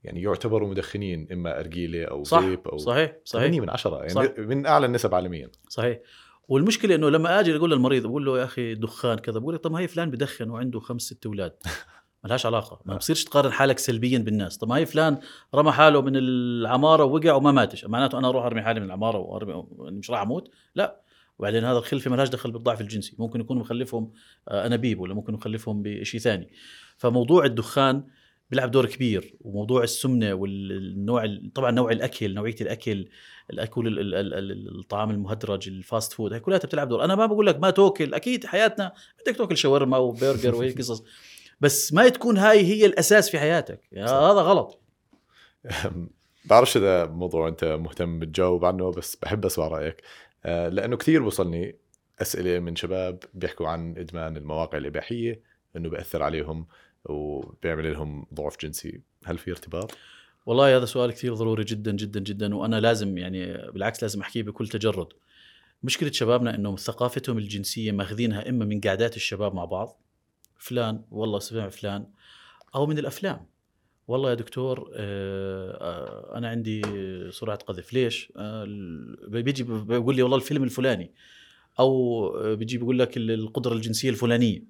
يعني 0.03 0.21
يعتبروا 0.21 0.69
مدخنين 0.69 1.27
إما 1.31 1.59
أرجيلة 1.59 2.05
أو 2.05 2.23
صح 2.23 2.39
فيب 2.39 2.67
أو 2.67 2.77
صحيح 2.77 3.15
صحيح 3.23 3.43
ثمانية 3.43 3.61
من 3.61 3.69
عشرة 3.69 3.97
يعني 3.97 4.09
صح. 4.09 4.31
من 4.37 4.65
أعلى 4.65 4.85
النسب 4.85 5.15
عالميا 5.15 5.51
صحيح 5.69 5.99
والمشكلة 6.47 6.95
إنه 6.95 7.09
لما 7.09 7.39
آجي 7.39 7.55
أقول 7.55 7.71
للمريض 7.71 8.07
بقول 8.07 8.25
له 8.25 8.39
يا 8.39 8.43
أخي 8.43 8.75
دخان 8.75 9.17
كذا 9.17 9.39
بقول 9.39 9.55
لك 9.55 9.61
طب 9.61 9.71
ما 9.71 9.79
هي 9.79 9.87
فلان 9.87 10.11
بدخن 10.11 10.49
وعنده 10.49 10.79
خمس 10.79 11.01
ست 11.01 11.25
أولاد 11.25 11.53
ما 12.23 12.29
لهاش 12.29 12.45
علاقة. 12.45 12.81
ما 12.85 12.93
آه. 12.93 12.97
بصيرش 12.97 13.23
تقارن 13.23 13.51
حالك 13.51 13.79
سلبيا 13.79 14.17
بالناس. 14.17 14.57
طب 14.57 14.67
ما 14.67 14.75
هي 14.75 14.85
فلان 14.85 15.17
رمى 15.55 15.71
حاله 15.71 16.01
من 16.01 16.11
العمارة 16.15 17.03
ووقع 17.03 17.33
وما 17.33 17.51
ماتش. 17.51 17.85
معناته 17.85 18.17
أنا 18.17 18.29
أروح 18.29 18.45
أرمي 18.45 18.61
حالي 18.61 18.79
من 18.79 18.85
العمارة 18.85 19.17
وأرمي 19.17 19.63
مش 19.79 20.11
راح 20.11 20.21
أموت؟ 20.21 20.49
لا. 20.75 21.01
وبعدين 21.39 21.63
هذا 21.63 21.77
الخلفه 21.77 22.11
ما 22.11 22.15
لهاش 22.15 22.29
دخل 22.29 22.51
بالضعف 22.51 22.81
الجنسي. 22.81 23.15
ممكن 23.19 23.39
يكون 23.39 23.57
مخلفهم 23.57 24.11
آه، 24.49 24.65
انابيب 24.65 24.99
ولا 24.99 25.13
ممكن 25.13 25.33
مخلفهم 25.33 25.83
بشيء 25.83 26.19
ثاني. 26.19 26.49
فموضوع 26.97 27.45
الدخان 27.45 28.03
بيلعب 28.51 28.71
دور 28.71 28.85
كبير. 28.85 29.35
وموضوع 29.41 29.83
السمنة 29.83 30.33
والنوع 30.33 31.37
طبعا 31.55 31.71
نوع 31.71 31.91
الأكل 31.91 32.33
نوعية 32.33 32.55
الأكل 32.61 33.05
الأكل 33.53 33.87
ال- 33.87 33.99
ال- 33.99 34.15
ال- 34.15 34.33
ال- 34.51 34.79
الطعام 34.79 35.11
المهدرج 35.11 35.67
ال 35.67 35.77
fast 35.77 36.13
food 36.13 36.33
هي 36.33 36.39
كلها 36.39 36.57
بتلعب 36.57 36.89
دور. 36.89 37.03
أنا 37.03 37.15
ما 37.15 37.25
بقول 37.25 37.47
لك 37.47 37.59
ما 37.59 37.69
تأكل. 37.69 38.13
أكيد 38.13 38.45
حياتنا 38.45 38.91
بدك 39.21 39.35
تأكل 39.37 39.57
شاورما 39.57 39.97
وبرجر 39.97 40.55
وهي 40.55 40.71
قصص. 40.71 41.03
بس 41.61 41.93
ما 41.93 42.09
تكون 42.09 42.37
هاي 42.37 42.65
هي 42.65 42.85
الأساس 42.85 43.29
في 43.29 43.39
حياتك. 43.39 43.81
يعني. 43.91 44.09
هذا 44.09 44.41
غلط. 44.41 44.81
بعرفش 46.45 46.77
إذا 46.77 47.05
موضوع 47.05 47.47
أنت 47.47 47.65
مهتم 47.65 48.19
بتجاوب 48.19 48.65
عنه 48.65 48.91
بس 48.91 49.15
بحب 49.15 49.45
أسمع 49.45 49.67
رأيك. 49.67 50.01
آه، 50.45 50.69
لأنه 50.69 50.97
كثير 50.97 51.23
بوصلني 51.23 51.75
أسئلة 52.21 52.59
من 52.59 52.75
شباب 52.75 53.23
بيحكوا 53.33 53.67
عن 53.67 53.97
إدمان 53.97 54.37
المواقع 54.37 54.77
الإباحية 54.77 55.41
إنه 55.75 55.89
بياثر 55.89 56.23
عليهم 56.23 56.67
وبيعمل 57.05 57.93
لهم 57.93 58.25
ضعف 58.33 58.57
جنسي. 58.61 59.01
هل 59.25 59.37
في 59.37 59.51
ارتباط؟ 59.51 59.91
والله 60.45 60.77
هذا 60.77 60.85
سؤال 60.85 61.11
كثير 61.11 61.33
ضروري 61.33 61.63
جدا 61.63 61.91
جدا 61.91 62.19
جدا 62.19 62.55
وأنا 62.55 62.79
لازم 62.79 63.17
يعني 63.17 63.71
بالعكس 63.71 64.01
لازم 64.01 64.21
أحكيه 64.21 64.43
بكل 64.43 64.67
تجرد. 64.67 65.07
مشكلة 65.83 66.11
شبابنا 66.11 66.55
إنه 66.55 66.75
ثقافتهم 66.75 67.37
الجنسية 67.37 67.91
ماخذينها 67.91 68.49
إما 68.49 68.65
من 68.65 68.81
قعدات 68.81 69.15
الشباب 69.15 69.55
مع 69.55 69.65
بعض 69.65 70.01
فلان 70.59 71.01
والله 71.11 71.39
سمع 71.39 71.69
فلان. 71.69 72.05
أو 72.75 72.85
من 72.85 72.97
الأفلام. 72.97 73.45
والله 74.07 74.29
يا 74.29 74.35
دكتور 74.35 74.91
آه، 74.95 76.37
أنا 76.37 76.49
عندي 76.49 76.81
سرعه 77.31 77.57
قذف. 77.57 77.93
ليش؟ 77.93 78.33
آه، 78.37 78.65
بيجي 79.27 79.63
بيقول 79.63 80.15
لي 80.15 80.21
والله 80.23 80.37
الفيلم 80.37 80.63
الفلاني. 80.63 81.11
أو 81.79 82.29
بيجي 82.55 82.77
بيقول 82.77 82.99
لك 82.99 83.17
ال- 83.17 83.31
القدرة 83.31 83.73
الجنسية 83.73 84.09
الفلانية. 84.09 84.63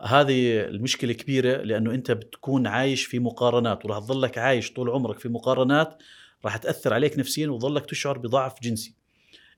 هذه 0.00 0.60
المشكلة 0.60 1.12
كبيرة 1.12 1.62
لأنه 1.62 1.94
أنت 1.94 2.10
بتكون 2.10 2.66
عايش 2.66 3.04
في 3.04 3.18
مقارنات 3.18 3.84
وراح 3.84 3.98
تظلك 3.98 4.38
عايش 4.38 4.72
طول 4.72 4.90
عمرك 4.90 5.18
في 5.18 5.28
مقارنات 5.28 6.02
راح 6.44 6.56
تأثر 6.56 6.94
عليك 6.94 7.18
نفسيا 7.18 7.48
وتظلك 7.48 7.86
تشعر 7.86 8.18
بضعف 8.18 8.62
جنسي. 8.62 8.94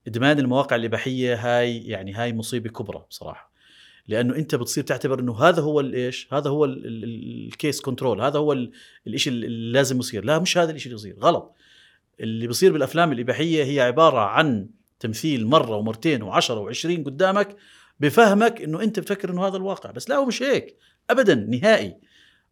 إدمان 0.07 0.39
المواقع 0.39 0.77
الإباحية 0.77 1.35
هاي 1.35 1.79
يعني 1.79 2.13
هاي 2.13 2.33
مصيبة 2.33 2.71
كبرى 2.71 3.05
بصراحة. 3.11 3.50
لأنه 4.09 4.37
أنت 4.37 4.55
بتصير 4.55 4.85
تعتبر 4.85 5.21
إنه 5.21 5.39
هذا 5.39 5.63
هو 5.63 5.81
الايش 5.81 6.29
هذا 6.33 6.51
هو 6.51 6.65
ال- 6.65 6.87
ال- 6.87 7.05
ال- 7.05 7.47
الكيس 7.47 7.81
كنترول 7.81 8.21
هذا 8.21 8.39
هو 8.39 8.53
ال- 8.53 8.71
الإشي 9.07 9.31
اللي 9.31 9.73
لازم 9.73 9.99
يصير. 9.99 10.25
لا 10.25 10.39
مش 10.39 10.59
هذا 10.59 10.71
الإشي 10.71 10.87
اللي 10.87 10.95
يصير 10.95 11.17
غلط. 11.19 11.55
اللي 12.21 12.47
بيصير 12.47 12.73
بالأفلام 12.73 13.13
الإباحية 13.13 13.65
هي 13.65 13.81
عبارة 13.81 14.19
عن 14.19 14.69
تمثيل 15.01 15.47
مرة 15.47 15.77
ومرتين 15.77 16.23
وعشرة 16.23 16.61
وعشرين 16.61 17.05
قدامك 17.05 17.57
بفهمك 18.01 18.61
إنه 18.63 18.83
أنت 18.83 19.01
بتفكر 19.01 19.31
إنه 19.31 19.47
هذا 19.47 19.57
الواقع. 19.57 19.91
بس 19.91 20.11
لا 20.11 20.17
هو 20.17 20.25
مش 20.27 20.43
هيك. 20.43 20.77
ابدا 21.11 21.35
نهائي. 21.35 21.97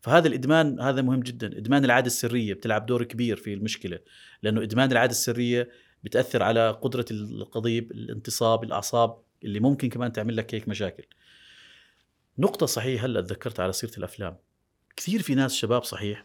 فهذا 0.01 0.29
الإدمان 0.29 0.81
هذا 0.81 1.03
مهم 1.03 1.21
جدا. 1.21 1.47
إدمان 1.47 1.85
العادة 1.85 2.07
السرية 2.07 2.55
بتلعب 2.55 2.87
دور 2.87 3.05
كبير 3.05 3.37
في 3.37 3.55
المشكلة 3.55 3.99
لأنه 4.43 4.63
إدمان 4.63 4.93
العادة 4.93 5.11
السرية 5.11 5.69
بتأثر 6.05 6.43
على 6.43 6.71
قدرة 6.71 7.05
القضيب 7.11 7.91
الانتصاب 7.93 8.65
الأعصاب 8.65 9.17
اللي 9.45 9.61
ممكن 9.61 9.89
كمان 9.89 10.13
تعمل 10.13 10.37
لك 10.37 10.55
هيك 10.55 10.69
مشاكل. 10.69 11.05
نقطة 12.39 12.67
صحيح 12.67 13.05
هلأ 13.05 13.21
تذكرت 13.21 13.61
على 13.61 13.73
سيرة 13.73 13.93
الأفلام. 13.99 14.37
كثير 14.97 15.23
في 15.23 15.35
ناس 15.35 15.55
شباب 15.55 15.85
صحيح 15.85 16.25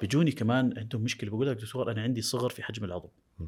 بيجوني 0.00 0.32
كمان 0.32 0.78
عندهم 0.78 1.02
مشكلة 1.02 1.30
بقول 1.30 1.46
لك 1.46 1.56
دكتور 1.56 1.90
أنا 1.90 2.02
عندي 2.02 2.22
صغر 2.22 2.48
في 2.48 2.62
حجم 2.62 2.84
العضو 2.84 3.12
م. 3.38 3.44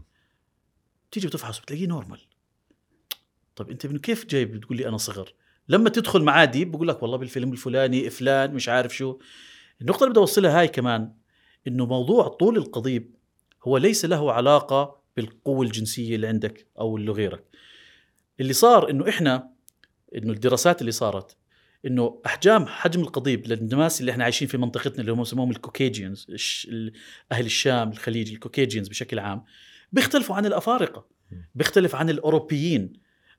تيجي 1.11 1.27
بتفحص 1.27 1.61
بتلاقيه 1.61 1.87
normal 1.87 2.21
طب 3.57 3.71
أنت 3.71 3.87
من 3.87 3.99
كيف 3.99 4.27
جاي 4.27 4.45
بتقول 4.45 4.77
لي 4.77 4.89
أنا 4.89 4.97
صغر؟ 4.97 5.35
لما 5.69 5.91
تدخل 5.91 6.23
معاه 6.23 6.45
deep 6.45 6.71
بقول 6.73 6.89
لك 6.89 7.03
والله 7.03 7.17
بالفيلم 7.17 7.53
الفلاني 7.53 8.11
فلان 8.11 8.55
مش 8.55 8.69
عارف 8.69 8.97
شو. 8.97 9.19
النقطة 9.81 10.03
اللي 10.03 10.11
بدي 10.11 10.21
أوصلها 10.21 10.61
هاي 10.61 10.69
كمان 10.69 11.13
إنه 11.67 11.87
موضوع 11.87 12.29
طول 12.29 12.57
القضيب 12.57 13.15
هو 13.63 13.77
ليس 13.77 14.05
له 14.05 14.33
علاقة 14.33 15.01
بالقوة 15.17 15.67
الجنسية 15.67 16.15
اللي 16.15 16.27
عندك 16.27 16.67
أو 16.79 16.97
اللي 16.97 17.11
غيرك. 17.13 17.45
اللي 18.41 18.53
صار 18.53 18.91
إنه 18.91 19.09
إحنا 19.09 19.51
إنه 20.15 20.33
الدراسات 20.33 20.81
اللي 20.81 20.93
صارت 20.93 21.37
إنه 21.87 22.23
أحجام 22.27 22.67
حجم 22.67 23.01
القضيب 23.01 23.47
للناس 23.47 24.01
اللي 24.01 24.13
إحنا 24.13 24.25
عايشين 24.25 24.49
في 24.49 24.59
منطقتنا 24.59 25.01
اللي 25.01 25.13
هم 25.13 25.21
يسموهم 25.21 25.51
ال 25.51 25.58
Caucasians 25.58 26.27
الش- 26.29 26.67
ال- 26.71 26.93
أهل 27.33 27.47
الشام 27.47 27.91
الخليج 27.91 28.33
ال 28.33 28.38
Caucasians 28.38 28.89
بشكل 28.89 29.19
عام 29.19 29.45
بيختلفوا 29.93 30.37
عن 30.37 30.47
الأفارقة 30.47 31.07
بيختلف 31.55 31.95
عن 31.95 32.11
الأوروبيين 32.11 32.93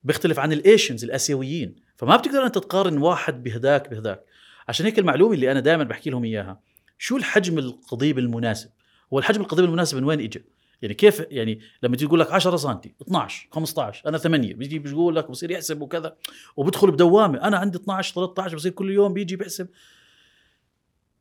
بيختلف 0.04 0.40
عن 0.40 0.54
ال 0.54 0.61
Asians 0.61 1.04
الآسيويين 1.04 1.76
فما 1.98 2.16
بتقدر 2.18 2.46
أنت 2.46 2.56
تقارن 2.58 2.98
واحد 2.98 3.44
بهداك 3.44 3.90
بهداك 3.90 4.26
عشان 4.68 4.86
هيك 4.86 5.00
المعلومة 5.00 5.34
اللي 5.34 5.52
أنا 5.52 5.60
دائما 5.60 5.84
بحكي 5.84 6.10
لهم 6.10 6.24
إياها 6.24 6.62
شو 6.98 7.18
الحجم 7.18 7.58
القضيب 7.60 8.20
المناسب؟ 8.20 8.70
هو 9.14 9.20
الحجم 9.20 9.42
القضيب 9.42 9.66
المناسب 9.66 9.98
من 9.98 10.04
وين 10.04 10.20
اجى 10.22 10.44
يعني 10.82 10.94
كيف 10.94 11.26
يعني 11.32 11.60
لما 11.84 11.96
تيجي 11.96 12.08
تقول 12.08 12.20
لك 12.20 12.32
10 12.32 12.58
سم 12.58 12.80
12 13.02 13.48
15 13.52 14.10
أنا 14.10 14.18
8 14.18 14.54
بيجي 14.54 14.80
بيقول 14.80 15.16
لك 15.16 15.32
بصير 15.32 15.52
يحسب 15.52 15.82
وكذا 15.82 16.16
وبدخل 16.58 16.92
بدوامة 16.92 17.48
أنا 17.48 17.58
عندي 17.58 17.78
12 17.78 18.14
13 18.14 18.56
بصير 18.56 18.72
كل 18.72 18.92
يوم 18.92 19.14
بيجي 19.14 19.36
بيحسب. 19.36 19.68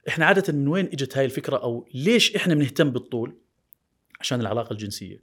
إحنا 0.09 0.27
عادة 0.27 0.53
من 0.53 0.69
وين 0.69 0.87
إجت 0.87 1.19
هاي 1.19 1.25
الفكرة؟ 1.25 1.57
أو 1.57 1.89
ليش 1.95 2.37
إحنا 2.37 2.55
بنهتم 2.55 2.91
بالطول؟ 2.91 3.37
عشان 4.21 4.41
العلاقة 4.41 4.73
الجنسية. 4.73 5.23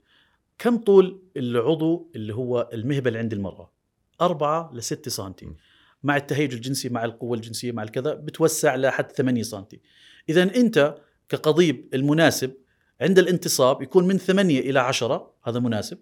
كم 0.58 0.76
طول 0.76 1.22
العضو 1.36 2.10
اللي 2.16 2.34
هو 2.34 2.68
المهبل 2.72 3.16
عند 3.16 3.32
المرأة؟ 3.32 3.72
أربعة 4.20 4.70
لستة 4.74 5.10
سنتي. 5.10 5.46
م. 5.46 5.56
مع 6.02 6.16
التهيج 6.16 6.54
الجنسي 6.54 6.88
مع 6.88 7.04
القوة 7.04 7.36
الجنسية 7.36 7.72
مع 7.72 7.82
الكذا 7.82 8.14
بتوسع 8.14 8.76
لحد 8.76 9.12
8 9.12 9.42
سنتي. 9.42 9.80
إذا 10.28 10.42
أنت 10.42 10.94
كقضيب 11.28 11.88
المناسب 11.94 12.54
عند 13.00 13.18
الانتصاب 13.18 13.82
يكون 13.82 14.06
من 14.06 14.18
8 14.18 14.60
إلى 14.60 14.78
10 14.80 15.32
هذا 15.44 15.60
مناسب 15.60 15.98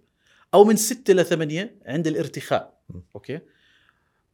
أو 0.54 0.64
من 0.64 0.76
6 0.76 1.10
إلى 1.12 1.24
8 1.24 1.74
عند 1.86 2.06
الارتخاء 2.06 2.80
م. 2.90 2.98
أوكي؟ 3.14 3.40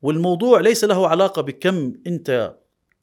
والموضوع 0.02 0.60
ليس 0.60 0.84
له 0.84 1.08
علاقة 1.08 1.42
بكم 1.42 1.94
أنت 2.06 2.56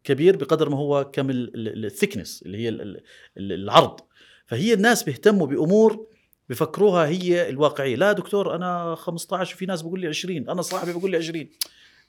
كبير 0.03 0.35
بقدر 0.37 0.69
ما 0.69 0.77
هو 0.77 1.11
كم 1.11 1.27
الثكنس 1.55 2.43
اللي 2.45 2.57
هي 2.57 2.69
ال- 2.69 2.81
ال- 2.81 3.01
ال- 3.37 3.51
العرض. 3.51 3.99
فهي 4.45 4.73
الناس 4.73 5.03
بيهتموا 5.03 5.47
بأمور 5.47 6.07
بفكروها 6.49 7.07
هي 7.07 7.49
الواقعية. 7.49 7.95
لا 7.95 8.11
دكتور 8.11 8.55
أنا 8.55 8.95
15 8.95 9.55
وفي 9.55 9.65
ناس 9.65 9.81
بيقول 9.81 9.99
لي 9.99 10.07
20 10.07 10.49
أنا 10.49 10.61
صاحبي 10.61 10.93
بيقول 10.93 11.11
لي 11.11 11.17
20 11.17 11.49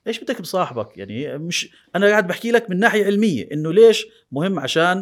ليش 0.06 0.20
بدك 0.20 0.40
بصاحبك؟ 0.40 0.98
يعني 0.98 1.38
مش 1.38 1.70
أنا 1.96 2.06
قاعد 2.06 2.26
بحكي 2.26 2.50
لك 2.50 2.70
من 2.70 2.78
ناحية 2.78 3.04
علمية 3.04 3.48
إنه 3.52 3.72
ليش 3.72 4.06
مهم 4.32 4.58
عشان 4.58 4.98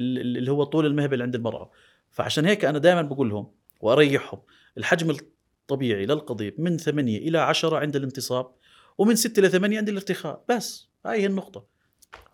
ال- 0.00 0.18
ال- 0.18 0.36
اللي 0.36 0.50
هو 0.50 0.64
طول 0.64 0.86
المهبل 0.86 1.22
عند 1.22 1.34
المرأة. 1.34 1.70
فعشان 2.14 2.44
هيك 2.44 2.64
أنا 2.64 2.78
دائما 2.78 3.02
بقول 3.02 3.30
لهم 3.30 3.50
وأريحهم 3.80 4.40
الحجم 4.78 5.10
الطبيعي 5.10 6.06
للقضيب 6.06 6.60
من 6.60 6.78
8 6.78 7.18
إلى 7.18 7.38
10 7.38 7.76
عند 7.78 7.96
الانتصاب 7.96 8.50
ومن 8.98 9.16
6 9.16 9.42
ل 9.42 9.50
8 9.50 9.78
عند 9.78 9.88
الارتخاء 9.88 10.44
بس 10.48 10.88
هاي 11.06 11.20
هي 11.20 11.26
النقطة 11.26 11.64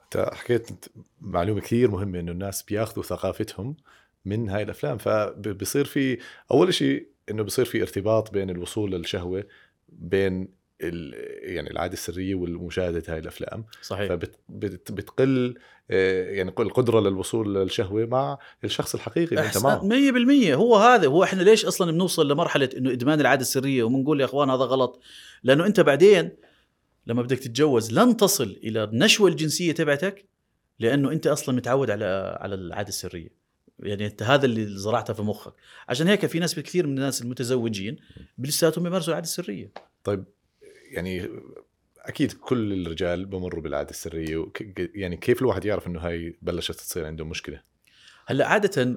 أنت 0.04 0.34
حكيت 0.34 0.70
معلومة 1.20 1.60
كثير 1.60 1.90
مهمة 1.90 2.20
إنه 2.20 2.32
الناس 2.32 2.62
بياخذوا 2.62 3.04
ثقافتهم 3.04 3.76
من 4.24 4.48
هاي 4.48 4.62
الأفلام 4.62 4.98
فبصير 4.98 5.84
في 5.84 6.18
أول 6.50 6.74
شيء 6.74 7.08
إنه 7.30 7.42
بصير 7.42 7.64
في 7.64 7.82
ارتباط 7.82 8.32
بين 8.32 8.50
الوصول 8.50 8.92
للشهوة 8.92 9.44
بين. 9.88 10.59
يعني 11.42 11.70
العادة 11.70 11.92
السرية 11.92 12.34
ومشاهده 12.34 13.02
هاي 13.08 13.18
الأفلام. 13.18 13.64
صحيح. 13.82 14.08
فبتقل 14.08 15.58
يعني 15.90 16.50
القدره 16.58 17.00
للوصول 17.00 17.54
للشهوة 17.54 18.06
مع 18.06 18.38
الشخص 18.64 18.94
الحقيقي 18.94 19.36
اللي 19.36 19.46
انت 19.46 19.58
معه 19.58 19.88
100% 20.52 20.54
هو 20.54 20.76
هذا 20.76 21.06
هو 21.06 21.24
إحنا 21.24 21.42
ليش 21.42 21.64
أصلا 21.64 21.92
بنوصل 21.92 22.30
لمرحلة 22.30 22.68
إنه 22.76 22.92
إدمان 22.92 23.20
العادة 23.20 23.40
السرية 23.40 23.82
وبنقول 23.82 24.20
يا 24.20 24.24
إخوان 24.24 24.50
هذا 24.50 24.64
غلط؟ 24.64 25.00
لأنه 25.42 25.66
أنت 25.66 25.80
بعدين 25.80 26.30
لما 27.06 27.22
بدك 27.22 27.38
تتجوز 27.38 27.92
لن 27.92 28.16
تصل 28.16 28.56
إلى 28.64 28.84
النشوة 28.84 29.30
الجنسية 29.30 29.72
تبعتك 29.72 30.24
لأنه 30.78 31.12
أنت 31.12 31.26
أصلا 31.26 31.54
متعود 31.56 31.90
على 31.90 32.38
على 32.40 32.54
العادة 32.54 32.88
السرية. 32.88 33.40
يعني 33.78 34.06
أنت 34.06 34.22
هذا 34.22 34.46
اللي 34.46 34.66
زرعته 34.66 35.14
في 35.14 35.22
مخك. 35.22 35.52
عشان 35.88 36.06
هيك 36.06 36.26
في 36.26 36.38
ناس 36.38 36.54
كثير 36.54 36.86
من 36.86 36.98
الناس 36.98 37.22
المتزوجين 37.22 37.96
لساتهم 38.38 38.86
يمارسوا 38.86 39.08
العادة 39.08 39.24
السرية. 39.24 39.72
طيب 40.04 40.24
يعني 40.90 41.28
أكيد 41.98 42.32
كل 42.32 42.72
الرجال 42.72 43.26
بمروا 43.26 43.62
بالعادة 43.62 43.90
السرية. 43.90 44.46
يعني 44.76 45.16
كيف 45.16 45.42
الواحد 45.42 45.64
يعرف 45.64 45.86
إنه 45.86 46.00
هاي 46.00 46.38
بلشت 46.42 46.74
تصير 46.74 47.06
عنده 47.06 47.24
مشكلة؟ 47.24 47.60
هلأ 48.26 48.46
عادة 48.46 48.96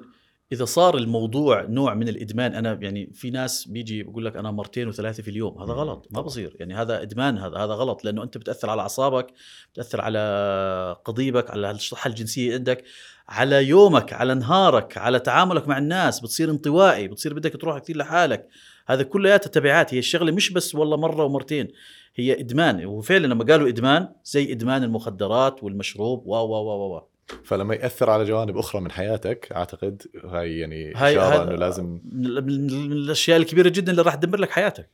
إذا 0.52 0.64
صار 0.64 0.96
الموضوع 0.96 1.62
نوع 1.62 1.94
من 1.94 2.08
الإدمان 2.08 2.54
أنا 2.54 2.78
يعني 2.82 3.10
في 3.14 3.30
ناس 3.30 3.68
بيجي 3.68 4.02
بقول 4.02 4.24
لك 4.24 4.36
أنا 4.36 4.50
مرتين 4.50 4.88
وثلاثة 4.88 5.22
في 5.22 5.30
اليوم 5.30 5.62
هذا 5.62 5.72
غلط 5.72 6.08
ما 6.10 6.20
بصير 6.20 6.56
يعني 6.60 6.74
هذا 6.74 7.02
إدمان 7.02 7.38
هذا 7.38 7.56
هذا 7.56 7.72
غلط 7.72 8.04
لأنه 8.04 8.22
أنت 8.22 8.38
بتأثر 8.38 8.70
على 8.70 8.82
أعصابك 8.82 9.26
بتأثر 9.72 10.00
على 10.00 10.96
قضيبك 11.04 11.50
على 11.50 11.70
الصحة 11.70 12.08
الجنسية 12.08 12.54
عندك 12.54 12.84
على 13.28 13.64
يومك 13.64 14.12
على 14.12 14.34
نهارك 14.34 14.98
على 14.98 15.18
تعاملك 15.18 15.68
مع 15.68 15.78
الناس 15.78 16.20
بتصير 16.20 16.50
انطوائي 16.50 17.08
بتصير 17.08 17.34
بدك 17.34 17.60
تروح 17.60 17.78
كثير 17.78 17.96
لحالك. 17.96 18.48
هذا 18.86 19.02
كلياتها 19.02 19.50
تبعات 19.50 19.94
هي 19.94 19.98
الشغلة 19.98 20.32
مش 20.32 20.50
بس 20.50 20.74
والله 20.74 20.96
مرة 20.96 21.24
ومرتين 21.24 21.68
هي 22.14 22.40
إدمان 22.40 22.86
وفعلا 22.86 23.26
لما 23.26 23.44
قالوا 23.44 23.68
إدمان 23.68 24.08
زي 24.24 24.52
إدمان 24.52 24.82
المخدرات 24.82 25.62
والمشروب 25.64 26.26
و 26.26 26.34
و 26.34 26.54
و 26.54 26.96
و 26.96 27.02
فلما 27.44 27.74
يأثر 27.74 28.10
على 28.10 28.24
جوانب 28.24 28.58
أخرى 28.58 28.80
من 28.80 28.90
حياتك 28.90 29.52
أعتقد 29.52 30.02
هاي 30.24 30.58
يعني 30.58 30.92
هاي 30.96 31.18
إشارة 31.18 31.42
إنه 31.42 31.56
لازم 31.56 32.00
من 32.12 32.92
الأشياء 32.92 33.36
الكبيرة 33.36 33.68
جدا 33.68 33.92
اللي 33.92 34.02
راح 34.02 34.14
تدمر 34.14 34.38
لك 34.38 34.50
حياتك. 34.50 34.90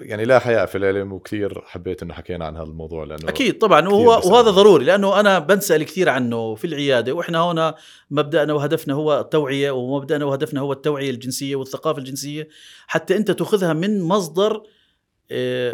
يعني 0.00 0.24
لا 0.24 0.38
حياء 0.38 0.66
في 0.66 0.78
العلم 0.78 1.12
وكثير 1.12 1.62
حبيت 1.66 2.02
إنه 2.02 2.14
حكينا 2.14 2.44
عن 2.44 2.56
هذا 2.56 2.64
الموضوع 2.64 3.04
لأنه 3.04 3.28
أكيد 3.28 3.58
طبعا 3.58 3.88
وهو 3.88 4.08
وهذا 4.08 4.50
ضروري 4.50 4.84
لأنه 4.84 5.20
أنا 5.20 5.38
بنسأل 5.38 5.82
كثير 5.82 6.08
عنه 6.08 6.54
في 6.54 6.66
العيادة 6.66 7.12
وإحنا 7.12 7.40
هنا 7.50 7.74
مبدأنا 8.10 8.52
وهدفنا 8.52 8.94
هو 8.94 9.20
التوعية 9.20 9.70
ومبدأنا 9.70 10.24
وهدفنا 10.24 10.60
هو 10.60 10.72
التوعية 10.72 11.10
الجنسية 11.10 11.56
والثقافة 11.56 11.98
الجنسية 11.98 12.48
حتى 12.86 13.16
أنت 13.16 13.30
تأخذها 13.30 13.72
من 13.72 14.02
مصدر 14.02 14.62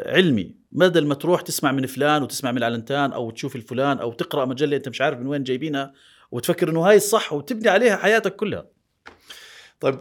علمي. 0.07 0.55
بدل 0.73 1.07
ما 1.07 1.15
تروح 1.15 1.41
تسمع 1.41 1.73
من 1.73 1.87
فلان 1.87 2.23
وتسمع 2.23 2.53
من 2.53 2.59
العلنتان 2.59 3.13
أو 3.13 3.31
تشوف 3.31 3.57
الفلان 3.57 3.99
أو 3.99 4.13
تقرأ 4.13 4.45
مجلة 4.45 4.77
أنت 4.77 4.89
مش 4.89 5.01
عارف 5.01 5.19
من 5.19 5.27
وين 5.27 5.43
جايبينها 5.43 5.93
وتفكر 6.31 6.71
إنه 6.71 6.89
هاي 6.89 6.97
الصح 6.97 7.33
وتبني 7.33 7.69
عليها 7.69 7.97
حياتك 7.97 8.37
كلها. 8.37 8.67
طيب 9.81 10.01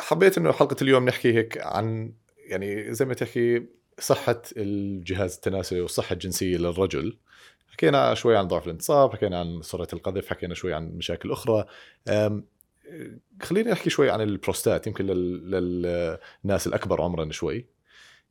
حبيت 0.00 0.38
إنه 0.38 0.52
حلقة 0.52 0.76
اليوم 0.82 1.04
نحكي 1.04 1.34
هيك 1.34 1.58
عن 1.62 2.12
يعني 2.48 2.94
زي 2.94 3.04
ما 3.04 3.14
تحكي 3.14 3.66
صحة 4.00 4.42
الجهاز 4.56 5.34
التناسلي 5.34 5.80
والصحة 5.80 6.12
الجنسية 6.12 6.56
للرجل 6.56 7.16
حكينا 7.68 8.14
شوي 8.14 8.36
عن 8.36 8.48
ضعف 8.48 8.66
الانتصاب 8.66 9.12
حكينا 9.12 9.40
عن 9.40 9.62
سرعة 9.62 9.88
القذف 9.92 10.28
حكينا 10.28 10.54
شوي 10.54 10.74
عن 10.74 10.88
مشاكل 10.88 11.32
أخرى. 11.32 11.64
خلينا 13.42 13.70
نحكي 13.70 13.90
شوي 13.90 14.10
عن 14.10 14.20
البروستات 14.20 14.86
يمكن 14.86 15.06
للناس 15.06 16.66
الأكبر 16.66 17.02
عمرا 17.02 17.30
شوي. 17.30 17.66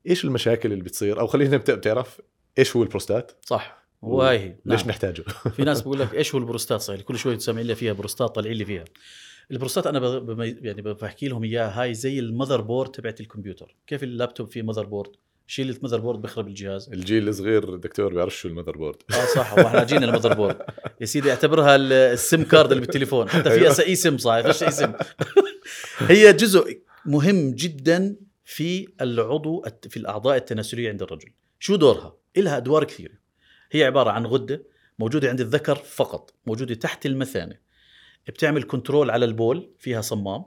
إيش 0.07 0.25
المشاكل 0.25 0.71
اللي 0.71 0.83
بتصير؟ 0.83 1.19
أو 1.19 1.27
خلينا 1.27 1.55
نبدأ 1.55 1.75
بتعرف 1.75 2.21
إيش 2.57 2.75
هو 2.75 2.83
البروستات؟ 2.83 3.31
صح. 3.45 3.87
هو 4.03 4.21
هي 4.21 4.55
ليش 4.65 4.81
نعم. 4.81 4.89
نحتاجه؟ 4.89 5.21
في 5.55 5.63
ناس 5.63 5.81
بقول 5.83 5.99
لك 5.99 6.13
إيش 6.13 6.35
هو 6.35 6.41
البروستات؟ 6.41 6.81
صحيح 6.81 7.01
كل 7.01 7.17
شوي 7.17 7.39
سامعين 7.39 7.67
لي 7.67 7.75
فيها 7.75 7.93
بروستات 7.93 8.35
طالعين 8.35 8.57
لي 8.57 8.65
فيها. 8.65 8.85
البروستات 9.51 9.87
أنا. 9.87 10.23
يعني 10.61 10.81
بحكي 10.81 11.27
لهم 11.27 11.43
إياها 11.43 11.81
هاي 11.81 11.93
زي 11.93 12.19
ال 12.19 12.61
motherboard 12.61 12.91
تبعت 12.91 13.21
الكمبيوتر. 13.21 13.75
كيف 13.87 14.03
اللابتوب 14.03 14.51
فيه 14.51 14.61
motherboard 14.61 15.11
شيل 15.47 15.69
ال 15.69 15.99
motherboard 15.99 16.21
بيخرب 16.21 16.47
الجهاز. 16.47 16.89
الجيل 16.89 17.27
الصغير 17.27 17.75
دكتور 17.75 18.13
بيعرف 18.13 18.35
شو 18.35 18.47
ال 18.47 18.77
motherboard 18.77 18.95
آه 19.11 19.25
صح 19.35 19.53
وإحنا 19.53 19.83
جينا 19.83 20.05
المذر 20.05 20.33
بورد 20.33 20.57
يا 21.01 21.05
سيدي 21.05 21.29
اعتبرها 21.29 21.75
ال 21.75 21.92
SIM 21.92 22.43
card 22.43 22.71
اللي 22.71 22.85
بالتليفون. 22.85 23.29
حتى 23.29 23.49
في 23.49 23.85
eSIM 23.87 24.17
صحيح 24.17 24.45
فيش 24.45 24.63
eSIM 24.63 24.93
هي 25.97 26.33
جزء 26.33 26.81
مهم 27.05 27.51
جدا 27.51 28.15
في 28.45 28.87
العضو 29.01 29.65
في 29.89 29.97
الأعضاء 29.97 30.37
التناسلية 30.37 30.89
عند 30.89 31.01
الرجل. 31.01 31.29
شو 31.59 31.75
دورها؟ 31.75 32.15
لها 32.37 32.57
أدوار 32.57 32.83
كثيرة. 32.83 33.13
هي 33.71 33.83
عبارة 33.83 34.09
عن 34.09 34.25
غدة 34.25 34.63
موجودة 34.99 35.29
عند 35.29 35.41
الذكر 35.41 35.75
فقط 35.75 36.33
موجودة 36.45 36.75
تحت 36.75 37.05
المثانة. 37.05 37.55
بتعمل 38.27 38.63
control 38.63 39.09
على 39.09 39.25
البول 39.25 39.69
فيها 39.79 40.01
صمام. 40.01 40.45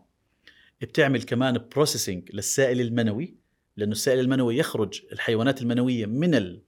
بتعمل 0.81 1.23
كمان 1.23 1.59
processing 1.77 2.31
للسائل 2.35 2.81
المنوي 2.81 3.35
لأنه 3.77 3.93
السائل 3.93 4.19
المنوي 4.19 4.57
يخرج 4.57 5.03
الحيوانات 5.13 5.63
المنوية 5.63 6.07
من 6.07 6.59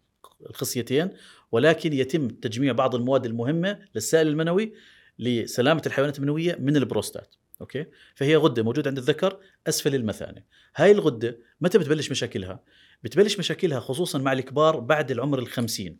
الخصيتين 0.50 1.10
ولكن 1.52 1.92
يتم 1.92 2.28
تجميع 2.28 2.72
بعض 2.72 2.94
المواد 2.94 3.26
المهمة 3.26 3.78
للسائل 3.94 4.28
المنوي 4.28 4.72
لسلامة 5.18 5.82
الحيوانات 5.86 6.18
المنوية 6.18 6.56
من 6.60 6.76
البروستات. 6.76 7.34
okay؟ 7.60 7.86
فهي 8.14 8.36
غدة 8.36 8.62
موجودة 8.62 8.88
عند 8.88 8.98
الذكر 8.98 9.38
أسفل 9.68 9.94
المثانة. 9.94 10.42
هاي 10.76 10.90
الغدة 10.90 11.38
متى 11.60 11.78
بتبلش 11.78 12.10
مشاكلها؟ 12.10 12.62
بتبلش 13.02 13.38
مشاكلها 13.38 13.80
خصوصا 13.80 14.18
مع 14.18 14.32
الكبار 14.32 14.80
بعد 14.80 15.10
العمر 15.10 15.38
الخمسين. 15.38 15.98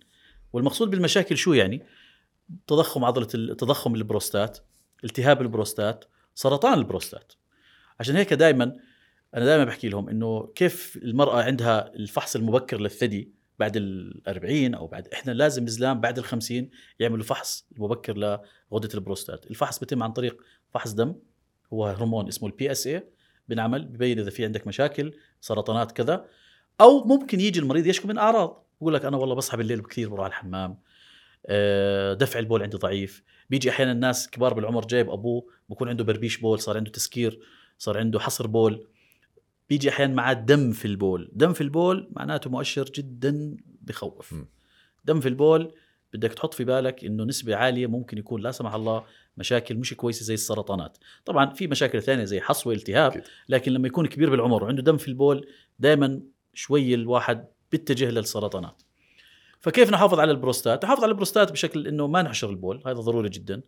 والمقصود 0.53 0.91
بالمشاكل 0.91 1.37
شو 1.37 1.53
يعني؟ 1.53 1.83
تضخم 2.67 3.05
عضلة 3.05 3.55
تضخم 3.55 3.95
البروستات. 3.95 4.59
التهاب 5.05 5.43
البروستات 5.43 6.05
سرطان 6.35 6.79
البروستات. 6.79 7.33
عشان 8.01 8.17
هيك 8.17 8.33
دائما 8.33 8.77
أنا 9.35 9.45
دائما 9.45 9.65
بحكي 9.65 9.89
لهم 9.89 10.09
إنه 10.09 10.53
كيف 10.55 10.99
المرأة 11.03 11.43
عندها 11.43 11.95
الفحص 11.95 12.37
المبكر 12.37 12.81
للثدي 12.81 13.33
بعد 13.59 13.79
ال40 13.79 14.77
أو 14.77 14.87
بعد 14.87 15.09
إحنا 15.09 15.33
لازم 15.33 15.65
الزلام 15.65 16.01
بعد 16.01 16.21
ال50 16.21 16.65
يعملوا 16.99 17.25
فحص 17.25 17.67
مبكر 17.79 18.17
لغدة 18.73 18.89
البروستات. 18.95 19.51
الفحص 19.51 19.79
بيتم 19.79 20.03
عن 20.03 20.13
طريق 20.13 20.43
فحص 20.71 20.93
دم 20.93 21.15
هو 21.73 21.87
هرمون 21.87 22.29
اسمه 22.29 22.49
ال 22.49 22.73
PSA 22.73 23.09
بنعمل 23.49 23.85
ببين 23.85 24.19
إذا 24.19 24.31
في 24.31 24.45
عندك 24.45 24.67
مشاكل 24.67 25.15
سرطانات 25.41 25.93
كذا 25.93 26.27
أو 26.81 27.05
ممكن 27.05 27.41
يجي 27.41 27.61
المريض 27.61 27.87
يشكو 27.87 28.09
من 28.09 28.19
أعراض 28.19 28.67
يقول 28.83 28.95
لك 28.95 29.05
أنا 29.05 29.17
والله 29.17 29.35
بصحى 29.35 29.57
بالليل 29.57 29.83
كثير 29.83 30.09
بروح 30.09 30.25
على 30.25 30.31
الحمام 30.31 30.79
دفع 32.15 32.39
البول 32.39 32.63
عندي 32.63 32.77
ضعيف. 32.77 33.23
بيجي 33.51 33.71
أحيانا 33.71 33.93
الناس 33.93 34.31
كبار 34.31 34.55
بالعمر 34.55 34.87
جايب 34.87 35.11
أبوه 35.11 35.47
بكون 35.69 35.89
عنده 35.89 36.05
بربيش 36.05 36.37
بول 36.37 36.61
صار 36.61 36.77
عنده 36.77 36.91
تسكير 36.91 37.41
صار 37.79 37.99
عنده 37.99 38.21
حصر 38.21 38.47
بول. 38.47 38.87
بيجي 39.69 39.89
أحيانا 39.89 40.15
معاه 40.15 40.33
دم 40.33 40.73
في 40.73 40.85
البول. 40.85 41.31
دم 41.33 41.53
في 41.53 41.61
البول 41.61 42.09
معناته 42.13 42.51
مؤشر 42.51 42.85
جدا 42.85 43.57
بخوف. 43.83 44.35
دم 45.05 45.21
في 45.21 45.29
البول 45.29 45.75
بدك 46.15 46.33
تحط 46.33 46.55
في 46.55 46.65
بالك 46.65 47.05
إنه 47.05 47.25
نسبة 47.25 47.57
عالية 47.57 47.87
ممكن 47.87 48.19
يكون 48.19 48.43
لا 48.43 48.51
سمح 48.51 48.75
الله 48.75 49.05
مشاكل 49.37 49.77
مش 49.77 49.95
كويسة 49.95 50.25
زي 50.25 50.35
السرطانات. 50.35 50.99
طبعا 51.25 51.51
في 51.51 51.67
مشاكل 51.67 52.03
ثانية 52.03 52.25
زي 52.25 52.41
حصوة 52.41 52.75
التهاب 52.75 53.23
لكن 53.49 53.73
لما 53.73 53.87
يكون 53.89 54.07
كبير 54.07 54.31
بالعمر 54.31 54.65
وعنده 54.65 54.83
دم 54.83 54.97
في 54.97 55.09
البول 55.09 55.47
دائما 55.79 56.21
شوي 56.55 56.95
الواحد 56.95 57.47
بيتجه 57.73 58.11
للسرطانات. 58.11 58.83
فكيف 59.63 59.91
نحافظ 59.91 60.21
على 60.21 60.31
البروستات؟ 60.31 60.85
نحافظ 60.85 61.03
على 61.03 61.11
البروستات 61.11 61.53
بشكل 61.53 61.87
إنه 61.87 62.07
ما 62.07 62.23
نحشر 62.23 62.51
البول 62.51 62.83
هذا 62.87 63.01
ضروري 63.01 63.29
جدا. 63.29 63.63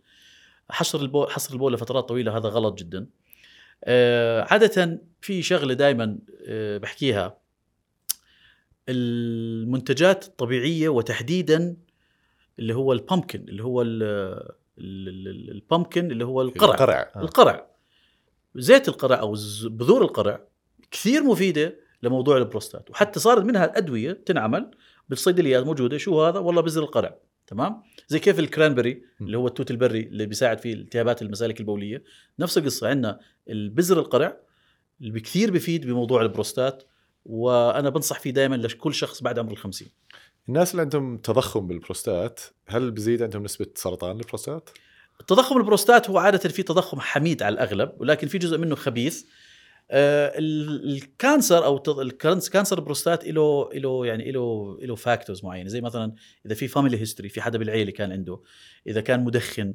حشر 0.71 1.01
البول 1.01 1.31
حصر 1.31 1.55
البول 1.55 1.73
لفترات 1.73 2.09
طويلة 2.09 2.37
هذا 2.37 2.49
غلط 2.49 2.79
جدا. 2.79 3.07
آه 3.85 4.47
عادة 4.51 5.01
في 5.21 5.43
شغلة 5.43 5.75
دائما 5.75 6.19
آه 6.47 6.79
بحكيها. 6.79 7.39
المنتجات 8.89 10.25
الطبيعية 10.27 10.89
وتحديدا 10.89 11.77
اللي 12.59 12.75
هو 12.75 12.93
ال 12.93 12.99
pumpkin 12.99 13.45
اللي 13.49 13.65
هو 13.65 13.83
ال 14.79 14.95
pumpkin 14.95 16.11
اللي 16.11 16.25
هو 16.25 16.43
القرع. 16.43 16.75
القرع. 16.75 17.13
القرع. 17.17 17.67
زيت 18.55 18.89
القرع 18.89 19.21
أو 19.21 19.37
بذور 19.65 20.03
القرع 20.03 20.41
كثير 20.91 21.23
مفيدة 21.23 21.77
لموضوع 22.03 22.37
البروستات 22.37 22.91
وحتى 22.91 23.21
صارت 23.21 23.45
منها 23.45 23.79
أدوية 23.79 24.13
تنعمل 24.13 24.71
بالصيدليات 25.09 25.65
موجودة. 25.65 25.99
شو 25.99 26.25
هذا؟ 26.25 26.39
والله 26.39 26.63
بذر 26.63 26.83
القرع 26.83 27.17
تمام؟ 27.47 27.83
زي 28.09 28.19
كيف 28.19 28.39
ال 28.39 28.45
cranberry 28.45 29.03
اللي 29.21 29.37
هو 29.37 29.47
التوت 29.47 29.71
البري 29.71 30.01
اللي 30.01 30.27
بيساعد 30.27 30.59
في 30.59 30.73
التهابات 30.73 31.23
المسالك 31.23 31.61
البولية. 31.61 32.05
نفس 32.39 32.59
القصة 32.59 32.89
عندنا 32.89 33.21
البذر 33.49 33.99
القرع 33.99 34.37
اللي 35.01 35.21
كثير 35.21 35.51
بفيد 35.51 35.87
بموضوع 35.87 36.23
البروستات 36.23 36.83
وأنا 37.25 37.91
بنصح 37.91 38.21
فيه 38.21 38.31
دائما 38.31 38.57
لكل 38.57 38.95
شخص 38.95 39.23
بعد 39.23 39.39
عمر 39.39 39.53
الخمسين. 39.53 39.89
الناس 40.49 40.71
اللي 40.71 40.83
عندهم 40.83 41.19
تضخم 41.19 41.67
بالبروستات 41.67 42.41
هل 42.67 42.91
بزيد 42.91 43.23
عندهم 43.23 43.43
نسبة 43.43 43.67
سرطان 43.75 44.17
البروستات؟ 44.17 44.71
التضخم 45.21 45.57
البروستات 45.57 46.11
هو 46.11 46.19
عادة 46.19 46.49
في 46.49 46.63
تضخم 46.63 47.01
حميد 47.01 47.43
على 47.43 47.53
الأغلب 47.53 47.93
ولكن 47.99 48.29
في 48.29 48.39
جزء 48.39 48.59
منه 48.59 48.75
خبيث 48.75 49.25
ال 49.91 50.16
cancer 50.16 51.65
أو 51.65 51.77
التض- 51.79 51.99
ال 51.99 52.07
canc- 52.07 52.49
cancer 52.49 52.79
البروستات 52.79 53.25
له 53.29 53.69
له 53.75 54.07
يعني 54.07 54.31
له 54.33 54.79
له 54.83 54.95
factors 54.95 55.45
معينة. 55.45 55.69
زي 55.69 55.81
مثلا 55.81 56.15
إذا 56.47 56.55
في 56.55 56.69
family 56.69 57.01
history 57.01 57.29
في 57.29 57.41
حدا 57.41 57.59
بالعيلة 57.59 57.91
كان 57.91 58.13
عنده. 58.13 58.41
إذا 58.87 59.01
كان 59.01 59.25
مدخن 59.25 59.75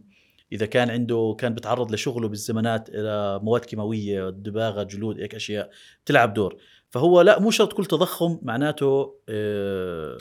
إذا 0.52 0.66
كان 0.66 0.90
عنده 0.90 1.36
كان 1.40 1.54
بتعرض 1.54 1.92
لشغله 1.92 2.28
بالزمانات 2.28 2.90
إلى 2.90 3.40
مواد 3.44 3.66
كيماوية 3.66 4.30
دباغة 4.30 4.84
جلود 4.84 5.20
هيك 5.20 5.36
أشياء 5.36 5.70
بتلعب 6.06 6.34
دور. 6.34 6.58
فهو 6.90 7.22
لا 7.22 7.40
مو 7.40 7.52
شرط 7.52 7.74
كل 7.74 7.86
تضخم 7.86 8.40
معناته 8.42 9.16
آه 9.30 10.18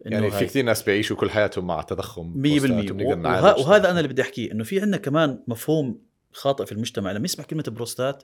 يعني 0.00 0.30
في. 0.30 0.44
كثير 0.46 0.64
ناس 0.64 0.82
بيعيشوا 0.82 1.16
كل 1.16 1.30
حياتهم 1.30 1.66
مع 1.66 1.82
تضخم 1.82 2.32
100% 2.36 2.60
بروستات 2.60 2.90
وبنقدر 2.90 3.04
وه- 3.10 3.14
نعالج 3.14 3.58
وهذا 3.58 3.90
أنا 3.90 3.98
اللي 4.00 4.08
بدي 4.08 4.22
أحكيه 4.22 4.52
إنه 4.52 4.64
في 4.64 4.80
عندنا 4.80 4.96
كمان 4.96 5.42
مفهوم 5.48 5.98
خاطئ 6.32 6.66
في 6.66 6.72
المجتمع. 6.72 7.12
لما 7.12 7.24
يسمع 7.24 7.44
كلمة 7.44 7.64
بروستات 7.68 8.22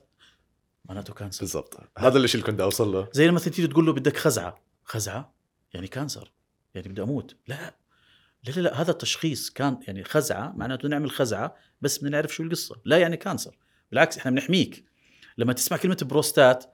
معناته 0.89 1.13
cancer 1.13 1.39
بالضبط. 1.39 1.77
هذا 1.97 2.17
الشيء 2.17 2.41
اللي 2.41 2.51
كنت 2.51 2.61
أوصل 2.61 2.91
له. 2.91 3.07
زي 3.13 3.27
لما 3.27 3.39
تيجي 3.39 3.67
تقول 3.67 3.85
له 3.85 3.93
بدك 3.93 4.17
خزعة. 4.17 4.61
خزعة 4.83 5.33
يعني 5.73 5.87
cancer 5.87 6.31
يعني 6.75 6.89
بدي 6.89 7.01
أموت. 7.01 7.35
لا. 7.47 7.75
لا 8.43 8.51
لا, 8.51 8.61
لا 8.61 8.81
هذا 8.81 8.91
التشخيص 8.91 9.49
كان 9.49 9.79
يعني 9.87 10.03
خزعة 10.03 10.53
معناته 10.55 10.87
نعمل 10.87 11.11
خزعة 11.11 11.55
بس 11.81 11.97
بدنا 11.97 12.09
نعرف 12.09 12.35
شو 12.35 12.43
القصة. 12.43 12.75
لا 12.85 12.97
يعني 12.97 13.17
cancer 13.17 13.57
بالعكس 13.91 14.17
إحنا 14.17 14.31
بنحميك. 14.31 14.85
لما 15.37 15.53
تسمع 15.53 15.77
كلمة 15.77 15.97
بروستات 16.01 16.65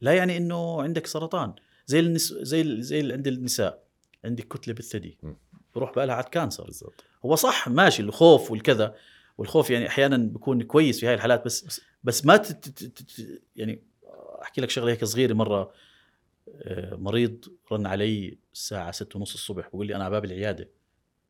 لا 0.00 0.12
يعني 0.14 0.36
إنه 0.36 0.82
عندك 0.82 1.06
سرطان. 1.06 1.54
زي 1.86 2.00
النس... 2.00 2.32
زي 2.32 2.60
ال- 2.60 2.82
زي 2.82 3.00
اللي 3.00 3.14
عند 3.14 3.26
النساء. 3.26 3.82
عندك 4.24 4.48
كتلة 4.48 4.74
بالثدي. 4.74 5.18
بروح 5.74 5.94
بقى 5.94 6.06
لها 6.06 6.14
على 6.14 6.24
cancer 6.30 6.64
بالضبط. 6.64 7.04
هو 7.24 7.34
صح 7.34 7.68
ماشي 7.68 8.02
الخوف 8.02 8.50
والكذا. 8.50 8.94
والخوف 9.42 9.70
يعني 9.70 9.86
أحيانا 9.88 10.16
بيكون 10.16 10.62
كويس 10.62 11.00
في 11.00 11.06
هاي 11.06 11.14
الحالات 11.14 11.44
بس 11.44 11.80
بس 12.04 12.26
ما 12.26 12.36
تت 12.36 13.42
يعني 13.56 13.82
أحكي 14.42 14.60
لك 14.60 14.70
شغلة 14.70 14.92
هيك 14.92 15.04
صغيرة 15.04 15.34
مرة 15.34 15.72
آه، 16.62 16.94
مريض 16.94 17.44
رن 17.72 17.86
علي 17.86 18.38
الساعة 18.52 18.90
ستة 18.90 19.18
ونص 19.18 19.34
الصبح 19.34 19.68
بقول 19.68 19.86
لي 19.86 19.96
أنا 19.96 20.04
على 20.04 20.10
باب 20.10 20.24
العيادة. 20.24 20.68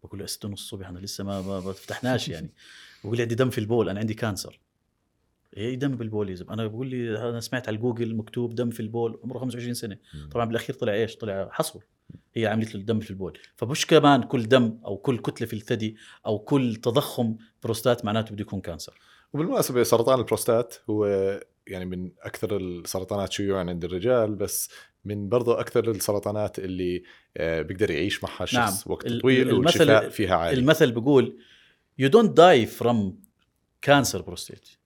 بقول 0.05 0.21
له 0.21 0.27
ستة 0.27 0.49
ونص 0.49 0.61
الصبح 0.61 0.89
أنا 0.89 0.99
لسه 0.99 1.25
ما 1.25 1.43
ما 1.43 1.61
ما 1.61 1.73
فتحناش 1.73 2.29
يعني. 2.29 2.51
بقول 3.05 3.17
لي 3.17 3.23
عندي 3.23 3.35
دم 3.35 3.51
في 3.51 3.59
البول 3.59 3.89
أنا 3.89 4.01
عندي 4.01 4.15
cancer. 4.15 4.61
إيه 5.57 5.75
دم 5.75 5.97
بالبول 5.97 6.31
يا 6.31 6.35
زلمة؟ 6.35 6.53
أنا 6.55 6.67
بقول 6.67 6.87
لي 6.87 7.29
أنا 7.29 7.41
سمعت 7.41 7.69
على 7.69 7.77
جوجل 7.77 8.17
مكتوب 8.17 8.55
دم 8.55 8.71
في 8.71 8.81
البول 8.81 9.21
عمره 9.25 9.39
25 9.39 9.75
سنة. 9.75 9.99
طبعا 10.31 10.45
بالأخير 10.45 10.77
طلع 10.77 10.93
إيش؟ 10.93 11.17
طلع 11.17 11.49
حصوة. 11.53 11.83
هي 12.35 12.47
عملت 12.47 12.75
له 12.75 12.81
الدم 12.81 13.01
في 13.01 13.11
البول. 13.11 13.39
فمش 13.57 13.87
كمان 13.87 14.23
كل 14.23 14.49
دم 14.49 14.79
أو 14.85 14.97
كل 14.97 15.19
كتلة 15.19 15.47
في 15.47 15.53
الثدي 15.57 15.97
أو 16.27 16.39
كل 16.39 16.77
تضخم 16.77 17.37
بروستات 17.63 18.05
معناته 18.05 18.33
بده 18.33 18.43
يكون 18.43 18.61
cancer. 18.61 18.99
وبالمناسبة 19.33 19.83
سرطان 19.83 20.19
البروستات 20.19 20.75
هو 20.91 21.07
يعني 21.67 21.85
من 21.85 22.11
أكثر 22.23 22.57
السرطانات 22.57 23.33
شيوعا 23.33 23.65
عند 23.65 23.85
الرجال 23.85 24.35
بس 24.35 24.71
من 25.05 25.29
برضه 25.29 25.61
أكثر 25.61 25.91
السرطانات 25.91 26.59
اللي 26.59 27.03
آه، 27.37 27.63
بيقدر 27.63 27.91
يعيش 27.91 28.25
معها 28.25 28.45
الشخص 28.45 28.87
نعم. 28.87 28.93
وقت 28.93 29.13
طويل 29.13 29.49
المثل- 29.49 29.55
والشفاء 29.55 30.09
فيها 30.09 30.37
عالي. 30.37 30.59
المثل 30.61 30.93
بيقول 30.93 31.39
you 32.03 32.05
don't 32.09 32.29
die 32.35 32.69
from 32.81 33.13
cancer 33.91 34.19
prostate. 34.19 34.77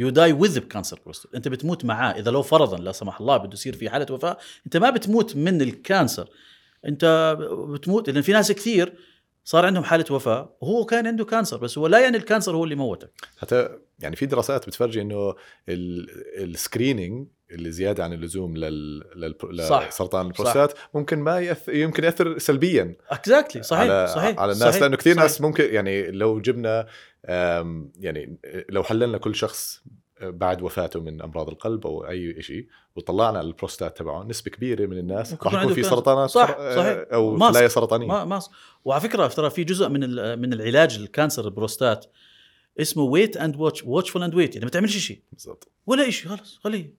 You 0.00 0.10
die 0.10 0.32
with 0.42 0.58
cancer 0.74 0.96
prostate. 0.96 1.34
أنت 1.34 1.48
بتموت 1.48 1.84
معاه. 1.84 2.12
إذا 2.12 2.30
لو 2.30 2.42
فرضا 2.42 2.76
لا 2.78 2.92
سمح 2.92 3.20
الله 3.20 3.36
بده 3.36 3.52
يصير 3.52 3.76
في 3.76 3.90
حالة 3.90 4.14
وفاة 4.14 4.38
أنت 4.66 4.76
ما 4.76 4.90
بتموت 4.90 5.36
من 5.36 5.62
ال 5.62 5.70
cancer. 5.70 6.28
انت 6.86 7.36
بتموت. 7.68 8.10
لأن 8.10 8.22
في 8.22 8.32
ناس 8.32 8.52
كثير 8.52 8.94
صار 9.44 9.66
عندهم 9.66 9.84
حالة 9.84 10.04
وفاة 10.10 10.56
وهو 10.60 10.84
كان 10.84 11.06
عنده 11.06 11.24
cancer 11.24 11.56
بس 11.56 11.78
هو 11.78 11.86
لا 11.86 11.98
يعني 11.98 12.16
ال 12.16 12.22
cancer 12.22 12.56
هو 12.56 12.64
اللي 12.64 12.74
موتك. 12.74 13.10
حتى 13.38 13.68
يعني 13.98 14.16
في 14.16 14.26
دراسات 14.26 14.66
بتفرجي 14.66 15.00
إنه 15.00 15.34
ال 15.68 15.84
screening 15.84 17.28
اللي 17.50 17.70
زيادة 17.70 18.04
عن 18.04 18.12
اللزوم 18.12 18.56
لل... 18.56 19.04
لسرطان 19.50 20.26
البروستات 20.26 20.72
ممكن 20.94 21.18
ما 21.18 21.40
يأث... 21.40 21.68
يمكن 21.68 22.04
يأثر 22.04 22.38
سلبيا. 22.38 22.96
exactly 23.08 23.62
صحيح 23.62 23.90
على 23.90 24.06
صحيح 24.06 24.38
على 24.38 24.52
الناس. 24.52 24.68
صحيح 24.68 24.82
لأنه 24.82 24.96
كثير 24.96 25.14
صحيح. 25.14 25.22
ناس 25.22 25.40
ممكن 25.40 25.74
يعني 25.74 26.10
لو 26.10 26.40
جبنا 26.40 26.86
يعني 27.98 28.38
لو 28.68 28.82
حللنا 28.82 29.18
كل 29.18 29.34
شخص 29.34 29.82
بعد 30.22 30.62
وفاته 30.62 31.00
من 31.00 31.22
أمراض 31.22 31.48
القلب 31.48 31.86
أو 31.86 32.08
أي 32.08 32.42
شيء 32.42 32.66
وطلعنا 32.96 33.40
البروستات 33.40 33.98
تبعه. 33.98 34.24
نسبة 34.24 34.50
كبيرة 34.50 34.86
من 34.86 34.98
الناس 34.98 35.34
راح 35.42 35.62
يكون 35.62 35.74
في. 35.74 35.82
سرطانات 35.82 36.30
صح، 36.30 36.48
صحيح. 36.50 37.04
أو. 37.12 37.38
خلايا 37.38 37.68
سرطانية. 37.68 38.06
ما 38.06 38.40
وعلى 38.84 39.00
فكرة 39.00 39.26
ترى 39.26 39.50
في 39.50 39.64
جزء 39.64 39.88
من 39.88 40.00
من 40.38 40.52
العلاج 40.52 40.96
ال 40.96 41.03
cancer 41.03 41.44
البروستات 41.44 42.06
اسمه 42.80 43.02
wait 43.02 43.36
and 43.36 43.56
watch 43.56 43.84
watchful 43.84 44.22
and 44.22 44.34
wait 44.34 44.54
يعني 44.54 44.64
ما 44.64 44.70
تعملش 44.70 44.96
شيء 44.96 45.20
بالضبط. 45.32 45.68
ولا 45.86 46.10
شيء 46.10 46.30
خلص 46.30 46.58
خليه. 46.58 46.94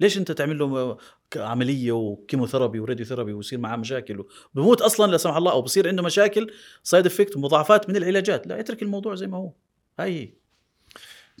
ليش 0.00 0.18
أنت 0.18 0.32
تعمل 0.32 0.58
له 0.58 0.96
عملية 1.36 1.92
و 1.92 1.98
chemotherapy 1.98 2.74
و 2.74 2.80
radiotherapy 2.80 3.32
ويصير 3.32 3.58
معاه 3.58 3.76
مشاكل 3.76 4.24
بموت 4.54 4.80
أصلا 4.80 5.10
لا 5.10 5.16
سمح 5.16 5.36
الله 5.36 5.52
أو 5.52 5.62
بصير 5.62 5.88
عنده 5.88 6.02
مشاكل 6.02 6.50
side 6.82 7.06
effect 7.06 7.36
ومضاعفات 7.36 7.88
من 7.88 7.96
العلاجات. 7.96 8.46
لا 8.46 8.60
اترك 8.60 8.82
الموضوع 8.82 9.14
زي 9.14 9.26
ما 9.26 9.36
هو. 9.36 9.52
هاي 9.98 10.20
هي. 10.20 10.39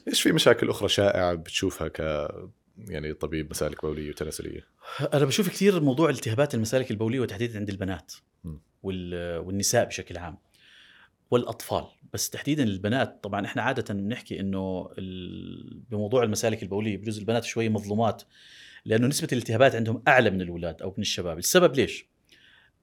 إيش 0.08 0.22
في 0.22 0.32
مشاكل 0.32 0.70
أخرى 0.70 0.88
شائعة 0.88 1.34
بتشوفها 1.34 1.88
ك 1.88 2.28
يعني 2.88 3.12
طبيب 3.14 3.50
مسالك 3.50 3.82
بوليه 3.82 4.10
وتناسليه 4.10 4.66
أنا 5.14 5.24
بشوف 5.24 5.48
كثير 5.48 5.80
موضوع 5.80 6.10
التهابات 6.10 6.54
المسالك 6.54 6.90
البولية 6.90 7.20
وتحديدا 7.20 7.58
عند 7.58 7.68
البنات 7.70 8.12
م. 8.44 8.56
وال- 8.82 9.38
والنساء 9.38 9.84
بشكل 9.84 10.18
عام 10.18 10.38
والأطفال. 11.30 11.84
بس 12.12 12.30
تحديدا 12.30 12.62
البنات 12.62 13.24
طبعا 13.24 13.46
إحنا 13.46 13.62
عادة 13.62 13.94
بنحكي 13.94 14.40
إنه 14.40 14.90
ال- 14.98 15.80
بموضوع 15.90 16.22
المسالك 16.22 16.62
البولية 16.62 16.96
بجوز 16.96 17.18
البنات 17.18 17.44
شوي 17.44 17.68
مظلومات 17.68 18.22
لأنه 18.84 19.06
نسبة 19.06 19.28
الالتهابات 19.32 19.74
عندهم 19.74 20.02
أعلى 20.08 20.30
من 20.30 20.42
الأولاد 20.42 20.82
أو 20.82 20.88
من 20.96 21.02
الشباب. 21.02 21.38
السبب 21.38 21.74
ليش؟ 21.76 22.06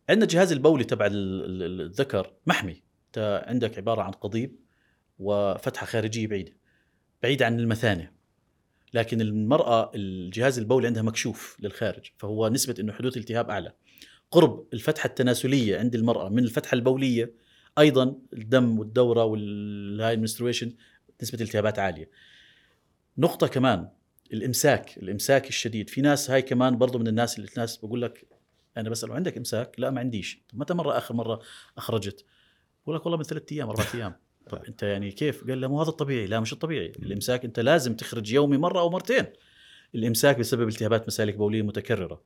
عندنا 0.09 0.24
الجهاز 0.26 0.51
البولي 0.51 0.84
تبع 0.84 1.05
ال- 1.05 1.63
ال- 1.63 1.82
الذكر 1.82 2.34
محمي. 2.47 2.82
انت 3.07 3.43
عندك 3.47 3.78
عبارة 3.78 4.01
عن 4.01 4.11
قضيب 4.11 4.55
وفتحة 5.20 5.86
خارجية 5.86 6.28
بعيدة. 6.28 6.53
بعيده 7.24 7.45
عن 7.45 7.59
المثانة. 7.59 8.11
لكن 8.93 9.22
المرأة 9.22 9.91
الجهاز 9.95 10.59
البولي 10.59 10.88
عندها 10.88 11.03
مكشوف 11.03 11.57
للخارج 11.59 12.05
فهو 12.18 12.47
نسبة 12.47 12.76
إنه 12.80 12.93
حدوث 12.93 13.18
التهاب 13.18 13.49
أعلى. 13.49 13.74
قرب 14.32 14.68
الفتحة 14.74 15.07
التناسلية 15.07 15.80
عند 15.80 15.95
المرأة 15.95 16.30
من 16.30 16.43
الفتحة 16.43 16.76
البولية 16.76 17.34
أيضا 17.80 18.15
الدم 18.34 18.80
والدورة 18.80 19.24
والهاي 19.24 20.13
ال 20.14 20.18
menstruation 20.18 20.74
نسبة 21.22 21.41
التهابات 21.41 21.80
عالية. 21.80 22.09
نقطة 23.18 23.47
كمان 23.47 23.89
الإمساك 24.34 24.97
الإمساك 24.97 25.47
الشديد. 25.47 25.89
في 25.89 26.01
ناس 26.01 26.32
هاي 26.32 26.41
كمان 26.41 26.78
برضو 26.78 26.99
من 26.99 27.07
الناس 27.07 27.39
اللي 27.39 27.49
الناس 27.49 27.78
بقول 27.78 28.01
لك 28.01 28.28
أنا 28.78 28.89
بسأله 28.89 29.15
عندك 29.15 29.38
إمساك؟ 29.38 29.80
لا 29.80 29.89
ما 29.89 29.99
عنديش. 29.99 30.41
متى 30.53 30.74
مرة 30.74 30.97
آخر 30.97 31.13
مرة 31.13 31.41
أخرجت. 31.78 32.26
بقول 32.84 32.95
لك 32.95 33.05
والله 33.05 33.18
من 33.18 33.24
ثلاث 33.24 33.51
أيام 33.51 33.70
أربع 33.70 33.86
أيام. 33.95 34.15
طب 34.50 34.64
انت 34.68 34.84
يعني 34.84 35.12
كيف؟ 35.12 35.48
قال 35.48 35.62
لا 35.62 35.68
مو 35.68 35.82
هذا 35.82 35.89
الطبيعي 35.89 36.28
لا 36.28 36.39
مش 36.39 36.54
الطبيعي. 36.54 36.91
الامساك 37.00 37.45
انت 37.45 37.60
لازم 37.60 37.95
تخرج 37.95 38.32
يومي 38.32 38.58
مرة 38.58 38.80
أو 38.80 38.89
مرتين. 38.89 39.26
الامساك 39.95 40.39
بسبب 40.39 40.68
التهابات 40.68 41.08
مسالك 41.08 41.36
بولية 41.36 41.62
متكررة. 41.62 42.22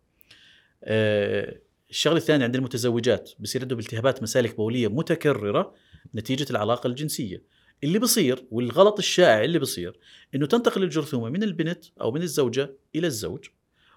آه، 0.83 1.59
الشغله 1.89 2.17
الثانية 2.17 2.45
عند 2.45 2.55
المتزوجات 2.55 3.31
بصير 3.39 3.61
عندهم 3.61 3.79
التهابات 3.79 4.23
مسالك 4.23 4.55
بولية 4.55 4.87
متكررة 4.87 5.73
نتيجة 6.15 6.45
العلاقة 6.51 6.87
الجنسية. 6.87 7.43
اللي 7.83 7.99
بصير 7.99 8.45
والغلط 8.51 8.97
الشائع 8.97 9.43
اللي 9.43 9.59
بصير 9.59 9.99
إنه 10.35 10.45
تنتقل 10.45 10.83
الجرثومة 10.83 11.29
من 11.29 11.43
البنت 11.43 11.85
أو 12.01 12.11
من 12.11 12.21
الزوجة 12.21 12.75
إلى 12.95 13.07
الزوج 13.07 13.45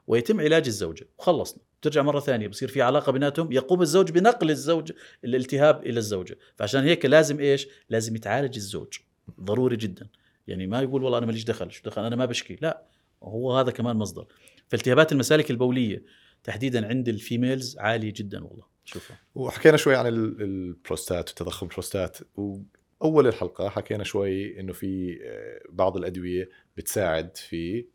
ويتم 0.07 0.41
علاج 0.41 0.67
الزوجة. 0.67 1.09
وخلصنا 1.19 1.63
ترجع 1.85 2.03
مرة 2.03 2.21
ثانية 2.21 2.49
بصير 2.49 2.69
في 2.69 2.83
علاقة 2.83 3.13
بيناتهم 3.13 3.53
يقوم 3.53 3.83
الزوج 3.83 4.11
بنقل 4.11 4.51
الزوج 4.51 4.93
الالتهاب 5.25 5.87
إلى 5.87 5.99
الزوجه 5.99 6.39
فعشان 6.57 6.85
هيك 6.85 7.05
لازم 7.07 7.41
إيش؟ 7.41 7.69
لازم 7.91 8.17
يتعالج 8.17 8.57
الزوج. 8.57 8.99
ضروري 9.41 9.77
جدا. 9.77 10.09
يعني 10.47 10.67
ما 10.67 10.83
يقول 10.83 11.03
والله 11.03 11.19
أنا 11.19 11.27
ماليش 11.27 11.45
دخل 11.45 11.71
شو 11.73 11.83
دخل؟ 11.85 12.05
أنا 12.05 12.17
ما 12.17 12.25
بشكي. 12.25 12.59
لا 12.61 12.83
هو 13.23 13.59
هذا 13.59 13.71
كمان 13.71 13.97
مصدر. 13.97 14.27
فالتهابات 14.69 15.13
المسالك 15.13 15.51
البولية 15.51 16.03
تحديدا 16.45 16.87
عند 16.89 17.09
الفيميلز 17.09 17.79
عالية 17.79 18.13
جدا 18.17 18.45
والله. 18.45 18.65
شوفها 18.85 19.19
وحكينا 19.35 19.77
شوي 19.77 19.95
عن 19.97 20.07
ال- 20.07 20.43
البروستات 20.43 21.31
وتضخم 21.31 21.67
البروستات 21.67 22.19
وأول 22.37 23.27
الحلقة 23.27 23.69
حكينا 23.69 24.05
شوي 24.05 24.61
إنه 24.61 24.73
في 24.73 25.19
آه، 25.25 25.61
بعض 25.71 25.97
الأدوية 25.97 26.49
بتساعد 26.77 27.37
في 27.37 27.87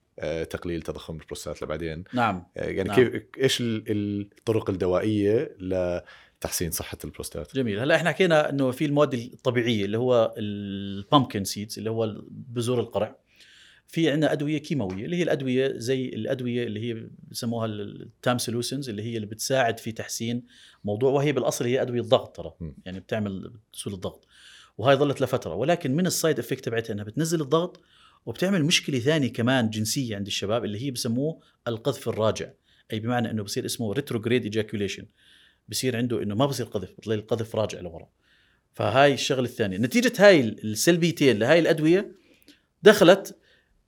تقليل 0.50 0.82
تضخم 0.82 1.14
البروستات 1.16 1.64
لبعدين. 1.64 2.04
نعم. 2.14 2.46
آه، 2.58 2.70
يعني 2.70 2.90
نعم. 2.90 2.96
كيف 2.96 3.24
إيش 3.42 3.62
ال- 3.62 3.84
الطرق 4.40 4.70
الدوائية 4.70 5.56
لتحسين 5.60 6.72
صحة 6.72 6.98
البروستات؟ 7.04 7.56
جميل. 7.56 7.80
هلا 7.80 7.96
إحنا 7.96 8.10
حكينا 8.10 8.50
إنه 8.50 8.72
في 8.72 8.86
المواد 8.86 9.14
الطبيعية 9.14 9.86
اللي 9.86 9.98
هو 9.98 10.34
ال 10.38 10.51
pumpkin 10.51 11.44
seeds 11.44 11.78
اللي 11.78 11.90
هو 11.90 12.16
بذور 12.30 12.80
القرع. 12.80 13.16
في 13.88 14.12
عندنا 14.12 14.32
أدوية 14.32 14.58
كيماوية 14.58 15.06
اللي 15.06 15.16
هي 15.16 15.24
الأدوية 15.24 15.74
زي 15.76 16.06
الأدوية 16.06 16.64
اللي 16.64 16.80
هي 16.90 17.08
بسموها 17.32 17.66
ال 17.66 17.76
tamsulosins 17.76 18.90
اللي 18.90 19.04
هي 19.04 19.16
اللي 19.16 19.28
بتساعد 19.28 19.80
في 19.80 19.92
تحسين 19.92 20.44
موضوع 20.84 21.12
وهي 21.12 21.32
بالأصل 21.32 21.66
هي 21.66 21.82
أدوية 21.82 22.02
ضغط 22.02 22.36
ترى. 22.36 22.54
يعني 22.86 23.00
بتعمل 23.00 23.52
بتنزل 23.72 23.94
الضغط 23.94 24.28
وهاي 24.78 24.96
ظلت 24.96 25.22
لفترة. 25.22 25.54
ولكن 25.56 25.96
من 25.96 26.06
ال 26.06 26.12
side 26.12 26.40
effect 26.40 26.66
تبعتها 26.66 26.94
إنها 26.94 27.04
بتنزل 27.04 27.42
الضغط 27.42 27.82
وبتعمل 28.26 28.64
مشكلة 28.64 29.00
ثانية 29.00 29.34
كمان 29.34 29.70
جنسية 29.70 30.16
عند 30.16 30.28
الشباب 30.28 30.66
اللي 30.66 30.86
هي 30.86 30.92
بسموه 30.92 31.40
القذف 31.68 32.10
الراجع. 32.10 32.50
أي 32.94 33.00
بمعنى 33.00 33.32
إنه 33.32 33.44
بصير 33.44 33.66
اسمه 33.66 33.94
retrograde 33.94 34.44
ejaculation 34.44 35.06
بصير 35.70 35.98
عنده 35.98 36.24
إنه 36.24 36.36
ما 36.36 36.46
بصير 36.46 36.66
قذف 36.66 36.92
بتلاقي 36.98 37.20
القذف 37.20 37.56
راجع 37.56 37.80
لورا. 37.80 38.10
فهاي 38.74 39.14
الشغلة 39.14 39.46
الثانية. 39.46 39.78
نتيجة 39.78 40.14
هاي 40.20 40.42
السلبيتين 40.42 41.40
لهاي 41.40 41.60
الأدوية 41.60 42.12
دخلت 42.84 43.38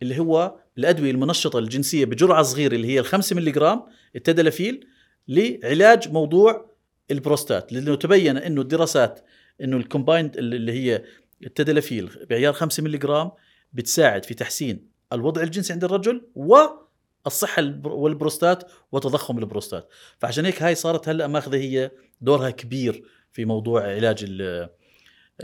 اللي 0.02 0.20
هو 0.20 0.60
الأدوية 0.78 1.12
المنشطة 1.12 1.60
الجنسية 1.60 2.06
بجرعة 2.06 2.44
صغيرة 2.44 2.76
اللي 2.76 2.88
هي 2.88 3.00
ال 3.00 3.06
5 3.06 3.36
ملغ 3.36 3.78
التدلافيل 4.16 4.88
لعلاج 5.28 6.10
موضوع 6.10 6.72
البروستات. 7.12 7.74
لأنه 7.74 7.96
تبين 7.96 8.38
إنه 8.38 8.62
الدراسات 8.62 9.26
إنه 9.62 9.78
ال 9.78 9.84
combined 9.84 10.38
اللي 10.38 10.72
هي 10.72 11.04
التدلافيل 11.46 12.10
بعيار 12.30 12.54
5 12.54 12.84
ملغ 12.84 13.30
بتساعد 13.74 14.26
في 14.26 14.34
تحسين 14.34 14.88
الوضع 15.14 15.42
الجنسي 15.42 15.74
عند 15.74 15.84
الرجل 15.84 16.28
والصحة 16.36 17.60
البر- 17.60 17.92
والبروستات 17.92 18.72
وتضخم 18.92 19.38
البروستات. 19.38 19.90
فعشان 20.20 20.46
هيك 20.46 20.62
هاي 20.62 20.76
صارت 20.76 21.10
هلأ 21.10 21.28
ماخذة 21.28 21.58
هي 21.58 21.92
دورها 22.22 22.50
كبير 22.50 23.04
في 23.32 23.46
موضوع 23.46 23.84
علاج 23.84 24.38
آه، 24.42 24.70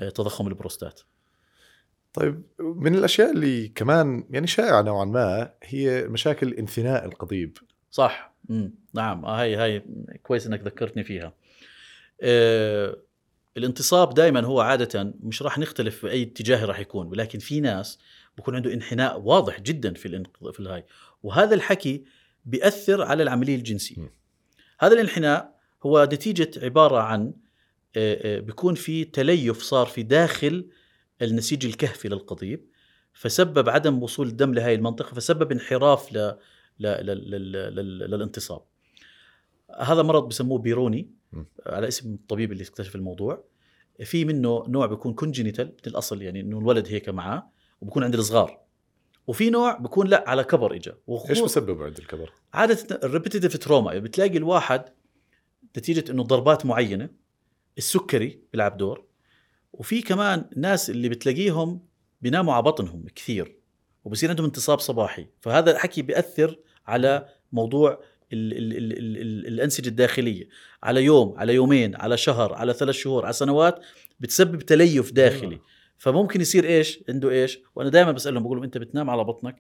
تضخم 0.09 0.47
البروستات. 0.47 1.01
طيب 2.13 2.43
من 2.59 2.95
الأشياء 2.95 3.31
اللي 3.31 3.67
كمان 3.67 4.27
يعني 4.29 4.47
شائعة 4.47 4.81
نوعا 4.81 5.05
ما 5.05 5.53
هي 5.63 6.07
مشاكل 6.07 6.53
انثناء 6.53 7.05
القضيب. 7.05 7.57
صح. 7.91 8.33
مم. 8.49 8.73
نعم. 8.93 9.25
آه 9.25 9.41
هاي 9.41 9.55
هاي 9.55 9.83
كويس 10.23 10.47
إنك 10.47 10.61
ذكرتني 10.61 11.03
فيها. 11.03 11.33
آه 12.21 12.97
الانتصاب 13.57 14.13
دائما 14.13 14.45
هو 14.45 14.61
عادة 14.61 15.13
مش 15.19 15.41
راح 15.41 15.57
نختلف 15.57 15.97
في 15.97 16.11
اي 16.11 16.23
اتجاه 16.23 16.65
راح 16.65 16.79
يكون 16.79 17.07
ولكن 17.07 17.39
في 17.39 17.59
ناس 17.59 17.99
بكون 18.37 18.55
عنده 18.55 18.73
انحناء 18.73 19.19
واضح 19.19 19.59
جدا 19.59 19.93
في 19.93 20.05
الانق... 20.05 20.51
في 20.51 20.59
الهاي 20.59 20.85
وهذا 21.23 21.55
الحكي 21.55 22.03
بيأثر 22.45 23.01
على 23.01 23.23
العملية 23.23 23.55
الجنسية 23.55 24.01
م. 24.01 24.09
هذا 24.79 24.93
الانحناء 24.93 25.57
هو 25.83 26.09
نتيجة 26.13 26.51
عبارة 26.63 26.99
عن 26.99 27.33
بيكون 28.25 28.75
في 28.75 29.05
تليف 29.05 29.61
صار 29.61 29.85
في 29.85 30.03
داخل 30.03 30.69
النسيج 31.21 31.65
الكهفي 31.65 32.09
للقضيب 32.09 32.67
فسبب 33.13 33.69
عدم 33.69 34.03
وصول 34.03 34.27
الدم 34.27 34.53
لهي 34.53 34.75
المنطقة 34.75 35.13
فسبب 35.13 35.51
انحراف 35.51 36.13
ل... 36.13 36.17
ل... 36.17 36.87
ل... 36.87 37.31
ل... 37.31 37.51
ل... 37.75 38.11
للانتصاب 38.11 38.61
هذا 39.79 40.01
مرض 40.01 40.27
بسموه 40.27 40.59
بيروني. 40.59 41.16
على 41.65 41.87
اسم 41.87 42.13
الطبيب 42.13 42.51
اللي 42.51 42.63
اكتشف 42.63 42.95
الموضوع. 42.95 43.43
في 44.03 44.25
منه 44.25 44.63
نوع 44.67 44.85
بيكون 44.85 45.13
congenital 45.13 45.65
من 45.65 45.73
الأصل 45.87 46.21
يعني 46.21 46.41
إنه 46.41 46.59
الولد 46.59 46.87
هيك 46.87 47.09
معاه 47.09 47.49
وبكون 47.81 48.03
عند 48.03 48.15
الصغار. 48.15 48.59
وفي 49.27 49.49
نوع 49.49 49.77
بكون 49.77 50.07
لا 50.07 50.23
على 50.27 50.43
كبر 50.43 50.75
اجى 50.75 50.91
إيش 51.29 51.39
بسبب 51.39 51.83
عند 51.83 51.97
الكبر؟ 51.97 52.33
عادة 52.53 52.99
ال 53.03 53.08
repetitive 53.08 53.57
trauma 53.57 53.93
يعني 53.93 54.03
بتلاقي 54.03 54.37
الواحد 54.37 54.85
نتيجة 55.77 56.11
إنه 56.11 56.23
ضربات 56.23 56.65
معينة 56.65 57.09
السكري 57.77 58.41
بيلعب 58.51 58.77
دور. 58.77 59.05
وفي 59.73 60.01
كمان 60.01 60.49
ناس 60.55 60.89
اللي 60.89 61.09
بتلاقيهم 61.09 61.81
بيناموا 62.21 62.53
على 62.53 62.63
بطنهم 62.63 63.05
كثير 63.15 63.55
وبصير 64.05 64.29
عندهم 64.29 64.45
انتصاب 64.45 64.79
صباحي. 64.79 65.27
فهذا 65.41 65.71
الحكي 65.71 66.01
بيأثر 66.01 66.59
على 66.87 67.29
موضوع 67.51 68.01
ال 68.33 68.57
ال 68.57 68.77
ال 68.77 68.97
ال 68.97 69.17
ال 69.17 69.47
الأنسجة 69.47 69.89
الداخلية. 69.89 70.47
على 70.83 71.03
يوم 71.03 71.33
على 71.37 71.53
يومين 71.53 71.95
على 71.95 72.17
شهر 72.17 72.53
على 72.53 72.73
ثلاث 72.73 72.95
شهور 72.95 73.23
على 73.25 73.33
سنوات 73.33 73.79
بتسبب 74.19 74.61
تليف 74.61 75.11
داخلي. 75.11 75.59
فممكن 75.97 76.41
يصير 76.41 76.65
إيش؟ 76.65 76.99
عنده 77.09 77.29
إيش؟ 77.29 77.59
وأنا 77.75 77.89
دائما 77.89 78.11
بسألهم 78.11 78.43
بقول 78.43 78.57
لهم 78.57 78.63
أنت 78.63 78.77
بتنام 78.77 79.09
على 79.09 79.23
بطنك؟ 79.23 79.55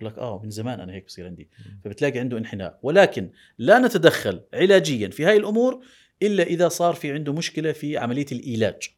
يقول 0.00 0.12
لك 0.12 0.18
آه 0.18 0.40
من 0.44 0.50
زمان 0.50 0.80
أنا 0.80 0.92
هيك 0.92 1.06
بصير 1.06 1.26
عندي. 1.26 1.48
فبتلاقي 1.84 2.18
عنده 2.18 2.38
انحناء. 2.38 2.78
ولكن 2.82 3.30
لا 3.58 3.78
نتدخل 3.78 4.40
علاجيا 4.54 5.08
في 5.08 5.24
هاي 5.24 5.36
الأمور 5.36 5.80
إلا 6.22 6.42
إذا 6.42 6.68
صار 6.68 6.94
في 6.94 7.12
عنده 7.12 7.32
مشكلة 7.32 7.72
في 7.72 7.96
عملية 7.96 8.26
الإيلاج. 8.32 8.88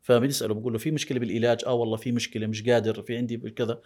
فبنساله 0.00 0.54
بقول 0.54 0.72
له 0.72 0.78
في 0.78 0.90
مشكلة 0.90 1.18
بالعلاج 1.18 1.60
آه 1.66 1.74
والله 1.74 1.96
في 1.96 2.12
مشكلة 2.12 2.46
مش 2.46 2.62
قادر 2.62 3.02
في 3.02 3.16
عندي 3.16 3.36
كذا. 3.36 3.72
آه، 3.72 3.82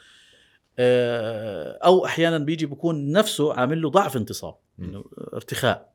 أو 0.79 2.05
أحيانا 2.07 2.39
بيجي 2.39 2.67
بكون 2.67 3.13
نفسه 3.13 3.55
عامل 3.55 3.83
له 3.83 3.91
ضعف 3.91 4.17
انتصاب 4.17 4.55
إنه 4.79 5.05
ارتخاء 5.35 5.93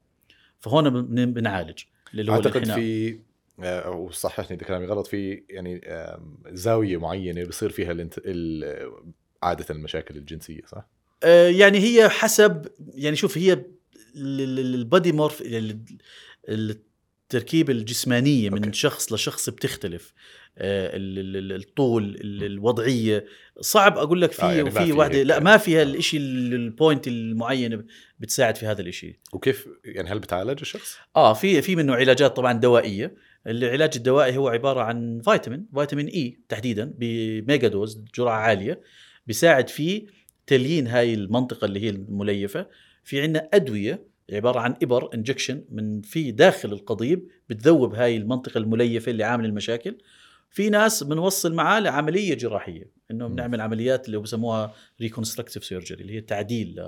فهون 0.59 0.89
بن- 0.89 1.34
بنعالج 1.34 1.79
اللي 2.13 2.32
هو 2.32 2.36
أعتقد. 2.36 2.71
في 2.71 3.19
آه، 3.63 3.79
أو 3.79 4.11
صححني 4.11 4.57
إذا 4.57 4.65
كلامي 4.67 4.86
غلط 4.86 5.07
في 5.07 5.43
يعني 5.49 5.82
زاوية 6.47 6.97
معينة 6.97 7.43
بصير 7.45 7.69
فيها 7.69 7.91
الانت... 7.91 8.13
ال... 8.25 8.91
عادة 9.43 9.65
المشاكل 9.69 10.17
الجنسية 10.17 10.61
صح؟ 10.67 10.88
آه، 11.23 11.47
يعني 11.47 11.77
هي 11.79 12.09
حسب 12.09 12.67
يعني 12.95 13.15
شوف 13.15 13.38
هي 13.38 13.65
ال 14.16 14.35
body 14.35 15.12
morph 15.12 15.43
التركيبة 16.49 17.73
الجسمانية 17.73 18.49
من 18.49 18.63
okay. 18.66 18.78
شخص 18.77 19.13
لشخص 19.13 19.49
بتختلف 19.49 20.13
آه، 20.13 20.41
الطول 20.58 22.04
ال- 22.04 22.43
الوضعية. 22.43 23.26
صعب 23.62 23.97
أقول 23.97 24.22
لك 24.22 24.32
في 24.32 24.43
آه، 24.43 24.52
يعني 24.54 24.72
في 24.72 24.91
واحدة 24.91 25.18
هيك 25.18 25.28
لا. 25.28 25.39
ما 25.39 25.58
فيها 25.58 25.84
الشيء 25.84 26.20
ال 26.20 26.34
point 26.34 27.07
المعينه 27.08 27.84
بتساعد 28.20 28.56
في 28.58 28.66
هذا 28.66 28.82
الشيء 28.82 29.16
وكيف 29.34 29.68
يعني 29.86 30.10
هل 30.10 30.20
بتعالج 30.20 30.58
الشخص؟ 30.62 30.97
آه 31.16 31.34
في 31.34 31.62
في 31.62 31.76
منه 31.76 31.95
علاجات 31.95 32.36
طبعا 32.36 32.54
دوائية. 32.54 33.16
العلاج 33.47 33.91
الدوائي 33.95 34.38
هو 34.38 34.47
عبارة 34.47 34.82
عن 34.82 35.22
فيتامين 35.26 35.66
فيتامين 35.76 36.08
E 36.07 36.39
تحديدا 36.49 36.93
ب 36.97 37.12
mega 37.12 37.68
dose 37.68 38.03
جرعة 38.18 38.36
عالية. 38.38 38.82
بيساعد 39.28 39.70
في 39.70 40.06
تليين 40.47 40.88
هاي 40.88 41.14
المنطقة 41.14 41.66
اللي 41.66 41.80
هي 41.80 41.89
المليفة. 41.89 42.68
في 43.04 43.22
عندنا 43.22 43.49
أدوية 43.54 44.12
عبارة 44.34 44.60
عن 44.60 44.76
إبر 44.84 45.14
injection 45.14 45.64
من 45.72 46.02
في 46.02 46.32
داخل 46.32 46.72
القضيب 46.74 47.28
بتذوب 47.49 47.95
هاي 47.95 48.18
المنطقة 48.18 48.58
المليفة 48.58 49.10
اللي 49.10 49.24
عامل 49.24 49.45
المشاكل. 49.45 49.95
في 50.52 50.70
ناس 50.70 51.04
بنوصل 51.04 51.54
معاه 51.54 51.80
لعملية 51.80 52.34
جراحية 52.34 52.91
انه. 53.12 53.28
بنعمل 53.28 53.62
عمليات 53.62 54.06
اللي 54.06 54.18
بسموها 54.18 54.74
reconstructive 55.01 55.66
surgery 55.66 56.01
اللي 56.02 56.14
هي 56.14 56.22
تعديل 56.22 56.84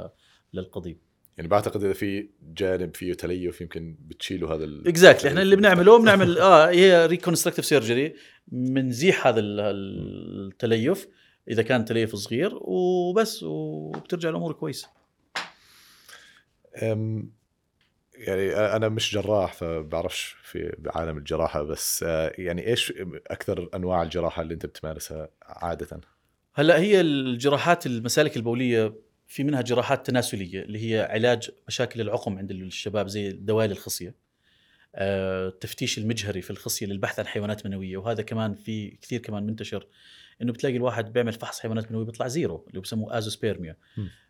للقضيب 0.54 0.98
يعني 1.38 1.50
بعتقد 1.50 1.84
إذا 1.84 1.94
في 1.94 2.30
جانب 2.54 2.96
فيه 2.96 3.14
تليف 3.14 3.62
يمكن 3.62 3.96
بتشيلوا 4.08 4.56
هذا. 4.56 4.90
exactly 4.90 5.30
إحنا 5.30 5.42
اللي 5.42 5.56
بنعمله 5.56 6.00
بنعمل 6.02 6.38
آه 6.38 6.70
هي 6.70 7.06
reconstructive 7.06 7.66
surgery 7.66 8.14
بنزيح 8.48 9.28
هذا 9.28 9.40
ال- 9.40 9.60
التليف 10.48 11.08
إذا 11.50 11.62
كان 11.64 11.86
تليف 11.86 12.16
صغير 12.16 12.52
وبس 12.62 13.44
وبترجع 13.44 14.30
الأمور 14.30 14.54
كويسة 14.54 14.90
يعني 18.16 18.56
أنا 18.56 18.90
مش 18.90 19.14
جراح 19.14 19.54
فبعرفش 19.54 20.36
في 20.44 20.76
بعالم 20.78 21.18
الجراحة 21.18 21.64
بس 21.64 22.04
آه، 22.08 22.32
يعني 22.38 22.68
إيش 22.68 22.94
أكثر 23.28 23.70
أنواع 23.76 24.04
الجراحة 24.04 24.42
اللي 24.42 24.54
أنت 24.54 24.66
بتمارسها 24.66 25.30
عادة؟ 25.44 26.02
هلأ 26.54 26.80
هي 26.80 27.02
الجراحات 27.02 27.86
المسالك 27.86 28.38
البولية 28.38 28.94
في 29.28 29.44
منها 29.44 29.62
جراحات 29.62 30.08
تناسلية 30.08 30.62
اللي 30.62 30.92
هي 30.92 31.02
علاج 31.02 31.50
مشاكل 31.68 32.02
العقم 32.02 32.38
عند 32.38 32.52
الشباب 32.52 33.08
زي 33.08 33.32
دوالي 33.32 33.72
الخصية 33.72 34.16
آه، 34.96 35.48
التفتيش 35.48 35.98
المجهري 35.98 36.42
في 36.42 36.50
الخصية 36.50 36.86
للبحث 36.86 37.20
عن 37.20 37.28
حيوانات 37.28 37.66
منوية 37.66 37.98
وهذا 37.98 38.24
كمان 38.24 38.56
في 38.56 38.90
كثير 39.02 39.20
كمان 39.20 39.46
منتشر 39.46 39.88
إنه 40.42 40.54
بتلاقي 40.54 40.78
الواحد 40.78 41.14
بيعمل 41.14 41.34
فحص 41.34 41.60
حيوانات 41.60 41.92
منوية 41.92 42.06
بيطلع 42.06 42.28
زيرو 42.28 42.66
اللي 42.70 42.82
بسموه 42.82 43.18
آزوسبيرميا. 43.18 43.78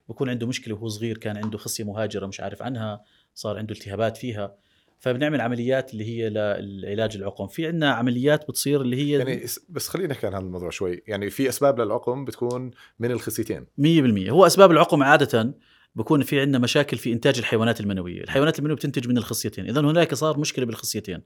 بكون 0.09 0.29
عنده 0.29 0.47
مشكلة 0.47 0.75
وهو 0.75 0.87
صغير 0.87 1.17
كان 1.17 1.37
عنده 1.37 1.57
خصية 1.57 1.83
مهاجرة 1.83 2.25
مش 2.25 2.39
عارف 2.39 2.61
عنها 2.61 3.03
صار 3.33 3.57
عنده 3.57 3.75
التهابات 3.75 4.17
فيها. 4.17 4.55
فبنعمل 4.99 5.41
عمليات 5.41 5.93
اللي 5.93 6.05
هي 6.05 6.29
للعلاج 6.29 7.15
العقم. 7.15 7.47
في 7.47 7.67
عندنا 7.67 7.91
عمليات 7.91 8.47
بتصير 8.47 8.81
اللي 8.81 8.97
هي 8.97 9.17
يعني 9.17 9.45
بس 9.69 9.87
خلينا 9.87 10.09
نحكي 10.09 10.27
عن 10.27 10.33
هذا 10.33 10.43
الموضوع 10.43 10.69
شوي. 10.69 11.03
يعني 11.07 11.29
في 11.29 11.49
أسباب 11.49 11.79
للعقم 11.79 12.25
بتكون 12.25 12.71
من 12.99 13.11
الخصيتين 13.11 13.65
100% 13.77 14.29
هو 14.29 14.45
أسباب 14.45 14.71
العقم 14.71 15.03
عادة 15.03 15.53
بكون 15.95 16.21
في 16.23 16.39
عندنا 16.39 16.59
مشاكل 16.59 16.97
في 16.97 17.13
إنتاج 17.13 17.37
الحيوانات 17.37 17.79
المنوية، 17.79 18.23
الحيوانات 18.23 18.59
المنوية 18.59 18.75
بتنتج 18.75 19.07
من 19.07 19.17
الخصيتين، 19.17 19.69
اذا 19.69 19.81
هناك 19.81 20.13
صار 20.13 20.39
مشكلة 20.39 20.65
بالخصيتين. 20.65 21.21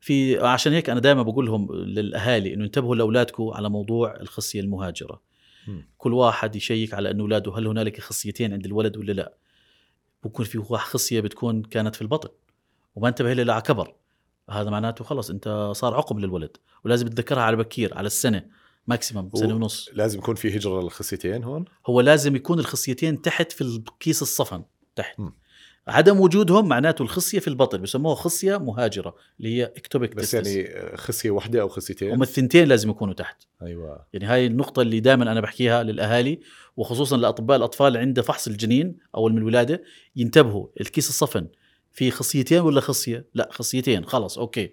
في 0.00 0.38
عشان 0.38 0.72
هيك 0.72 0.90
أنا 0.90 1.00
دائما 1.00 1.22
بقول 1.22 1.46
لهم 1.46 1.72
للأهالي 1.72 2.54
إنه 2.54 2.64
انتبهوا 2.64 2.96
لأولادكم 2.96 3.48
على 3.48 3.70
موضوع 3.70 4.16
الخصيه 4.20 4.60
المهاجرة. 4.60 5.22
مم. 5.68 5.88
كل 5.98 6.12
واحد 6.12 6.56
يشيك 6.56 6.94
على 6.94 7.10
انه 7.10 7.22
أولاده 7.22 7.52
هل 7.58 7.66
هنالك 7.66 8.00
خصيتين 8.00 8.52
عند 8.52 8.66
الولد 8.66 8.96
ولا 8.96 9.12
لا. 9.12 9.34
بكون 10.24 10.44
في 10.44 10.62
خصية 10.62 11.20
بتكون 11.20 11.62
كانت 11.62 11.94
في 11.96 12.02
البطن. 12.02 12.28
وما 12.94 13.08
انتبه 13.08 13.32
لها 13.32 13.54
على 13.54 13.62
كبر. 13.62 13.94
هذا 14.50 14.70
معناته 14.70 15.04
خلص 15.04 15.30
أنت 15.30 15.70
صار 15.76 15.94
عقم 15.94 16.18
للولد. 16.18 16.56
ولازم 16.84 17.08
تتذكرها 17.08 17.42
على 17.42 17.56
بكير 17.56 17.98
على 17.98 18.06
السنة 18.06 18.46
ماكسيمم 18.86 19.30
سنة 19.34 19.54
ونص. 19.54 19.90
لازم 19.92 20.18
يكون 20.18 20.34
في 20.34 20.56
هجرة 20.56 20.80
للخصيتين 20.80 21.44
هون؟ 21.44 21.64
هو 21.86 22.00
لازم 22.00 22.36
يكون 22.36 22.58
الخصيتين 22.58 23.22
تحت 23.22 23.52
في 23.52 23.60
الكيس 23.60 24.22
الصفن 24.22 24.64
تحت. 24.96 25.20
م. 25.20 25.30
عدم 25.88 26.20
وجودهم 26.20 26.68
معناته 26.68 27.02
الخصية 27.02 27.38
في 27.38 27.48
البطن 27.48 27.82
بسموها 27.82 28.14
خصية 28.14 28.56
مهاجرة 28.56 29.14
اللي 29.38 29.56
هي 29.56 29.64
ectopic 29.64 30.14
testis 30.14 30.34
يعني 30.34 30.68
خصية 30.96 31.30
واحدة 31.30 31.60
أو 31.60 31.68
خصيتين؟ 31.68 32.12
هم 32.12 32.22
الثنتين 32.22 32.68
لازم 32.68 32.90
يكونوا 32.90 33.14
تحت. 33.14 33.42
أيوه. 33.62 34.06
يعني 34.12 34.26
هاي 34.26 34.46
النقطة 34.46 34.82
اللي 34.82 35.00
دائما 35.00 35.32
أنا 35.32 35.40
بحكيها 35.40 35.82
للأهالي 35.82 36.40
وخصوصا 36.76 37.16
لأطباء 37.16 37.56
الأطفال 37.56 37.86
اللي 37.86 37.98
عند 37.98 38.20
فحص 38.20 38.46
الجنين 38.46 38.98
أول 39.14 39.32
من 39.32 39.38
الولادة 39.38 39.82
ينتبهوا 40.16 40.66
الكيس 40.80 41.08
الصفن 41.08 41.46
في 41.92 42.10
خصيتين 42.10 42.60
ولا 42.60 42.80
خصية؟ 42.80 43.26
لا 43.34 43.48
خصيتين 43.52 44.04
خلص 44.04 44.38
okay. 44.38 44.72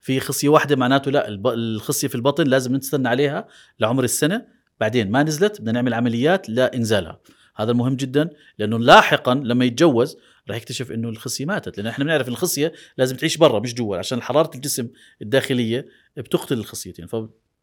في 0.00 0.20
خصية 0.20 0.48
واحدة 0.48 0.76
معناته 0.76 1.10
لا 1.10 1.28
الب... 1.28 1.46
الخصية 1.46 2.08
في 2.08 2.14
البطن 2.14 2.44
لازم 2.46 2.76
نستنى 2.76 3.08
عليها 3.08 3.48
لعمر 3.80 4.04
السنة 4.04 4.46
بعدين 4.80 5.10
ما 5.10 5.22
نزلت 5.22 5.60
بدنا 5.60 5.72
نعمل 5.72 5.94
عمليات 5.94 6.48
لإنزالها 6.48 7.20
هذا 7.60 7.72
مهم 7.72 7.96
جدا 7.96 8.30
لأنه 8.58 8.78
لاحقا 8.78 9.34
لما 9.34 9.64
يتجوز 9.64 10.16
راح 10.48 10.56
يكتشف 10.56 10.92
إنه 10.92 11.08
الخصية 11.08 11.44
ماتت 11.44 11.78
لأن 11.78 11.86
إحنا 11.86 12.04
بنعرف 12.04 12.28
الخصية 12.28 12.72
لازم 12.98 13.16
تعيش 13.16 13.36
برا 13.36 13.60
مش 13.60 13.74
جوا 13.74 13.96
عشان 13.96 14.22
حرارة 14.22 14.50
الجسم 14.54 14.88
الداخلية 15.22 15.86
بتقتل 16.16 16.58
الخصيتين 16.58 17.06
ف 17.06 17.16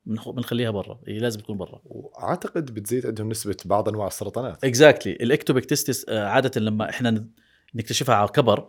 بنخليها 0.05 0.71
برا 0.71 0.99
هي 1.07 1.17
لازم 1.17 1.39
تكون 1.39 1.57
برا. 1.57 1.81
وأعتقد 1.85 2.73
بتزيد 2.73 3.05
عندهم 3.05 3.29
نسبة 3.29 3.57
بعض 3.65 3.89
أنواع 3.89 4.07
السرطانات. 4.07 4.63
exactly 4.63 5.11
ال 5.13 5.20
ectopic 5.20 5.65
testis 5.65 6.09
عادة 6.09 6.61
لما 6.61 6.89
إحنا 6.89 7.27
نكتشفها 7.75 8.15
على 8.15 8.27
كبر 8.27 8.67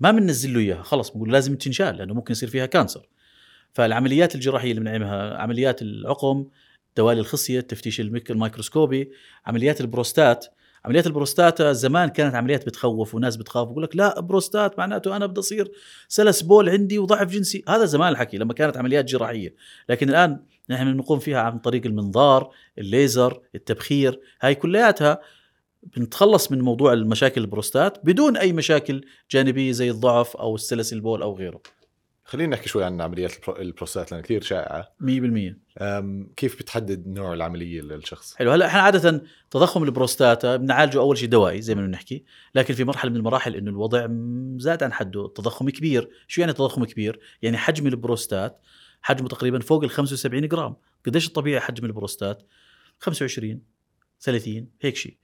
ما 0.00 0.10
بننزل 0.10 0.54
له 0.54 0.60
إياها 0.60 0.82
خلص 0.82 1.10
بنقول 1.10 1.32
لازم 1.32 1.56
تنشال 1.56 1.96
لأنه 1.96 2.14
ممكن 2.14 2.32
يصير 2.32 2.48
فيها 2.48 2.66
cancer 2.66 3.08
فالعمليات 3.72 4.34
الجراحية 4.34 4.70
اللي 4.70 4.80
بنعملها 4.80 5.36
عمليات 5.36 5.82
العقم 5.82 6.46
دوالي 6.96 7.20
الخصية 7.20 7.58
التفتيش 7.58 8.00
الميك- 8.00 8.30
الميكروسكوبي 8.30 9.10
عمليات 9.46 9.80
البروستات. 9.80 10.46
عمليات 10.84 11.06
البروستات 11.06 11.62
زمان 11.62 12.08
كانت 12.08 12.34
عمليات 12.34 12.66
بتخوف 12.66 13.14
وناس 13.14 13.36
بتخاف 13.36 13.68
بقول 13.68 13.82
لك 13.82 13.96
لا 13.96 14.20
بروستات 14.20 14.78
معناته 14.78 15.16
أنا 15.16 15.26
بدي 15.26 15.40
أصير 15.40 15.72
سلس 16.08 16.42
بول 16.42 16.68
عندي 16.68 16.98
وضعف 16.98 17.28
جنسي. 17.30 17.64
هذا 17.68 17.84
زمان 17.84 18.12
الحكي 18.12 18.38
لما 18.38 18.52
كانت 18.54 18.76
عمليات 18.76 19.04
جراحية. 19.04 19.54
لكن 19.88 20.08
الآن 20.08 20.40
نحن 20.70 20.96
نقوم 20.96 21.18
فيها 21.18 21.40
عن 21.40 21.58
طريق 21.58 21.86
المنظار 21.86 22.50
الليزر 22.78 23.40
التبخير 23.54 24.20
هاي 24.40 24.54
كلياتها 24.54 25.20
بنتخلص 25.96 26.52
من 26.52 26.60
موضوع 26.60 26.92
المشاكل 26.92 27.40
البروستات 27.40 27.98
بدون 28.04 28.36
أي 28.36 28.52
مشاكل 28.52 29.04
جانبية 29.30 29.72
زي 29.72 29.90
الضعف 29.90 30.36
أو 30.36 30.54
السلس 30.54 30.92
البول 30.92 31.22
أو 31.22 31.36
غيره. 31.36 31.60
خلينا 32.24 32.56
نحكي 32.56 32.68
شوي 32.68 32.84
عن 32.84 33.00
عمليات 33.00 33.32
البرو- 33.32 33.58
البروستات 33.60 34.10
لأنها 34.12 34.24
كثير 34.24 34.42
شائعة. 34.42 34.94
100% 35.00 35.58
أم، 35.80 36.30
كيف 36.36 36.58
بتحدد 36.58 37.06
نوع 37.08 37.32
العملية 37.32 37.80
للشخص 37.80 38.34
حلو. 38.34 38.50
هلأ 38.52 38.66
إحنا 38.66 38.80
عادة 38.80 39.22
تضخم 39.50 39.82
البروستاتا 39.84 40.56
بنعالجه 40.56 40.98
أول 40.98 41.18
شيء 41.18 41.28
دوائي 41.28 41.62
زي 41.62 41.74
ما 41.74 41.86
بنحكي 41.86 42.24
لكن 42.54 42.74
في 42.74 42.84
مرحلة 42.84 43.10
من 43.10 43.16
المراحل 43.16 43.56
إنه 43.56 43.70
الوضع 43.70 44.08
زاد 44.56 44.82
عن 44.82 44.92
حده 44.92 45.26
التضخم 45.26 45.70
كبير. 45.70 46.08
شو 46.28 46.40
يعني 46.40 46.52
تضخم 46.52 46.84
كبير؟ 46.84 47.20
يعني 47.42 47.56
حجم 47.56 47.86
البروستات 47.86 48.60
حجمه 49.02 49.28
تقريبا 49.28 49.58
فوق 49.58 49.84
ال 49.84 49.90
75 49.90 50.48
جرام. 50.48 50.76
قديش 51.06 51.26
الطبيعي 51.26 51.60
حجم 51.60 51.84
البروستات؟ 51.86 52.42
25 52.98 53.60
30 54.20 54.68
هيك 54.82 54.96
شيء. 54.96 55.16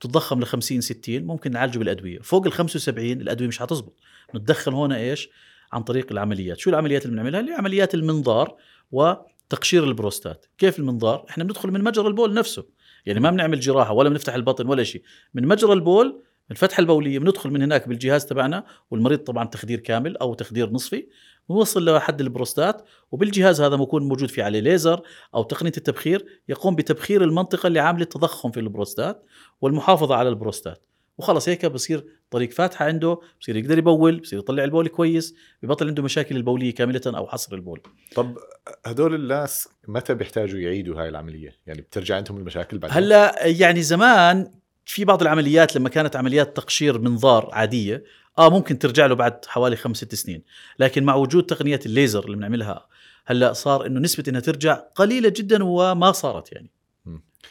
تتضخم 0.00 0.40
ل 0.40 0.46
50 0.46 0.80
60 0.80 1.24
ممكن 1.24 1.50
نعالجه 1.50 1.78
بالأدوية. 1.78 2.18
فوق 2.18 2.46
ال 2.46 2.52
75 2.52 3.20
الأدوية 3.20 3.48
مش 3.48 3.58
حتزبط. 3.58 3.96
نتدخل 4.34 4.74
هنا 4.74 4.96
إيش؟ 4.96 5.28
عن 5.72 5.82
طريق 5.82 6.06
العمليات. 6.12 6.58
شو 6.58 6.70
العمليات 6.70 7.04
اللي 7.04 7.14
بنعملها؟ 7.14 7.40
اللي 7.40 7.52
عمليات 7.52 7.94
المنظار 7.94 8.56
وتقشير 8.92 9.84
البروستات. 9.84 10.46
كيف 10.58 10.78
المنظار؟ 10.78 11.26
إحنا 11.30 11.44
بندخل 11.44 11.70
من 11.70 11.84
مجرى 11.84 12.08
البول 12.08 12.34
نفسه. 12.34 12.66
يعني 13.06 13.20
ما 13.20 13.30
بنعمل 13.30 13.60
جراحة 13.60 13.92
ولا 13.92 14.08
بنفتح 14.08 14.34
البطن 14.34 14.66
ولا 14.66 14.84
شيء. 14.84 15.02
من 15.34 15.48
مجرى 15.48 15.72
البول 15.72 16.22
الفتحه 16.50 16.80
البولية 16.80 17.18
بندخل 17.18 17.50
من 17.50 17.62
هناك 17.62 17.88
بالجهاز 17.88 18.26
تبعنا 18.26 18.64
والمريض 18.90 19.18
طبعا 19.18 19.44
تخدير 19.44 19.80
كامل 19.80 20.16
أو 20.16 20.34
تخدير 20.34 20.70
نصفي. 20.70 21.06
ونوصل 21.48 21.84
لحد 21.84 22.20
البروستات 22.20 22.82
وبالجهاز 23.10 23.60
هذا 23.60 23.76
بكون 23.76 24.08
موجود 24.08 24.28
في 24.28 24.42
عليه 24.42 24.60
ليزر 24.60 25.00
أو 25.34 25.42
تقنية 25.42 25.72
التبخير 25.76 26.26
يقوم 26.48 26.74
بتبخير 26.74 27.24
المنطقة 27.24 27.66
اللي 27.66 27.80
عامله 27.80 28.04
تضخم 28.04 28.50
في 28.50 28.60
البروستات 28.60 29.24
والمحافظة 29.60 30.14
على 30.14 30.28
البروستات. 30.28 30.91
وخلص 31.18 31.48
هيك 31.48 31.66
بصير 31.66 32.04
طريق 32.30 32.50
فاتحة 32.50 32.84
عنده 32.84 33.20
بصير 33.40 33.56
يقدر 33.56 33.78
يبول 33.78 34.20
بصير 34.20 34.38
يطلع 34.38 34.64
البول 34.64 34.88
كويس 34.88 35.34
ببطل 35.62 35.88
عنده 35.88 36.02
مشاكل 36.02 36.36
البولية 36.36 36.74
كاملة 36.74 37.00
أو 37.06 37.26
حصر 37.26 37.54
البول. 37.54 37.80
طب 38.14 38.38
هدول 38.84 39.14
الناس 39.14 39.68
متى 39.88 40.14
بيحتاجوا 40.14 40.60
يعيدوا 40.60 41.02
هاي 41.02 41.08
العملية؟ 41.08 41.56
يعني 41.66 41.80
بترجع 41.80 42.16
عندهم 42.16 42.36
المشاكل 42.36 42.78
بعد 42.78 42.90
هلأ 42.94 43.46
يعني 43.46 43.82
زمان 43.82 44.50
في 44.84 45.04
بعض 45.04 45.22
العمليات 45.22 45.76
لما 45.76 45.88
كانت 45.88 46.16
عمليات 46.16 46.56
تقشير 46.56 46.98
منظار 46.98 47.48
عادية 47.52 48.04
آه 48.38 48.50
ممكن 48.50 48.78
ترجع 48.78 49.06
له 49.06 49.14
بعد 49.14 49.44
حوالي 49.46 49.76
خمس 49.76 49.96
ست 49.96 50.14
سنين 50.14 50.42
لكن 50.78 51.04
مع 51.04 51.14
وجود 51.14 51.46
تقنية 51.46 51.80
الليزر 51.86 52.24
اللي 52.24 52.36
بنعملها 52.36 52.86
هلأ 53.26 53.52
صار 53.52 53.86
إنه 53.86 54.00
نسبة 54.00 54.24
إنها 54.28 54.40
ترجع 54.40 54.74
قليلة 54.74 55.28
جدا 55.28 55.64
وما 55.64 56.12
صارت 56.12 56.52
يعني. 56.52 56.70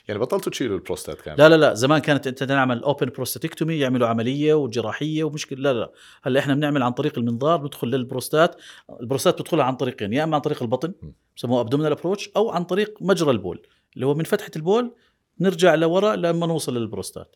يعني 0.07 0.19
بطلتوا 0.19 0.51
تشيلوا 0.51 0.77
البروستات 0.77 1.21
كامل 1.21 1.37
لا 1.37 1.49
لا 1.49 1.55
لا. 1.55 1.73
زمان 1.73 1.99
كانت 1.99 2.27
أنت 2.27 2.43
نعمل 2.43 2.83
open 2.83 3.07
prostatectomy 3.07 3.79
يعملوا 3.79 4.07
عملية 4.07 4.53
وجراحية 4.53 5.23
ومشكلة. 5.23 5.59
لا 5.59 5.73
لا 5.73 5.91
هلأ 6.23 6.39
إحنا 6.39 6.55
بنعمل 6.55 6.83
عن 6.83 6.91
طريق 6.91 7.17
المنظار 7.17 7.63
ندخل 7.63 7.87
للبروستات. 7.87 8.55
البروستات 9.01 9.33
بتدخلها 9.33 9.65
عن 9.65 9.75
طريقين 9.75 10.13
يا 10.13 10.23
إما 10.23 10.35
عن 10.35 10.41
طريق 10.41 10.61
البطن. 10.63 10.93
بسموه 11.37 11.61
abdominal 11.61 11.91
approach 11.91 12.29
أو 12.35 12.49
عن 12.49 12.63
طريق 12.63 12.97
مجرى 13.01 13.31
البول 13.31 13.61
اللي 13.95 14.05
هو 14.05 14.13
من 14.13 14.23
فتحة 14.23 14.51
البول 14.55 14.95
نرجع 15.39 15.75
لورا 15.75 16.15
لما 16.15 16.47
نوصل 16.47 16.77
للبروستات. 16.77 17.35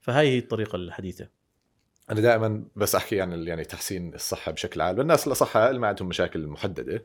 فهاي 0.00 0.28
هي 0.28 0.38
الطريقة 0.38 0.76
الحديثة. 0.76 1.28
أنا 2.10 2.20
دائما 2.20 2.64
بس 2.76 2.94
أحكي 2.94 3.20
عن 3.20 3.46
يعني 3.46 3.64
تحسين 3.64 4.14
الصحة 4.14 4.52
بشكل 4.52 4.80
عام 4.80 5.00
الناس 5.00 5.26
الاصحاء 5.26 5.70
اللي 5.70 5.80
ما 5.80 5.86
عندهم 5.88 6.08
مشاكل 6.08 6.46
محددة. 6.46 7.04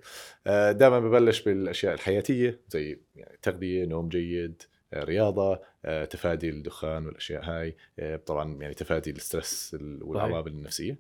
دائما 0.72 1.00
ببلش 1.00 1.42
بالأشياء 1.42 1.94
الحياتية 1.94 2.60
زي 2.70 3.00
يعني 3.16 3.38
تغذية 3.42 3.86
نوم 3.86 4.10
جيد 4.10 4.62
آه، 4.94 5.04
رياضة 5.04 5.60
آه، 5.86 6.06
تفادي 6.06 6.50
الدخان 6.50 7.06
والأشياء 7.06 7.44
هاي 7.44 7.76
آه، 8.00 8.16
طبعا 8.16 8.62
يعني 8.62 8.74
تفادي 8.74 9.12
ال 9.12 9.20
stress 9.20 9.72
ال- 9.80 10.04
والعوامل 10.04 10.48
النفسية. 10.52 10.98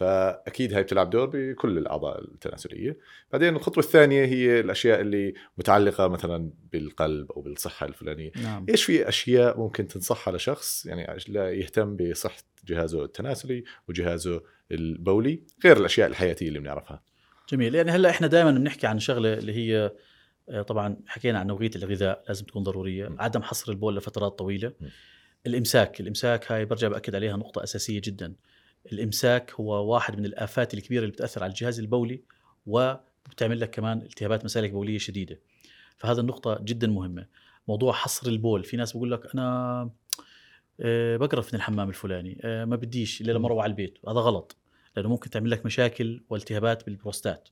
فأكيد 0.00 0.74
هاي 0.74 0.82
بتلعب 0.82 1.10
دور 1.10 1.30
بكل 1.32 1.78
الأعضاء 1.78 2.20
التناسلية. 2.20 2.96
بعدين 3.32 3.56
الخطوة 3.56 3.84
الثانية 3.84 4.24
هي 4.24 4.60
الأشياء 4.60 5.00
اللي 5.00 5.34
متعلقة 5.58 6.08
مثلا 6.08 6.50
بالقلب 6.72 7.32
أو 7.32 7.42
بالصحة 7.42 7.86
الفلانية. 7.86 8.32
نعم. 8.42 8.66
إيش 8.68 8.84
في 8.84 9.08
أشياء 9.08 9.58
ممكن 9.58 9.88
تنصحها 9.88 10.36
لشخص 10.36 10.86
يعني 10.86 11.18
لا 11.28 11.52
يهتم 11.52 11.96
بصحة 11.96 12.42
جهازه 12.64 13.04
التناسلي 13.04 13.64
وجهازه 13.88 14.42
البولي 14.72 15.42
غير 15.64 15.76
الأشياء 15.76 16.08
الحياتية 16.08 16.48
اللي 16.48 16.58
بنعرفها؟ 16.58 17.02
جميل. 17.52 17.74
يعني 17.74 17.90
هلأ 17.90 18.10
إحنا 18.10 18.26
دائما 18.26 18.50
بنحكي 18.50 18.86
عن 18.86 18.98
شغلة 18.98 19.34
اللي 19.34 19.52
هي 19.52 19.92
آه، 20.48 20.62
طبعا 20.62 20.96
حكينا 21.06 21.38
عن 21.38 21.46
نوعية 21.46 21.70
الغذاء 21.76 22.24
لازم 22.28 22.44
تكون 22.44 22.62
ضرورية. 22.62 23.08
م. 23.08 23.16
عدم 23.18 23.42
حصر 23.42 23.72
البول 23.72 23.96
لفترات 23.96 24.38
طويلة. 24.38 24.72
م. 24.80 24.86
الإمساك 25.46 26.00
الإمساك 26.00 26.52
هاي 26.52 26.64
برجع 26.64 26.88
بأكد 26.88 27.14
عليها 27.14 27.36
نقطة 27.36 27.62
أساسية 27.62 28.00
جدا. 28.04 28.34
الإمساك 28.92 29.52
هو 29.52 29.92
واحد 29.94 30.18
من 30.18 30.24
الآفات 30.26 30.74
الكبيرة 30.74 31.00
اللي 31.00 31.12
بتأثر 31.12 31.42
على 31.42 31.50
الجهاز 31.50 31.80
البولي 31.80 32.20
وبتعمل 32.66 33.60
لك 33.60 33.70
كمان 33.70 33.98
التهابات 34.02 34.44
مسالك 34.44 34.70
بولية 34.70 34.98
شديدة. 34.98 35.38
فهذا 35.96 36.20
النقطة 36.20 36.58
جدا 36.62 36.86
مهمة. 36.86 37.26
موضوع 37.68 37.92
حصر 37.92 38.26
البول 38.28 38.64
في 38.64 38.76
ناس 38.76 38.92
بقول 38.96 39.10
لك 39.10 39.34
أنا 39.34 39.90
آه، 40.80 41.16
بقرف 41.16 41.48
من 41.54 41.54
الحمام 41.60 41.88
الفلاني 41.88 42.40
آه، 42.44 42.64
ما 42.64 42.76
بديش 42.76 43.20
إلا 43.20 43.32
لما. 43.32 43.46
أروح 43.46 43.62
على 43.62 43.70
البيت. 43.70 43.98
هذا 44.08 44.20
غلط 44.20 44.56
لأنه 44.96 45.08
ممكن 45.08 45.30
تعمل 45.30 45.50
لك 45.50 45.66
مشاكل 45.66 46.22
والتهابات 46.30 46.86
بالبروستات. 46.86 47.48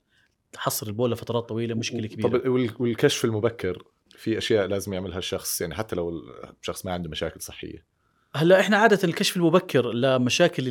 حصر 0.56 0.86
البول 0.86 1.12
لفترات 1.12 1.48
طويلة 1.48 1.74
مشكلة 1.74 2.06
كبيرة. 2.06 2.28
طب 2.28 2.48
وال- 2.48 2.70
والكشف 2.78 3.24
المبكر 3.24 3.84
في 4.10 4.38
أشياء 4.38 4.66
لازم 4.66 4.92
يعملها 4.92 5.18
الشخص؟ 5.18 5.60
يعني 5.60 5.74
حتى 5.74 5.96
لو 5.96 6.22
الشخص 6.60 6.86
ما 6.86 6.92
عنده 6.92 7.10
مشاكل 7.10 7.40
صحية. 7.40 7.97
هلا 8.38 8.60
إحنا 8.60 8.76
عادة 8.76 8.98
الكشف 9.04 9.36
المبكر 9.36 9.92
لمشاكل 9.92 10.64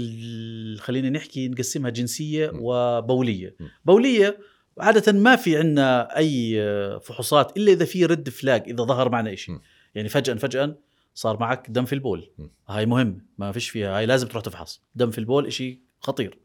خلينا 0.80 1.10
نحكي 1.10 1.48
نقسمها 1.48 1.90
جنسية 1.90 2.52
م. 2.52 2.60
وبولية 2.62 3.56
م. 3.60 3.66
بولية 3.86 4.38
عادة 4.80 5.14
ما 5.14 5.36
في 5.36 5.58
عندنا 5.58 6.18
أي 6.18 6.62
فحوصات 7.00 7.58
إلا 7.58 7.72
إذا 7.72 7.86
في 7.86 8.06
رد 8.06 8.30
فلاج 8.30 8.64
إذا 8.68 8.84
ظهر 8.84 9.10
معنا 9.10 9.36
شيء. 9.36 9.60
يعني 9.96 10.10
فجأة 10.10 10.34
فجأة 10.34 10.78
صار 11.14 11.40
معك 11.40 11.70
دم 11.70 11.86
في 11.86 11.94
البول 11.94 12.30
م. 12.38 12.48
هاي 12.68 12.86
مهم 12.86 13.26
ما 13.38 13.52
فيش 13.52 13.70
فيها 13.70 13.98
هاي 13.98 14.06
لازم 14.06 14.28
تروح 14.28 14.44
تفحص 14.44 14.82
دم 14.96 15.12
في 15.12 15.18
البول 15.18 15.54
شيء 15.54 15.80
خطير 16.00 16.40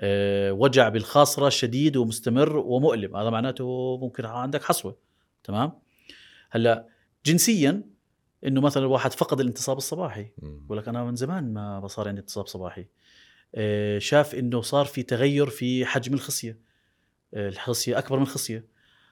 أه 0.00 0.52
وجع 0.52 0.88
بالخاصرة 0.88 1.48
شديد 1.48 1.96
ومستمر 1.96 2.56
ومؤلم 2.56 3.16
هذا 3.16 3.30
معناته 3.30 3.98
ممكن 4.02 4.24
عندك 4.24 4.64
حصوة 4.64 4.96
تمام 5.44 5.72
هلا 6.50 6.86
جنسيا 7.26 7.93
إنه 8.46 8.60
مثلا 8.60 8.82
الواحد 8.82 9.12
فقد 9.12 9.40
الانتصاب 9.40 9.76
الصباحي. 9.76 10.26
مم. 10.42 10.66
بقول 10.66 10.78
لك 10.78 10.88
أنا 10.88 11.04
من 11.04 11.16
زمان 11.16 11.52
ما 11.52 11.80
بصار 11.80 12.08
عندي 12.08 12.20
انتصاب 12.20 12.46
صباحي. 12.46 12.86
آه، 13.54 13.98
شاف 13.98 14.34
إنه 14.34 14.62
صار 14.62 14.84
في 14.84 15.02
تغير 15.02 15.50
في 15.50 15.86
حجم 15.86 16.14
الخصية. 16.14 16.58
آه، 17.34 17.48
الخصية 17.48 17.98
أكبر 17.98 18.16
من 18.16 18.22
الخصية. 18.22 18.66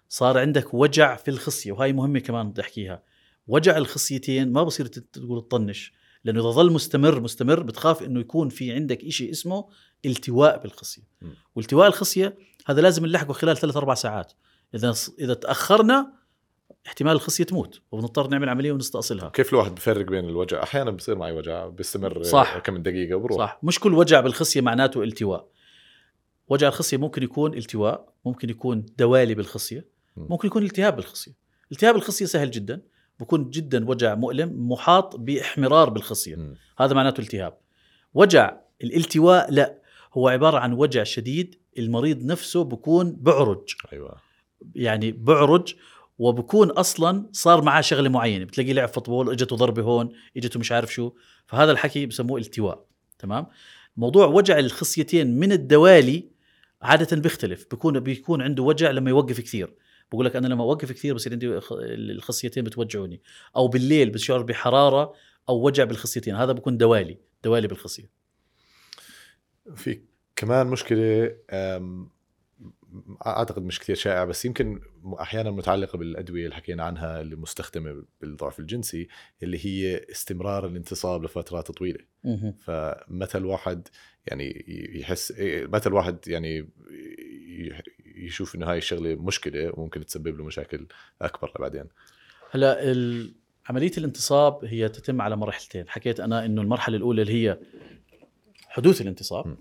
صار 0.09 0.39
عندك 0.39 0.75
وجع 0.75 1.17
في 1.17 1.31
الخصية 1.31 1.73
وهي 1.73 1.93
مهمة 1.93 2.19
كمان 2.19 2.51
بدي 2.51 2.61
أحكيها. 2.61 3.03
وجع 3.47 3.77
الخصيتين 3.77 4.53
ما 4.53 4.63
بصير 4.63 4.87
تقول 4.87 5.49
تطنش 5.49 5.93
لأنه 6.25 6.41
إذا 6.41 6.51
ظل 6.51 6.73
مستمر 6.73 7.21
مستمر 7.21 7.63
بتخاف 7.63 8.03
إنه 8.03 8.21
يكون 8.21 8.49
في 8.49 8.73
عندك 8.73 9.05
إشي 9.05 9.31
اسمه 9.31 9.69
التواء 10.05 10.63
بالخصية. 10.63 11.03
والتواء 11.55 11.89
الخصية 11.89 12.39
هذا 12.67 12.81
لازم 12.81 13.07
نلحقه 13.07 13.33
خلال 13.33 13.57
ثلاث 13.57 13.77
أربع 13.77 13.95
ساعات. 13.95 14.33
إذا 14.75 14.95
إذا 15.19 15.35
تأخرنا 15.35 16.13
احتمال 16.87 17.13
الخصيه 17.13 17.45
تموت 17.45 17.81
وبنضطر 17.93 18.29
نعمل 18.29 18.49
عملية 18.49 18.73
ونستأصلها. 18.73 19.29
كيف 19.29 19.53
الواحد 19.53 19.75
بفرق 19.75 20.07
بين 20.07 20.25
الوجع؟ 20.25 20.63
أحيانا 20.63 20.91
بصير 20.91 21.17
معي 21.17 21.33
وجع 21.33 21.67
بيستمر 21.67 22.23
صح. 22.23 22.59
كم 22.59 22.83
دقيقة 22.83 23.17
وبروح. 23.17 23.39
صح. 23.39 23.59
مش 23.63 23.81
كل 23.81 23.95
وجع 23.95 24.21
بالخصية 24.21 24.61
معناته 24.61 25.03
التواء. 25.03 25.49
وجع 26.49 26.69
الخصية 26.69 26.97
ممكن 26.97 27.23
يكون 27.23 27.55
التواء 27.55 28.13
ممكن 28.25 28.51
يكون 28.51 28.87
دوالي 28.99 29.35
بالخصية 29.35 29.87
م. 30.17 30.27
ممكن 30.31 30.49
يكون 30.49 30.63
التهاب 30.63 30.97
بالخصية. 30.97 31.33
التهاب 31.73 31.97
الخصيه 31.97 32.27
سهل 32.27 32.51
جدا 32.51 32.83
بكون 33.21 33.51
جدا 33.51 33.89
وجع 33.89 34.15
مؤلم 34.15 34.71
محاط 34.73 35.17
بإحمرار 35.17 35.91
بالخصية. 35.91 36.37
مم. 36.37 36.57
هذا 36.79 36.95
معناته 36.95 37.21
التهاب. 37.21 37.59
وجع 38.15 38.57
الالتواء 38.85 39.51
لا 39.51 39.79
هو 40.15 40.29
عبارة 40.29 40.59
عن 40.59 40.73
وجع 40.73 41.03
شديد 41.03 41.55
المريض 41.79 42.25
نفسه 42.25 42.65
بكون 42.65 43.17
بعرج. 43.21 43.75
أيوه. 43.93 44.17
يعني 44.75 45.13
بعرج 45.13 45.75
وبكون 46.23 46.71
أصلا 46.71 47.29
صار 47.33 47.63
معاه 47.63 47.81
شغلة 47.81 48.09
معينة. 48.09 48.45
بتلاقيه 48.45 48.73
لعب 48.73 48.89
فوتبول 48.89 49.31
إجته 49.31 49.57
ضربة 49.57 49.83
هون 49.83 50.13
إجته 50.37 50.61
مش 50.61 50.73
عارف 50.73 50.93
شو. 50.93 51.13
فهذا 51.47 51.73
الحكي 51.73 52.07
بسموه 52.07 52.41
التواء. 52.41 52.87
تمام؟ 53.19 53.47
موضوع 53.97 54.27
وجع 54.27 54.59
الخصيتين 54.59 55.39
من 55.39 55.53
الدوالي 55.53 56.31
عادة 56.83 57.17
بيختلف. 57.17 57.67
بيكون 57.71 58.01
بيكون 58.01 58.43
عنده 58.43 58.63
وجع 58.63 58.91
لما 58.91 59.11
يوقف 59.11 59.41
كثير. 59.41 59.75
بقول 60.13 60.27
لك 60.27 60.37
أنا 60.37 60.47
لما 60.47 60.65
أوقف 60.65 60.93
كثير 60.93 61.15
بصير 61.15 61.33
عندي 61.33 61.61
الخصيتين 62.11 62.65
بتوجعوني. 62.65 63.21
أو 63.57 63.69
بالليل 63.69 64.11
بشعر 64.11 64.43
بحرارة 64.43 65.13
أو 65.49 65.67
وجع 65.67 65.85
بالخصيتين. 65.85 66.37
هذا 66.37 66.53
بكون 66.53 66.77
دوالي 66.77 67.19
دوالي 67.45 67.69
بالخصية. 67.69 68.11
في 69.75 70.01
كمان 70.37 70.67
مشكلة 70.67 71.37
أعتقد 73.27 73.63
مش 73.63 73.81
كثير 73.81 73.97
شائعة 73.97 74.25
بس 74.25 74.45
يمكن 74.45 74.81
أحيانا 75.21 75.51
متعلقة 75.51 75.99
بالأدوية 75.99 76.45
اللي 76.45 76.55
حكينا 76.57 76.83
عنها 76.85 77.21
اللي 77.21 77.37
مستخدمة 77.37 78.05
بالضعف 78.21 78.59
الجنسي 78.61 79.09
اللي 79.43 79.67
هي 79.67 80.05
استمرار 80.11 80.67
الانتصاب 80.67 81.25
لفترات 81.25 81.71
طويلة. 81.71 81.99
فمتى 82.61 83.39
الواحد 83.39 83.89
يعني 84.27 84.65
يحس 84.95 85.33
متى 85.49 85.89
الواحد 85.89 86.19
يعني 86.29 86.69
يشوف 88.17 88.55
إنه 88.55 88.67
هاي 88.71 88.79
الشغلة 88.79 89.15
مشكلة 89.15 89.73
وممكن 89.75 90.07
تسبب 90.07 90.37
له 90.39 90.45
مشاكل 90.45 90.87
أكبر 91.23 91.53
بعدين 91.61 91.85
هلا 92.51 92.91
ال- 92.93 93.35
عملية 93.69 93.91
الانتصاب 93.99 94.65
هي 94.65 94.89
تتم 94.89 95.21
على 95.21 95.37
مرحلتين 95.37 95.89
حكيت 95.89 96.21
أنا 96.21 96.45
إنه 96.45 96.63
المرحلة 96.63 96.97
الأولى 96.97 97.23
اللي 97.23 97.33
هي 97.49 97.59
حدوث 98.69 99.01
الانتصاب 99.01 99.47
م. 99.47 99.57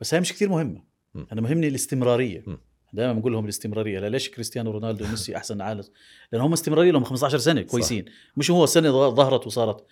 بس 0.00 0.14
هي 0.14 0.20
مش 0.20 0.32
كثير 0.32 0.48
مهمة 0.48 0.82
م. 1.14 1.24
أنا 1.32 1.40
مهمني 1.40 1.68
الاستمرارية 1.68 2.42
م. 2.46 2.56
دائما 2.92 3.12
بقول 3.20 3.32
لهم 3.32 3.44
الاستمرارية. 3.44 4.08
ليش 4.08 4.28
كريستيانو 4.30 4.70
رونالدو 4.70 5.04
وميسي 5.04 5.36
أحسن 5.36 5.60
عالم 5.60 5.84
لأن 6.32 6.40
هم 6.42 6.52
استمرارية 6.52 6.90
لهم 6.90 7.04
15 7.04 7.38
سنة 7.38 7.62
كويسين. 7.62 8.04
مش 8.36 8.50
هو 8.50 8.66
سنة 8.66 8.90
ظهرت 8.90 9.46
وصارت. 9.46 9.86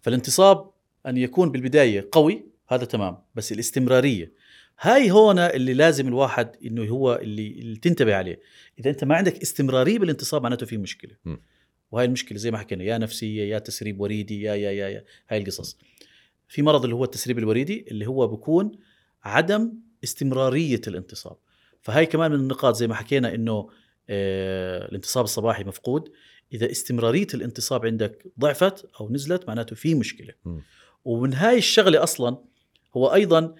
فالانتصاب 0.00 0.70
أن 1.06 1.16
يكون 1.16 1.52
بالبداية 1.52 2.08
قوي 2.12 2.46
هذا 2.68 2.84
تمام. 2.84 3.18
بس 3.34 3.52
الاستمرارية. 3.52 4.32
هاي 4.80 5.10
هون 5.10 5.38
اللي 5.38 5.74
لازم 5.74 6.08
الواحد 6.08 6.56
إنه 6.64 6.84
هو 6.84 7.14
اللي, 7.22 7.48
اللي 7.48 7.76
تنتبه 7.76 8.14
عليه. 8.14 8.40
إذا 8.78 8.90
أنت 8.90 9.04
ما 9.04 9.14
عندك 9.16 9.42
استمرارية 9.42 9.98
بالانتصاب 9.98 10.42
معناته 10.42 10.66
في 10.66 10.76
مشكلة. 10.76 11.12
م. 11.24 11.36
وهي 11.92 12.04
المشكلة 12.04 12.38
زي 12.38 12.50
ما 12.50 12.58
حكينا 12.58 12.84
يا 12.84 12.98
نفسية 12.98 13.42
يا 13.54 13.58
تسريب 13.58 14.00
وريدي 14.00 14.42
يا 14.42 14.54
يا 14.54 14.70
يا, 14.70 14.88
يا. 14.88 15.04
هاي 15.28 15.38
القصص. 15.38 15.78
في 16.48 16.62
مرض 16.62 16.84
اللي 16.84 16.94
هو 16.94 17.04
التسريب 17.04 17.38
الوريدي 17.38 17.84
اللي 17.90 18.06
هو 18.06 18.26
بكون 18.26 18.72
عدم 19.24 19.72
استمرارية 20.04 20.80
الانتصاب. 20.86 21.36
فهاي 21.84 22.06
كمان 22.06 22.30
من 22.30 22.36
النقاط 22.36 22.74
زي 22.74 22.86
ما 22.86 22.94
حكينا 22.94 23.34
إنه 23.34 23.70
آه 24.08 24.88
الانتصاب 24.88 25.24
الصباحي 25.24 25.64
مفقود 25.64 26.12
إذا 26.52 26.70
استمرارية 26.70 27.26
الانتصاب 27.34 27.86
عندك 27.86 28.26
ضعفت 28.40 28.90
أو 29.00 29.12
نزلت 29.12 29.48
معناته 29.48 29.76
في 29.76 29.94
مشكلة 29.94 30.34
م. 30.44 30.58
ومن 31.04 31.34
هاي 31.34 31.58
الشغلة 31.58 32.02
أصلا 32.02 32.44
هو 32.96 33.14
أيضا 33.14 33.54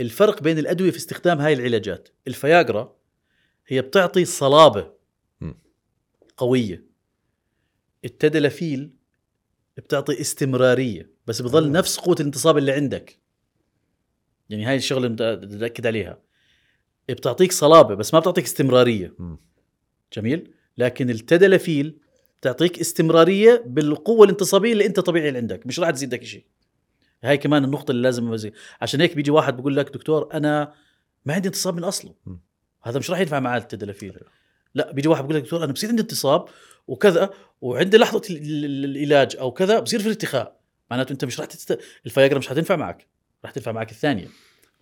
الفرق 0.00 0.42
بين 0.42 0.58
الأدوية 0.58 0.90
في 0.90 0.96
استخدام 0.96 1.40
هاي 1.40 1.52
العلاجات 1.52 2.08
الفياجرا 2.28 2.96
هي 3.66 3.82
بتعطي 3.82 4.24
صلابة 4.24 4.92
م. 5.40 5.52
قوية 6.36 6.84
التدلافيل 8.04 8.90
بتعطي 9.76 10.20
استمرارية 10.20 11.10
بس 11.26 11.42
بضل 11.42 11.64
آه. 11.64 11.70
نفس 11.70 11.98
قوة 11.98 12.16
الانتصاب 12.20 12.58
اللي 12.58 12.72
عندك 12.72 13.18
يعني 14.50 14.64
هاي 14.64 14.76
الشغلة 14.76 15.08
بدي 15.08 15.66
أكد 15.66 15.86
عليها 15.86 16.29
بتعطيك 17.08 17.52
صلابة 17.52 17.94
بس 17.94 18.14
ما 18.14 18.20
بتعطيك 18.20 18.44
استمرارية. 18.44 19.14
جميل؟ 20.12 20.50
لكن 20.78 21.10
التدلافيل 21.10 21.98
تعطيك 22.42 22.80
استمرارية 22.80 23.62
بالقوة 23.66 24.24
الانتصابية 24.24 24.72
اللي 24.72 24.86
انت 24.86 25.00
طبيعي 25.00 25.28
اللي 25.28 25.38
عندك 25.38 25.66
مش 25.66 25.80
راح 25.80 25.90
تزيدك 25.90 26.24
شيء. 26.24 26.44
هاي 27.24 27.38
كمان 27.38 27.64
النقطة 27.64 27.90
اللي 27.90 28.02
لازم 28.02 28.26
أميزها. 28.26 28.52
عشان 28.80 29.00
هيك 29.00 29.14
بيجي 29.16 29.30
واحد 29.30 29.56
بيقول 29.56 29.76
لك 29.76 29.90
دكتور 29.94 30.28
أنا 30.34 30.72
ما 31.26 31.34
عندي 31.34 31.48
انتصاب 31.48 31.76
من 31.76 31.84
أصله. 31.84 32.14
م. 32.26 32.36
هذا 32.82 32.98
مش 32.98 33.10
راح 33.10 33.20
ينفع 33.20 33.40
معاه 33.40 33.58
التدلافيل 33.58 34.18
لا 34.74 34.92
بيجي 34.92 35.08
واحد 35.08 35.22
بيقول 35.22 35.36
لك 35.36 35.42
دكتور 35.42 35.64
أنا 35.64 35.72
بصير 35.72 35.90
عندي 35.90 36.02
انتصاب 36.02 36.44
وكذا 36.86 37.30
وعندي 37.60 37.96
لحظة 37.98 38.22
ال- 38.30 38.36
ال- 38.36 38.64
ال- 38.64 38.96
العلاج 38.96 39.36
أو 39.36 39.50
كذا 39.52 39.80
بصير 39.80 40.00
في 40.00 40.08
ارتخاء 40.08 40.60
معناته 40.90 41.12
أنت 41.12 41.24
مش 41.24 41.40
راح 41.40 41.48
تست... 41.48 41.78
الفياجرا 42.06 42.38
مش 42.38 42.48
حتنفع 42.48 42.76
معك 42.76 43.06
راح 43.44 43.50
تنفع 43.52 43.72
معك 43.72 43.90
الثانية. 43.90 44.28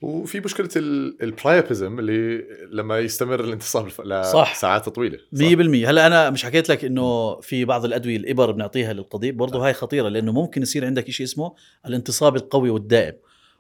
وفي 0.02 0.40
مشكلة 0.40 0.68
ال- 0.76 1.22
البرايابيزم 1.22 1.98
اللي 1.98 2.44
لما 2.72 2.98
يستمر 2.98 3.40
الانتصاب. 3.44 3.88
لساعات 4.04 4.88
طويلة. 4.88 5.18
100% 5.32 5.88
هلا 5.88 6.06
أنا 6.06 6.30
مش 6.30 6.44
حكيت 6.44 6.68
لك 6.68 6.84
إنه 6.84 7.40
في 7.40 7.64
بعض 7.64 7.84
الأدوية 7.84 8.16
الإبر 8.16 8.50
بنعطيها 8.52 8.92
للقضيب 8.92 9.36
برضه 9.36 9.66
هاي 9.66 9.72
خطيرة 9.72 10.08
لأنه 10.08 10.32
ممكن 10.32 10.62
يصير 10.62 10.86
عندك 10.86 11.10
شيء 11.10 11.26
اسمه 11.26 11.54
الانتصاب 11.86 12.36
القوي 12.36 12.70
والدائم. 12.70 13.14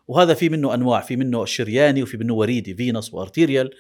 وهذا 0.08 0.34
في 0.34 0.48
منه 0.48 0.74
أنواع 0.74 1.00
في 1.00 1.16
منه 1.16 1.42
الشرياني 1.42 2.02
وفي 2.02 2.16
منه 2.16 2.34
وريدي 2.34 2.74
فينوس 2.74 3.14
وأرتيريال. 3.14 3.70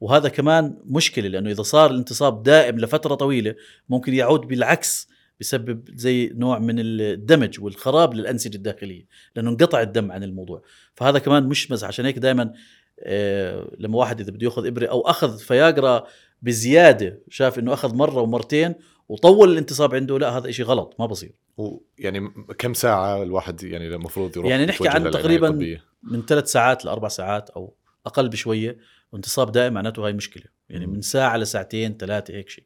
وهذا 0.00 0.28
كمان 0.28 0.76
مشكلة 0.86 1.28
لأنه 1.28 1.50
إذا 1.50 1.62
صار 1.62 1.90
الانتصاب 1.90 2.42
دائم 2.42 2.78
لفترة 2.78 3.14
طويلة 3.14 3.54
ممكن 3.88 4.14
يعود 4.14 4.40
بالعكس 4.40 5.08
بسبب 5.40 5.88
زي 5.94 6.32
نوع 6.34 6.58
من 6.58 6.74
الدمج 6.78 7.60
والخراب 7.60 8.14
للأنسجة 8.14 8.56
الداخلية 8.56 9.06
لأنه 9.36 9.50
انقطع 9.50 9.80
الدم 9.82 10.12
عن 10.12 10.22
الموضوع 10.22 10.62
فهذا 10.94 11.18
كمان 11.18 11.42
مش 11.48 11.70
مزح 11.70 11.88
عشان 11.88 12.04
هيك 12.04 12.18
دائما 12.18 12.52
آه 13.00 13.70
لما 13.78 13.98
واحد 13.98 14.20
إذا 14.20 14.30
بده 14.30 14.44
يأخذ 14.46 14.66
إبرة 14.66 14.86
أو 14.86 15.00
أخذ 15.00 15.38
فياجرا 15.38 16.06
بزيادة 16.42 17.22
شاف 17.30 17.58
إنه 17.58 17.72
أخذ 17.72 17.94
مرة 17.94 18.20
ومرتين 18.20 18.74
وطول 19.08 19.52
الانتصاب 19.52 19.94
عنده 19.94 20.18
لا 20.18 20.36
هذا 20.38 20.48
إشي 20.48 20.62
غلط 20.62 20.94
ما 20.98 21.06
بصير 21.06 21.32
ويعني 21.56 22.20
م- 22.20 22.46
كم 22.58 22.74
ساعة 22.74 23.22
الواحد 23.22 23.62
يعني 23.62 23.88
المفروض 23.88 24.36
يروح 24.36 24.50
يعني 24.50 24.66
نحكي 24.66 24.88
عن 24.88 25.10
تقريباً 25.10 25.48
الطبية؟ 25.48 25.84
من 26.02 26.22
ثلاث 26.22 26.52
ساعات 26.52 26.84
لأربع 26.84 27.08
ساعات 27.08 27.50
أو 27.50 27.74
أقل 28.06 28.28
بشوية 28.28 28.78
وانتصاب 29.12 29.52
دائم 29.52 29.72
معناته 29.72 30.06
هاي 30.06 30.12
مشكلة 30.12 30.44
يعني. 30.68 30.86
من 30.86 31.00
ساعة 31.00 31.36
لساعتين 31.36 31.96
ثلاثة 31.96 32.34
هيك 32.34 32.48
شيء 32.48 32.64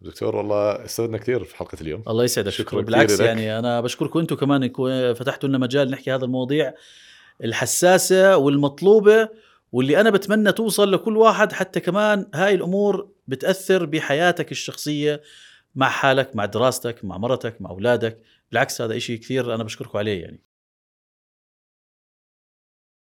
دكتور 0.00 0.36
والله 0.36 0.84
استفدنا 0.84 1.18
كثير 1.18 1.44
في 1.44 1.56
حلقة 1.56 1.78
اليوم. 1.80 2.02
الله 2.08 2.24
يسعدك 2.24 2.48
شكراً 2.48 2.80
بالعكس 2.80 3.20
لك. 3.20 3.26
يعني 3.26 3.58
أنا 3.58 3.80
بشكركم 3.80 4.18
أنتم 4.18 4.36
كمان 4.36 4.62
إنكم 4.62 5.14
فتحتوا 5.14 5.48
لنا 5.48 5.58
مجال 5.58 5.90
نحكي 5.90 6.14
هذا 6.14 6.24
المواضيع 6.24 6.74
الحساسة 7.44 8.36
والمطلوبة 8.36 9.28
واللي 9.72 10.00
أنا 10.00 10.10
بتمنى 10.10 10.52
توصل 10.52 10.92
لكل 10.92 11.16
واحد 11.16 11.52
حتى 11.52 11.80
كمان 11.80 12.26
هاي 12.34 12.54
الأمور 12.54 13.08
بتأثر 13.28 13.86
بحياتك 13.86 14.52
الشخصية 14.52 15.22
مع 15.74 15.88
حالك 15.88 16.36
مع 16.36 16.44
دراستك 16.44 17.04
مع 17.04 17.18
مرتك 17.18 17.62
مع 17.62 17.70
أولادك. 17.70 18.18
بالعكس 18.50 18.80
هذا 18.80 18.96
إشي 18.96 19.18
كثير 19.18 19.54
أنا 19.54 19.64
بشكركم 19.64 19.98
عليه 19.98 20.22
يعني. 20.22 20.40